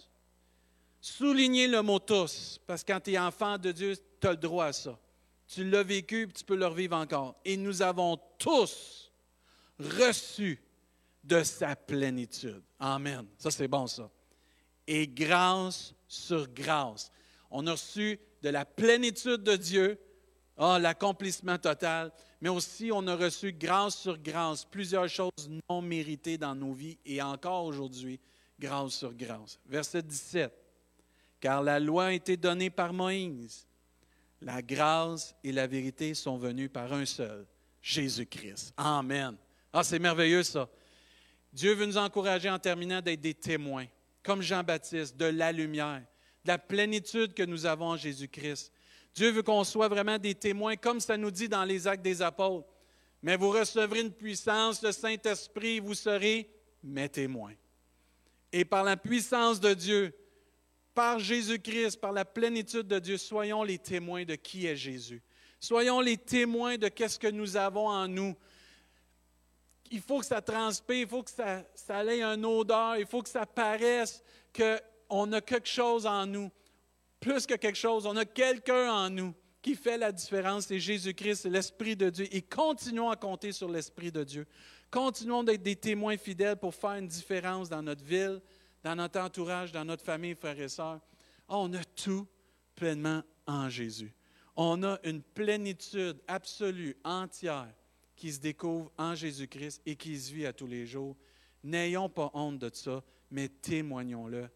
souligné 1.05 1.67
le 1.67 1.83
mot 1.83 1.99
tous, 1.99 2.59
parce 2.65 2.83
que 2.83 2.91
quand 2.91 2.99
tu 2.99 3.11
es 3.11 3.19
enfant 3.19 3.59
de 3.59 3.71
Dieu, 3.71 3.95
tu 4.19 4.27
as 4.27 4.31
le 4.31 4.37
droit 4.37 4.65
à 4.65 4.73
ça. 4.73 4.97
Tu 5.47 5.63
l'as 5.63 5.83
vécu, 5.83 6.27
tu 6.33 6.43
peux 6.43 6.55
le 6.55 6.65
revivre 6.65 6.95
encore. 6.95 7.35
Et 7.45 7.57
nous 7.57 7.83
avons 7.83 8.19
tous 8.39 9.11
reçu 9.79 10.59
de 11.23 11.43
sa 11.43 11.75
plénitude. 11.75 12.63
Amen. 12.79 13.27
Ça, 13.37 13.51
c'est 13.51 13.67
bon, 13.67 13.85
ça. 13.85 14.09
Et 14.87 15.07
grâce 15.07 15.93
sur 16.07 16.47
grâce. 16.47 17.11
On 17.49 17.65
a 17.67 17.71
reçu 17.71 18.19
de 18.41 18.49
la 18.49 18.65
plénitude 18.65 19.43
de 19.43 19.55
Dieu, 19.55 19.99
oh, 20.57 20.77
l'accomplissement 20.79 21.57
total, 21.57 22.11
mais 22.41 22.49
aussi 22.49 22.91
on 22.91 23.07
a 23.07 23.15
reçu 23.15 23.51
grâce 23.53 23.97
sur 23.97 24.17
grâce, 24.17 24.65
plusieurs 24.65 25.09
choses 25.09 25.49
non 25.69 25.81
méritées 25.81 26.37
dans 26.37 26.53
nos 26.53 26.73
vies 26.73 26.97
et 27.05 27.21
encore 27.21 27.65
aujourd'hui, 27.65 28.19
grâce 28.59 28.93
sur 28.93 29.13
grâce. 29.13 29.59
Verset 29.65 30.03
17. 30.03 30.53
Car 31.39 31.63
la 31.63 31.79
loi 31.79 32.05
a 32.05 32.11
été 32.11 32.37
donnée 32.37 32.69
par 32.69 32.93
Moïse. 32.93 33.67
La 34.41 34.61
grâce 34.61 35.35
et 35.43 35.51
la 35.51 35.65
vérité 35.65 36.13
sont 36.13 36.37
venues 36.37 36.69
par 36.69 36.91
un 36.93 37.05
seul, 37.05 37.45
Jésus-Christ. 37.81 38.73
Amen. 38.77 39.35
Ah, 39.73 39.83
c'est 39.83 39.99
merveilleux 39.99 40.43
ça. 40.43 40.69
Dieu 41.51 41.73
veut 41.73 41.85
nous 41.85 41.97
encourager 41.97 42.49
en 42.49 42.59
terminant 42.59 43.01
d'être 43.01 43.21
des 43.21 43.33
témoins, 43.33 43.85
comme 44.25 44.41
Jean-Baptiste, 44.41 45.15
de 45.15 45.25
la 45.25 45.51
lumière, 45.51 46.01
de 46.43 46.49
la 46.49 46.57
plénitude 46.57 47.33
que 47.33 47.43
nous 47.43 47.65
avons 47.65 47.89
en 47.89 47.97
Jésus-Christ. 47.97 48.71
Dieu 49.13 49.29
veut 49.31 49.43
qu'on 49.43 49.63
soit 49.63 49.87
vraiment 49.87 50.17
des 50.17 50.35
témoins, 50.35 50.75
comme 50.75 50.99
ça 50.99 51.15
nous 51.15 51.31
dit 51.31 51.47
dans 51.47 51.63
les 51.63 51.87
actes 51.87 52.03
des 52.03 52.21
apôtres. 52.21 52.67
Mais 53.21 53.37
vous 53.37 53.51
recevrez 53.51 54.01
une 54.01 54.11
puissance, 54.11 54.81
le 54.81 54.91
Saint-Esprit, 54.91 55.79
vous 55.79 55.93
serez 55.93 56.49
mes 56.83 57.07
témoins. 57.07 57.53
Et 58.51 58.65
par 58.65 58.83
la 58.83 58.97
puissance 58.97 59.59
de 59.59 59.73
Dieu, 59.73 60.13
par 60.93 61.19
Jésus-Christ, 61.19 61.97
par 61.97 62.11
la 62.11 62.25
plénitude 62.25 62.87
de 62.87 62.99
Dieu, 62.99 63.17
soyons 63.17 63.63
les 63.63 63.77
témoins 63.77 64.25
de 64.25 64.35
qui 64.35 64.65
est 64.65 64.75
Jésus. 64.75 65.21
Soyons 65.59 66.01
les 66.01 66.17
témoins 66.17 66.77
de 66.77 66.87
qu'est-ce 66.87 67.19
que 67.19 67.27
nous 67.27 67.57
avons 67.57 67.87
en 67.87 68.07
nous 68.07 68.35
il 69.91 70.01
faut 70.01 70.19
que 70.19 70.25
ça 70.25 70.41
transpire, 70.41 70.97
il 70.97 71.07
faut 71.07 71.23
que 71.23 71.31
ça, 71.31 72.05
ait 72.05 72.21
une 72.21 72.45
odeur, 72.45 72.97
il 72.97 73.05
faut 73.05 73.21
que 73.21 73.29
ça 73.29 73.45
paraisse 73.45 74.23
qu'on 74.53 75.33
a 75.33 75.41
quelque 75.41 75.67
chose 75.67 76.05
en 76.05 76.25
nous. 76.25 76.51
Plus 77.19 77.45
que 77.45 77.55
quelque 77.55 77.77
chose, 77.77 78.05
on 78.05 78.15
a 78.17 78.25
quelqu'un 78.25 78.91
en 78.91 79.09
nous 79.09 79.33
qui 79.61 79.75
fait 79.75 79.97
la 79.97 80.11
différence, 80.11 80.67
c'est 80.67 80.79
Jésus-Christ, 80.79 81.41
c'est 81.41 81.49
l'Esprit 81.49 81.95
de 81.95 82.09
Dieu. 82.09 82.27
Et 82.31 82.41
continuons 82.41 83.09
à 83.09 83.15
compter 83.15 83.51
sur 83.51 83.67
l'Esprit 83.67 84.11
de 84.11 84.23
Dieu. 84.23 84.45
Continuons 84.91 85.43
d'être 85.43 85.63
des 85.63 85.75
témoins 85.75 86.17
fidèles 86.17 86.57
pour 86.57 86.75
faire 86.75 86.91
une 86.91 87.07
différence 87.07 87.69
dans 87.69 87.81
notre 87.81 88.03
ville, 88.03 88.41
dans 88.83 88.95
notre 88.95 89.19
entourage, 89.19 89.71
dans 89.71 89.83
notre 89.83 90.03
famille, 90.03 90.35
frères 90.35 90.59
et 90.59 90.69
sœurs. 90.69 90.99
On 91.47 91.73
a 91.73 91.83
tout 91.83 92.27
pleinement 92.75 93.23
en 93.47 93.69
Jésus. 93.69 94.13
On 94.55 94.83
a 94.83 94.99
une 95.03 95.23
plénitude 95.23 96.21
absolue, 96.27 96.95
entière 97.03 97.73
qui 98.15 98.31
se 98.31 98.39
découvre 98.39 98.91
en 98.97 99.15
Jésus-Christ 99.15 99.81
et 99.85 99.95
qui 99.95 100.19
se 100.19 100.33
vit 100.33 100.45
à 100.45 100.53
tous 100.53 100.67
les 100.67 100.85
jours. 100.85 101.15
N'ayons 101.63 102.09
pas 102.09 102.31
honte 102.33 102.59
de 102.59 102.69
ça, 102.73 103.03
mais 103.29 103.49
témoignons-le. 103.49 104.47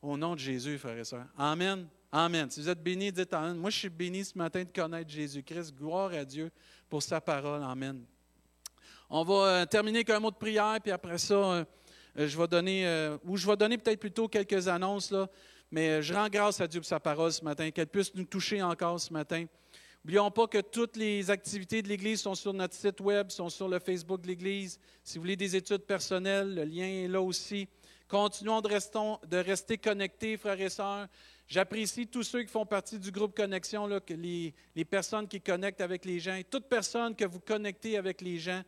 Au 0.00 0.16
nom 0.16 0.34
de 0.34 0.40
Jésus, 0.40 0.78
frères 0.78 0.98
et 0.98 1.04
sœurs. 1.04 1.26
Amen. 1.36 1.86
Amen. 2.10 2.50
Si 2.50 2.60
vous 2.60 2.68
êtes 2.68 2.82
bénis, 2.82 3.12
dites 3.12 3.32
Amen. 3.34 3.56
Moi, 3.56 3.70
je 3.70 3.78
suis 3.78 3.88
béni 3.88 4.24
ce 4.24 4.36
matin 4.38 4.64
de 4.64 4.70
connaître 4.70 5.10
Jésus-Christ. 5.10 5.74
Gloire 5.76 6.12
à 6.12 6.24
Dieu 6.24 6.50
pour 6.88 7.02
sa 7.02 7.20
parole. 7.20 7.62
Amen. 7.62 8.04
On 9.10 9.24
va 9.24 9.34
euh, 9.34 9.66
terminer 9.66 9.98
avec 9.98 10.10
un 10.10 10.20
mot 10.20 10.30
de 10.30 10.36
prière, 10.36 10.78
puis 10.82 10.92
après 10.92 11.18
ça, 11.18 11.34
euh, 11.34 11.64
je 12.14 12.36
vais 12.36 12.46
donner, 12.46 12.86
euh, 12.86 13.16
ou 13.24 13.36
je 13.36 13.46
vais 13.46 13.56
donner 13.56 13.78
peut-être 13.78 14.00
plutôt 14.00 14.28
quelques 14.28 14.68
annonces, 14.68 15.14
mais 15.70 16.02
je 16.02 16.12
rends 16.14 16.28
grâce 16.28 16.60
à 16.60 16.66
Dieu 16.66 16.80
pour 16.80 16.88
sa 16.88 17.00
parole 17.00 17.32
ce 17.32 17.42
matin, 17.42 17.70
qu'elle 17.70 17.86
puisse 17.86 18.14
nous 18.14 18.24
toucher 18.24 18.62
encore 18.62 19.00
ce 19.00 19.12
matin. 19.12 19.46
N'oublions 20.04 20.30
pas 20.30 20.46
que 20.46 20.60
toutes 20.60 20.96
les 20.96 21.30
activités 21.30 21.82
de 21.82 21.88
l'Église 21.88 22.20
sont 22.20 22.34
sur 22.34 22.54
notre 22.54 22.74
site 22.74 23.00
web, 23.00 23.30
sont 23.30 23.48
sur 23.48 23.68
le 23.68 23.78
Facebook 23.78 24.22
de 24.22 24.28
l'Église. 24.28 24.78
Si 25.02 25.18
vous 25.18 25.22
voulez 25.22 25.36
des 25.36 25.56
études 25.56 25.82
personnelles, 25.82 26.54
le 26.54 26.64
lien 26.64 26.86
est 26.86 27.08
là 27.08 27.20
aussi. 27.20 27.68
Continuons 28.08 28.62
de, 28.62 29.36
rester 29.36 29.76
connectés, 29.76 30.38
frères 30.38 30.60
et 30.60 30.70
sœurs. 30.70 31.08
J'apprécie 31.46 32.06
tous 32.06 32.22
ceux 32.22 32.42
qui 32.42 32.48
font 32.48 32.64
partie 32.64 32.98
du 32.98 33.10
groupe 33.10 33.36
Connexion, 33.36 33.86
les, 33.86 34.54
les, 34.74 34.84
personnes 34.84 35.28
qui 35.28 35.40
connectent 35.40 35.82
avec 35.82 36.04
les 36.06 36.18
gens, 36.18 36.40
toute 36.50 36.68
personne 36.68 37.14
que 37.14 37.26
vous 37.26 37.40
connectez 37.40 37.98
avec 37.98 38.22
les 38.22 38.38
gens. 38.38 38.62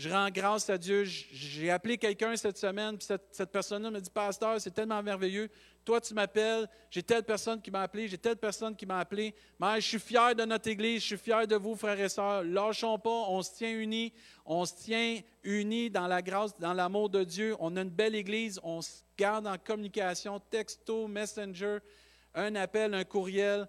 Je 0.00 0.08
rends 0.08 0.30
grâce 0.30 0.70
à 0.70 0.78
Dieu. 0.78 1.04
J'ai 1.04 1.70
appelé 1.70 1.98
quelqu'un 1.98 2.34
cette 2.34 2.56
semaine, 2.56 2.96
puis 2.96 3.06
cette, 3.06 3.52
personne-là 3.52 3.90
me 3.90 4.00
dit 4.00 4.08
Pasteur, 4.08 4.58
c'est 4.58 4.70
tellement 4.70 5.02
merveilleux. 5.02 5.50
Toi, 5.84 6.00
tu 6.00 6.14
m'appelles, 6.14 6.66
j'ai 6.90 7.02
telle 7.02 7.22
personne 7.22 7.60
qui 7.60 7.70
m'a 7.70 7.82
appelé, 7.82 8.08
j'ai 8.08 8.16
telle 8.16 8.38
personne 8.38 8.74
qui 8.74 8.86
m'a 8.86 9.00
appelé. 9.00 9.34
Mais 9.60 9.78
je 9.78 9.86
suis 9.86 9.98
fier 9.98 10.34
de 10.34 10.42
notre 10.46 10.70
Église, 10.70 11.02
je 11.02 11.06
suis 11.08 11.18
fier 11.18 11.46
de 11.46 11.54
vous, 11.54 11.76
frères 11.76 12.00
et 12.00 12.08
sœurs. 12.08 12.44
Lâchons 12.44 12.98
pas, 12.98 13.10
on 13.10 13.42
se 13.42 13.54
tient 13.54 13.72
unis, 13.72 14.14
on 14.46 14.64
se 14.64 14.74
tient 14.74 15.20
unis 15.42 15.90
dans 15.90 16.06
la 16.06 16.22
grâce, 16.22 16.58
dans 16.58 16.72
l'amour 16.72 17.10
de 17.10 17.22
Dieu. 17.22 17.54
On 17.60 17.76
a 17.76 17.82
une 17.82 17.90
belle 17.90 18.14
Église, 18.14 18.58
on 18.62 18.80
se 18.80 19.02
garde 19.18 19.46
en 19.46 19.58
communication, 19.58 20.40
texto, 20.48 21.08
messenger, 21.08 21.76
un 22.34 22.54
appel, 22.54 22.94
un 22.94 23.04
courriel. 23.04 23.68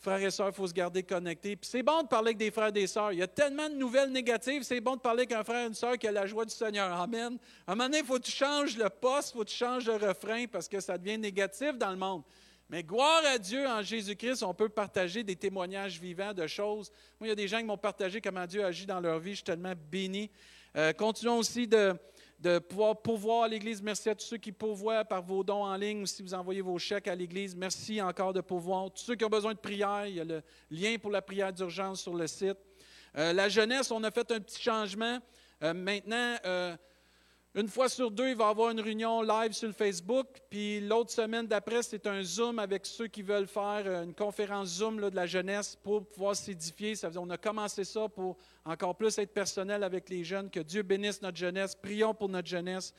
Frères 0.00 0.22
et 0.22 0.30
sœurs, 0.30 0.48
il 0.48 0.54
faut 0.54 0.66
se 0.66 0.72
garder 0.72 1.02
connectés. 1.02 1.56
Puis 1.56 1.68
c'est 1.70 1.82
bon 1.82 2.02
de 2.02 2.08
parler 2.08 2.28
avec 2.28 2.38
des 2.38 2.50
frères 2.50 2.68
et 2.68 2.72
des 2.72 2.86
sœurs. 2.86 3.12
Il 3.12 3.18
y 3.18 3.22
a 3.22 3.26
tellement 3.28 3.68
de 3.68 3.74
nouvelles 3.74 4.10
négatives, 4.10 4.62
c'est 4.62 4.80
bon 4.80 4.96
de 4.96 5.00
parler 5.00 5.24
avec 5.24 5.32
un 5.32 5.44
frère 5.44 5.64
et 5.64 5.68
une 5.68 5.74
sœur 5.74 5.98
qui 5.98 6.08
a 6.08 6.12
la 6.12 6.24
joie 6.24 6.46
du 6.46 6.54
Seigneur. 6.54 6.90
Amen. 6.90 7.36
À 7.66 7.72
un 7.72 7.74
moment 7.74 7.84
donné, 7.84 7.98
il 7.98 8.06
faut 8.06 8.18
que 8.18 8.24
tu 8.24 8.32
changes 8.32 8.78
le 8.78 8.88
poste, 8.88 9.30
il 9.30 9.32
faut 9.36 9.44
que 9.44 9.50
tu 9.50 9.56
changes 9.56 9.84
le 9.84 9.96
refrain 9.96 10.46
parce 10.50 10.68
que 10.68 10.80
ça 10.80 10.96
devient 10.96 11.18
négatif 11.18 11.76
dans 11.76 11.90
le 11.90 11.96
monde. 11.96 12.22
Mais 12.70 12.82
gloire 12.82 13.22
à 13.26 13.36
Dieu 13.36 13.66
en 13.66 13.82
Jésus-Christ, 13.82 14.42
on 14.42 14.54
peut 14.54 14.70
partager 14.70 15.22
des 15.22 15.36
témoignages 15.36 16.00
vivants 16.00 16.32
de 16.32 16.46
choses. 16.46 16.90
Moi, 17.18 17.26
il 17.26 17.28
y 17.28 17.32
a 17.32 17.34
des 17.34 17.48
gens 17.48 17.58
qui 17.58 17.64
m'ont 17.64 17.76
partagé 17.76 18.22
comment 18.22 18.46
Dieu 18.46 18.64
agit 18.64 18.86
dans 18.86 19.00
leur 19.00 19.18
vie. 19.18 19.32
Je 19.32 19.36
suis 19.36 19.44
tellement 19.44 19.74
béni. 19.90 20.30
Euh, 20.76 20.94
continuons 20.94 21.38
aussi 21.38 21.66
de, 21.66 21.94
de 22.40 22.58
pouvoir 22.58 22.96
pourvoir 23.02 23.48
l'Église. 23.48 23.82
Merci 23.82 24.08
à 24.08 24.14
tous 24.14 24.24
ceux 24.24 24.38
qui 24.38 24.50
pourvoient 24.50 25.04
par 25.04 25.22
vos 25.22 25.44
dons 25.44 25.64
en 25.64 25.76
ligne 25.76 26.02
ou 26.02 26.06
si 26.06 26.22
vous 26.22 26.32
envoyez 26.32 26.62
vos 26.62 26.78
chèques 26.78 27.06
à 27.06 27.14
l'Église. 27.14 27.54
Merci 27.54 28.00
encore 28.00 28.32
de 28.32 28.40
pourvoir. 28.40 28.90
Tous 28.90 29.02
ceux 29.02 29.14
qui 29.14 29.24
ont 29.24 29.30
besoin 29.30 29.52
de 29.52 29.58
prière, 29.58 30.06
il 30.06 30.14
y 30.14 30.20
a 30.20 30.24
le 30.24 30.42
lien 30.70 30.96
pour 30.98 31.10
la 31.10 31.20
prière 31.20 31.52
d'urgence 31.52 32.00
sur 32.00 32.14
le 32.14 32.26
site. 32.26 32.56
Euh, 33.18 33.34
la 33.34 33.48
jeunesse, 33.48 33.90
on 33.90 34.02
a 34.04 34.10
fait 34.10 34.30
un 34.32 34.40
petit 34.40 34.60
changement. 34.60 35.18
Euh, 35.62 35.74
maintenant, 35.74 36.36
une 37.54 37.68
fois 37.68 37.88
sur 37.88 38.12
deux, 38.12 38.28
il 38.28 38.36
va 38.36 38.46
y 38.46 38.50
avoir 38.50 38.70
une 38.70 38.80
réunion 38.80 39.22
live 39.22 39.52
sur 39.52 39.72
Facebook. 39.72 40.26
Puis 40.48 40.80
l'autre 40.80 41.10
semaine 41.10 41.48
d'après, 41.48 41.82
c'est 41.82 42.06
un 42.06 42.22
Zoom 42.22 42.60
avec 42.60 42.86
ceux 42.86 43.08
qui 43.08 43.22
veulent 43.22 43.48
faire 43.48 44.02
une 44.02 44.14
conférence 44.14 44.68
Zoom 44.68 45.00
de 45.00 45.16
la 45.16 45.26
jeunesse 45.26 45.76
pour 45.82 46.06
pouvoir 46.06 46.36
s'édifier. 46.36 46.94
Ça 46.94 47.08
veut 47.08 47.14
dire, 47.14 47.22
on 47.22 47.30
a 47.30 47.38
commencé 47.38 47.82
ça 47.82 48.08
pour 48.08 48.36
encore 48.64 48.96
plus 48.96 49.18
être 49.18 49.34
personnel 49.34 49.82
avec 49.82 50.08
les 50.08 50.22
jeunes. 50.22 50.48
Que 50.48 50.60
Dieu 50.60 50.82
bénisse 50.82 51.20
notre 51.22 51.38
jeunesse. 51.38 51.74
Prions 51.74 52.14
pour 52.14 52.28
notre 52.28 52.46
jeunesse. 52.46 52.94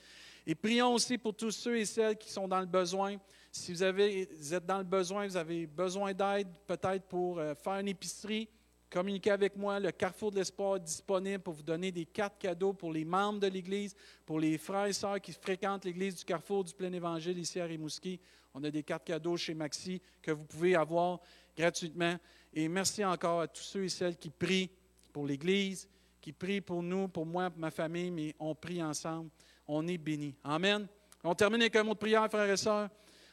Et 0.45 0.56
prions 0.56 0.93
aussi 0.93 1.18
pour 1.18 1.34
tous 1.34 1.52
ceux 1.52 1.78
et 1.78 1.86
celles 1.86 2.18
qui 2.18 2.30
sont 2.30 2.47
dans 2.47 2.60
le 2.60 2.66
besoin. 2.66 3.18
Si 3.54 3.72
vous, 3.72 3.84
avez, 3.84 4.28
vous 4.38 4.54
êtes 4.54 4.66
dans 4.66 4.80
le 4.80 4.84
besoin, 4.84 5.28
vous 5.28 5.38
avez 5.38 5.66
besoin 5.66 6.14
d'aide 6.14 6.47
peut-être 6.68 7.04
pour 7.08 7.39
euh, 7.39 7.54
faire 7.54 7.80
une 7.80 7.88
épicerie, 7.88 8.49
communiquez 8.92 9.32
avec 9.32 9.56
moi. 9.56 9.80
Le 9.80 9.92
Carrefour 9.92 10.32
de 10.32 10.36
l'Espoir 10.36 10.76
est 10.76 10.82
disponible 10.82 11.42
pour 11.42 11.54
vous 11.54 11.64
donner 11.64 11.92
des 11.92 12.06
cartes 12.06 12.38
cadeaux 12.38 12.74
pour 12.74 12.92
les 12.92 13.06
membres 13.06 13.39
de 13.39 13.48
l'Église, 13.48 13.96
pour 14.26 14.39
les 14.39 14.58
frères 14.58 14.86
et 14.86 14.94
sœurs 14.94 15.22
qui 15.22 15.32
fréquentent 15.32 15.86
l'Église 15.86 16.16
du 16.16 16.26
Carrefour 16.26 16.64
du 16.64 16.74
Plein 16.74 16.92
Évangile 16.92 17.39
ici 17.39 17.60
à 17.60 17.66
Rimouski. 17.66 18.20
On 18.54 18.64
a 18.64 18.70
des 18.70 18.84
cartes 18.84 19.06
cadeaux 19.06 19.38
chez 19.38 19.54
Maxi 19.54 20.02
que 20.22 20.32
vous 20.32 20.46
pouvez 20.46 20.76
avoir 20.76 21.20
gratuitement. 21.58 22.18
Et 22.54 22.68
merci 22.68 23.04
encore 23.04 23.42
à 23.42 23.48
tous 23.48 23.64
ceux 23.64 23.86
et 23.86 23.89
celles 23.89 24.18
qui 24.18 24.30
prient 24.30 24.70
pour 25.14 25.26
l'Église, 25.26 25.88
qui 26.20 26.34
prient 26.34 26.62
pour 26.62 26.84
nous, 26.84 27.08
pour 27.08 27.26
moi, 27.26 27.50
pour 27.50 27.60
ma 27.60 27.72
famille, 27.72 28.12
mais 28.12 28.36
on 28.39 28.54
prie 28.54 28.84
ensemble. 28.84 29.30
On 29.68 29.88
est 29.88 29.98
bénis. 29.98 30.36
Amen. 30.44 30.86
On 31.24 31.34
termine 31.34 31.62
avec 31.62 31.76
un 31.78 31.84
mot 31.84 31.94
de 31.94 32.00
prière, 32.00 32.30
frères 32.30 32.50
et 32.50 32.58
sœurs. 32.58 32.89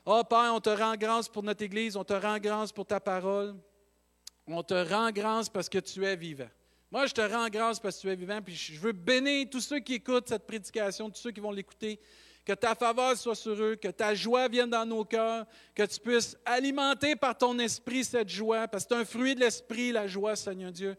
Oh 0.06 0.22
Père, 0.24 0.52
on 0.54 0.60
te 0.60 0.70
rend 0.70 0.94
grâce 0.94 1.28
pour 1.28 1.42
notre 1.42 1.64
Église, 1.64 1.96
on 1.96 2.04
te 2.04 2.12
rend 2.12 2.38
grâce 2.38 2.70
pour 2.70 2.86
ta 2.86 3.00
parole. 3.00 3.56
On 4.50 4.62
te 4.62 4.74
rend 4.74 5.10
grâce 5.10 5.48
parce 5.48 5.68
que 5.68 5.78
tu 5.78 6.04
es 6.06 6.16
vivant. 6.16 6.48
Moi, 6.90 7.04
je 7.06 7.12
te 7.12 7.20
rends 7.20 7.48
grâce 7.48 7.78
parce 7.78 7.96
que 7.96 8.02
tu 8.02 8.08
es 8.10 8.16
vivant, 8.16 8.40
puis 8.40 8.54
je 8.54 8.80
veux 8.80 8.92
bénir 8.92 9.46
tous 9.50 9.60
ceux 9.60 9.78
qui 9.78 9.94
écoutent 9.94 10.28
cette 10.28 10.46
prédication, 10.46 11.10
tous 11.10 11.20
ceux 11.20 11.32
qui 11.32 11.40
vont 11.40 11.50
l'écouter, 11.50 12.00
que 12.46 12.54
ta 12.54 12.74
faveur 12.74 13.14
soit 13.14 13.34
sur 13.34 13.62
eux, 13.62 13.76
que 13.76 13.88
ta 13.88 14.14
joie 14.14 14.48
vienne 14.48 14.70
dans 14.70 14.86
nos 14.86 15.04
cœurs, 15.04 15.44
que 15.74 15.82
tu 15.82 16.00
puisses 16.00 16.34
alimenter 16.46 17.14
par 17.14 17.36
ton 17.36 17.58
esprit 17.58 18.04
cette 18.04 18.30
joie, 18.30 18.66
parce 18.66 18.84
que 18.84 18.94
c'est 18.94 19.00
un 19.02 19.04
fruit 19.04 19.34
de 19.34 19.40
l'esprit, 19.40 19.92
la 19.92 20.06
joie, 20.06 20.34
Seigneur 20.34 20.72
Dieu. 20.72 20.96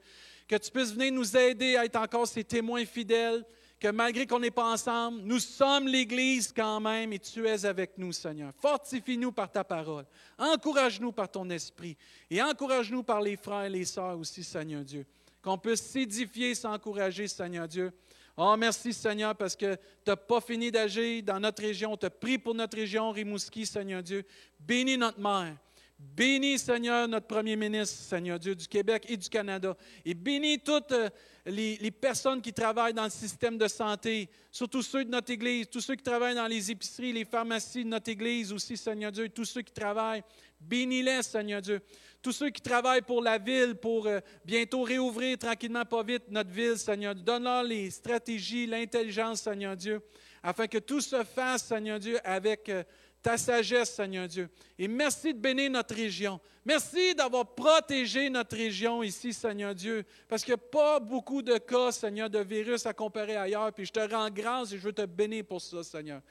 Que 0.47 0.57
tu 0.57 0.69
puisses 0.69 0.93
venir 0.93 1.11
nous 1.11 1.35
aider 1.35 1.75
à 1.75 1.85
être 1.85 1.95
encore 1.95 2.27
ces 2.27 2.43
témoins 2.43 2.85
fidèles, 2.85 3.43
que 3.79 3.87
malgré 3.87 4.27
qu'on 4.27 4.39
n'est 4.39 4.51
pas 4.51 4.71
ensemble, 4.71 5.21
nous 5.23 5.39
sommes 5.39 5.87
l'Église 5.87 6.51
quand 6.55 6.79
même 6.79 7.13
et 7.13 7.19
tu 7.19 7.47
es 7.47 7.65
avec 7.65 7.97
nous, 7.97 8.11
Seigneur. 8.11 8.51
Fortifie-nous 8.57 9.31
par 9.31 9.51
ta 9.51 9.63
parole. 9.63 10.05
Encourage-nous 10.37 11.11
par 11.11 11.29
ton 11.29 11.49
esprit 11.49 11.95
et 12.29 12.41
encourage-nous 12.41 13.03
par 13.03 13.21
les 13.21 13.37
frères 13.37 13.65
et 13.65 13.69
les 13.69 13.85
sœurs 13.85 14.17
aussi, 14.17 14.43
Seigneur 14.43 14.83
Dieu. 14.83 15.05
Qu'on 15.41 15.57
puisse 15.57 15.81
s'édifier, 15.81 16.53
s'encourager, 16.55 17.27
Seigneur 17.27 17.67
Dieu. 17.67 17.93
Oh, 18.35 18.55
merci, 18.57 18.93
Seigneur, 18.93 19.35
parce 19.35 19.55
que 19.55 19.75
tu 19.75 19.81
n'as 20.07 20.15
pas 20.15 20.41
fini 20.41 20.71
d'agir 20.71 21.23
dans 21.23 21.39
notre 21.39 21.61
région. 21.61 21.95
Tu 21.95 22.05
as 22.05 22.09
pris 22.09 22.37
pour 22.37 22.55
notre 22.55 22.77
région, 22.77 23.11
Rimouski, 23.11 23.65
Seigneur 23.65 24.03
Dieu. 24.03 24.25
Bénis 24.59 24.97
notre 24.97 25.19
mère. 25.19 25.55
Bénis, 25.99 26.59
Seigneur, 26.59 27.09
notre 27.09 27.27
premier 27.27 27.57
ministre, 27.57 27.97
Seigneur 27.97 28.39
Dieu, 28.39 28.55
du 28.55 28.65
Québec 28.69 29.05
et 29.09 29.17
du 29.17 29.27
Canada. 29.27 29.75
Et 30.05 30.13
bénis 30.13 30.57
toutes 30.59 30.93
euh, 30.93 31.09
les, 31.45 31.91
personnes 31.91 32.41
qui 32.41 32.53
travaillent 32.53 32.93
dans 32.93 33.03
le 33.03 33.09
système 33.09 33.57
de 33.57 33.67
santé, 33.67 34.29
surtout 34.49 34.81
ceux 34.81 35.03
de 35.03 35.09
notre 35.09 35.29
Église, 35.33 35.67
tous 35.69 35.81
ceux 35.81 35.95
qui 35.95 36.03
travaillent 36.03 36.35
dans 36.35 36.47
les 36.47 36.71
épiceries, 36.71 37.11
les 37.11 37.25
pharmacies 37.25 37.83
de 37.83 37.89
notre 37.89 38.09
Église 38.09 38.53
aussi, 38.53 38.77
Seigneur 38.77 39.11
Dieu, 39.11 39.27
tous 39.27 39.43
ceux 39.43 39.61
qui 39.61 39.73
travaillent. 39.73 40.23
Bénis-les, 40.61 41.21
Seigneur 41.21 41.61
Dieu. 41.61 41.81
Tous 42.21 42.31
ceux 42.31 42.49
qui 42.49 42.61
travaillent 42.61 43.01
pour 43.01 43.21
la 43.21 43.37
ville, 43.37 43.75
pour 43.75 44.07
euh, 44.07 44.21
bientôt 44.45 44.83
réouvrir 44.83 45.37
tranquillement, 45.37 45.83
pas 45.83 46.03
vite, 46.03 46.23
notre 46.29 46.51
ville, 46.51 46.77
Seigneur 46.77 47.13
Dieu. 47.13 47.25
Donne-leur 47.25 47.63
les 47.63 47.91
stratégies, 47.91 48.67
l'intelligence, 48.67 49.41
Seigneur 49.41 49.75
Dieu, 49.75 50.01
afin 50.41 50.67
que 50.67 50.77
tout 50.77 51.01
se 51.01 51.25
fasse, 51.25 51.65
Seigneur 51.65 51.99
Dieu, 51.99 52.19
avec... 52.23 52.69
Euh, 52.69 52.83
ta 53.21 53.37
sagesse, 53.37 53.93
Seigneur 53.95 54.27
Dieu. 54.27 54.49
Et 54.77 54.87
merci 54.87 55.33
de 55.33 55.39
bénir 55.39 55.69
notre 55.71 55.95
région. 55.95 56.39
Merci 56.65 57.13
d'avoir 57.15 57.53
protégé 57.53 58.29
notre 58.29 58.55
région 58.55 59.03
ici, 59.03 59.33
Seigneur 59.33 59.75
Dieu, 59.75 60.05
parce 60.27 60.43
qu'il 60.43 60.53
n'y 60.53 60.61
a 60.61 60.69
pas 60.69 60.99
beaucoup 60.99 61.41
de 61.41 61.57
cas, 61.57 61.91
Seigneur, 61.91 62.29
de 62.29 62.39
virus 62.39 62.85
à 62.85 62.93
comparer 62.93 63.35
ailleurs. 63.35 63.73
Puis 63.73 63.85
je 63.85 63.91
te 63.91 64.13
rends 64.13 64.29
grâce 64.29 64.71
et 64.71 64.77
je 64.77 64.83
veux 64.83 64.93
te 64.93 65.05
bénir 65.05 65.45
pour 65.45 65.61
ça, 65.61 65.83
Seigneur. 65.83 66.21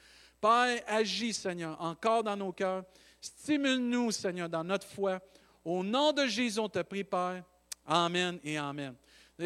Père, 0.40 0.82
agis, 0.86 1.34
Seigneur, 1.34 1.76
encore 1.80 2.22
dans 2.22 2.36
nos 2.36 2.52
cœurs. 2.52 2.84
Stimule-nous, 3.20 4.12
Seigneur, 4.12 4.48
dans 4.48 4.64
notre 4.64 4.86
foi. 4.86 5.20
Au 5.64 5.82
nom 5.82 6.12
de 6.12 6.26
Jésus, 6.26 6.58
on 6.60 6.68
te 6.68 6.80
prie, 6.80 7.04
Père. 7.04 7.42
Amen 7.84 8.38
et 8.44 8.56
Amen. 8.56 8.94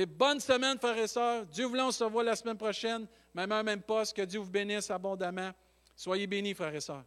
bonne 0.09 0.41
semaine, 0.41 0.79
frères 0.79 0.99
et 0.99 1.09
sœurs. 1.09 1.47
Dieu 1.47 1.65
voulant, 1.65 1.89
on 1.89 1.93
se 1.93 2.05
revoit 2.05 2.25
la 2.25 2.37
semaine 2.37 2.59
prochaine. 2.59 3.07
Même 3.35 3.51
heure, 3.51 3.65
même 3.65 3.83
poste. 3.83 4.15
Que 4.15 4.23
Dieu 4.23 4.41
vous 4.41 4.51
bénisse 4.51 4.91
abondamment. 4.91 5.53
Soyez 5.97 6.27
bénis, 6.27 6.55
frères 6.55 6.75
et 6.75 6.81
sœurs. 6.81 7.05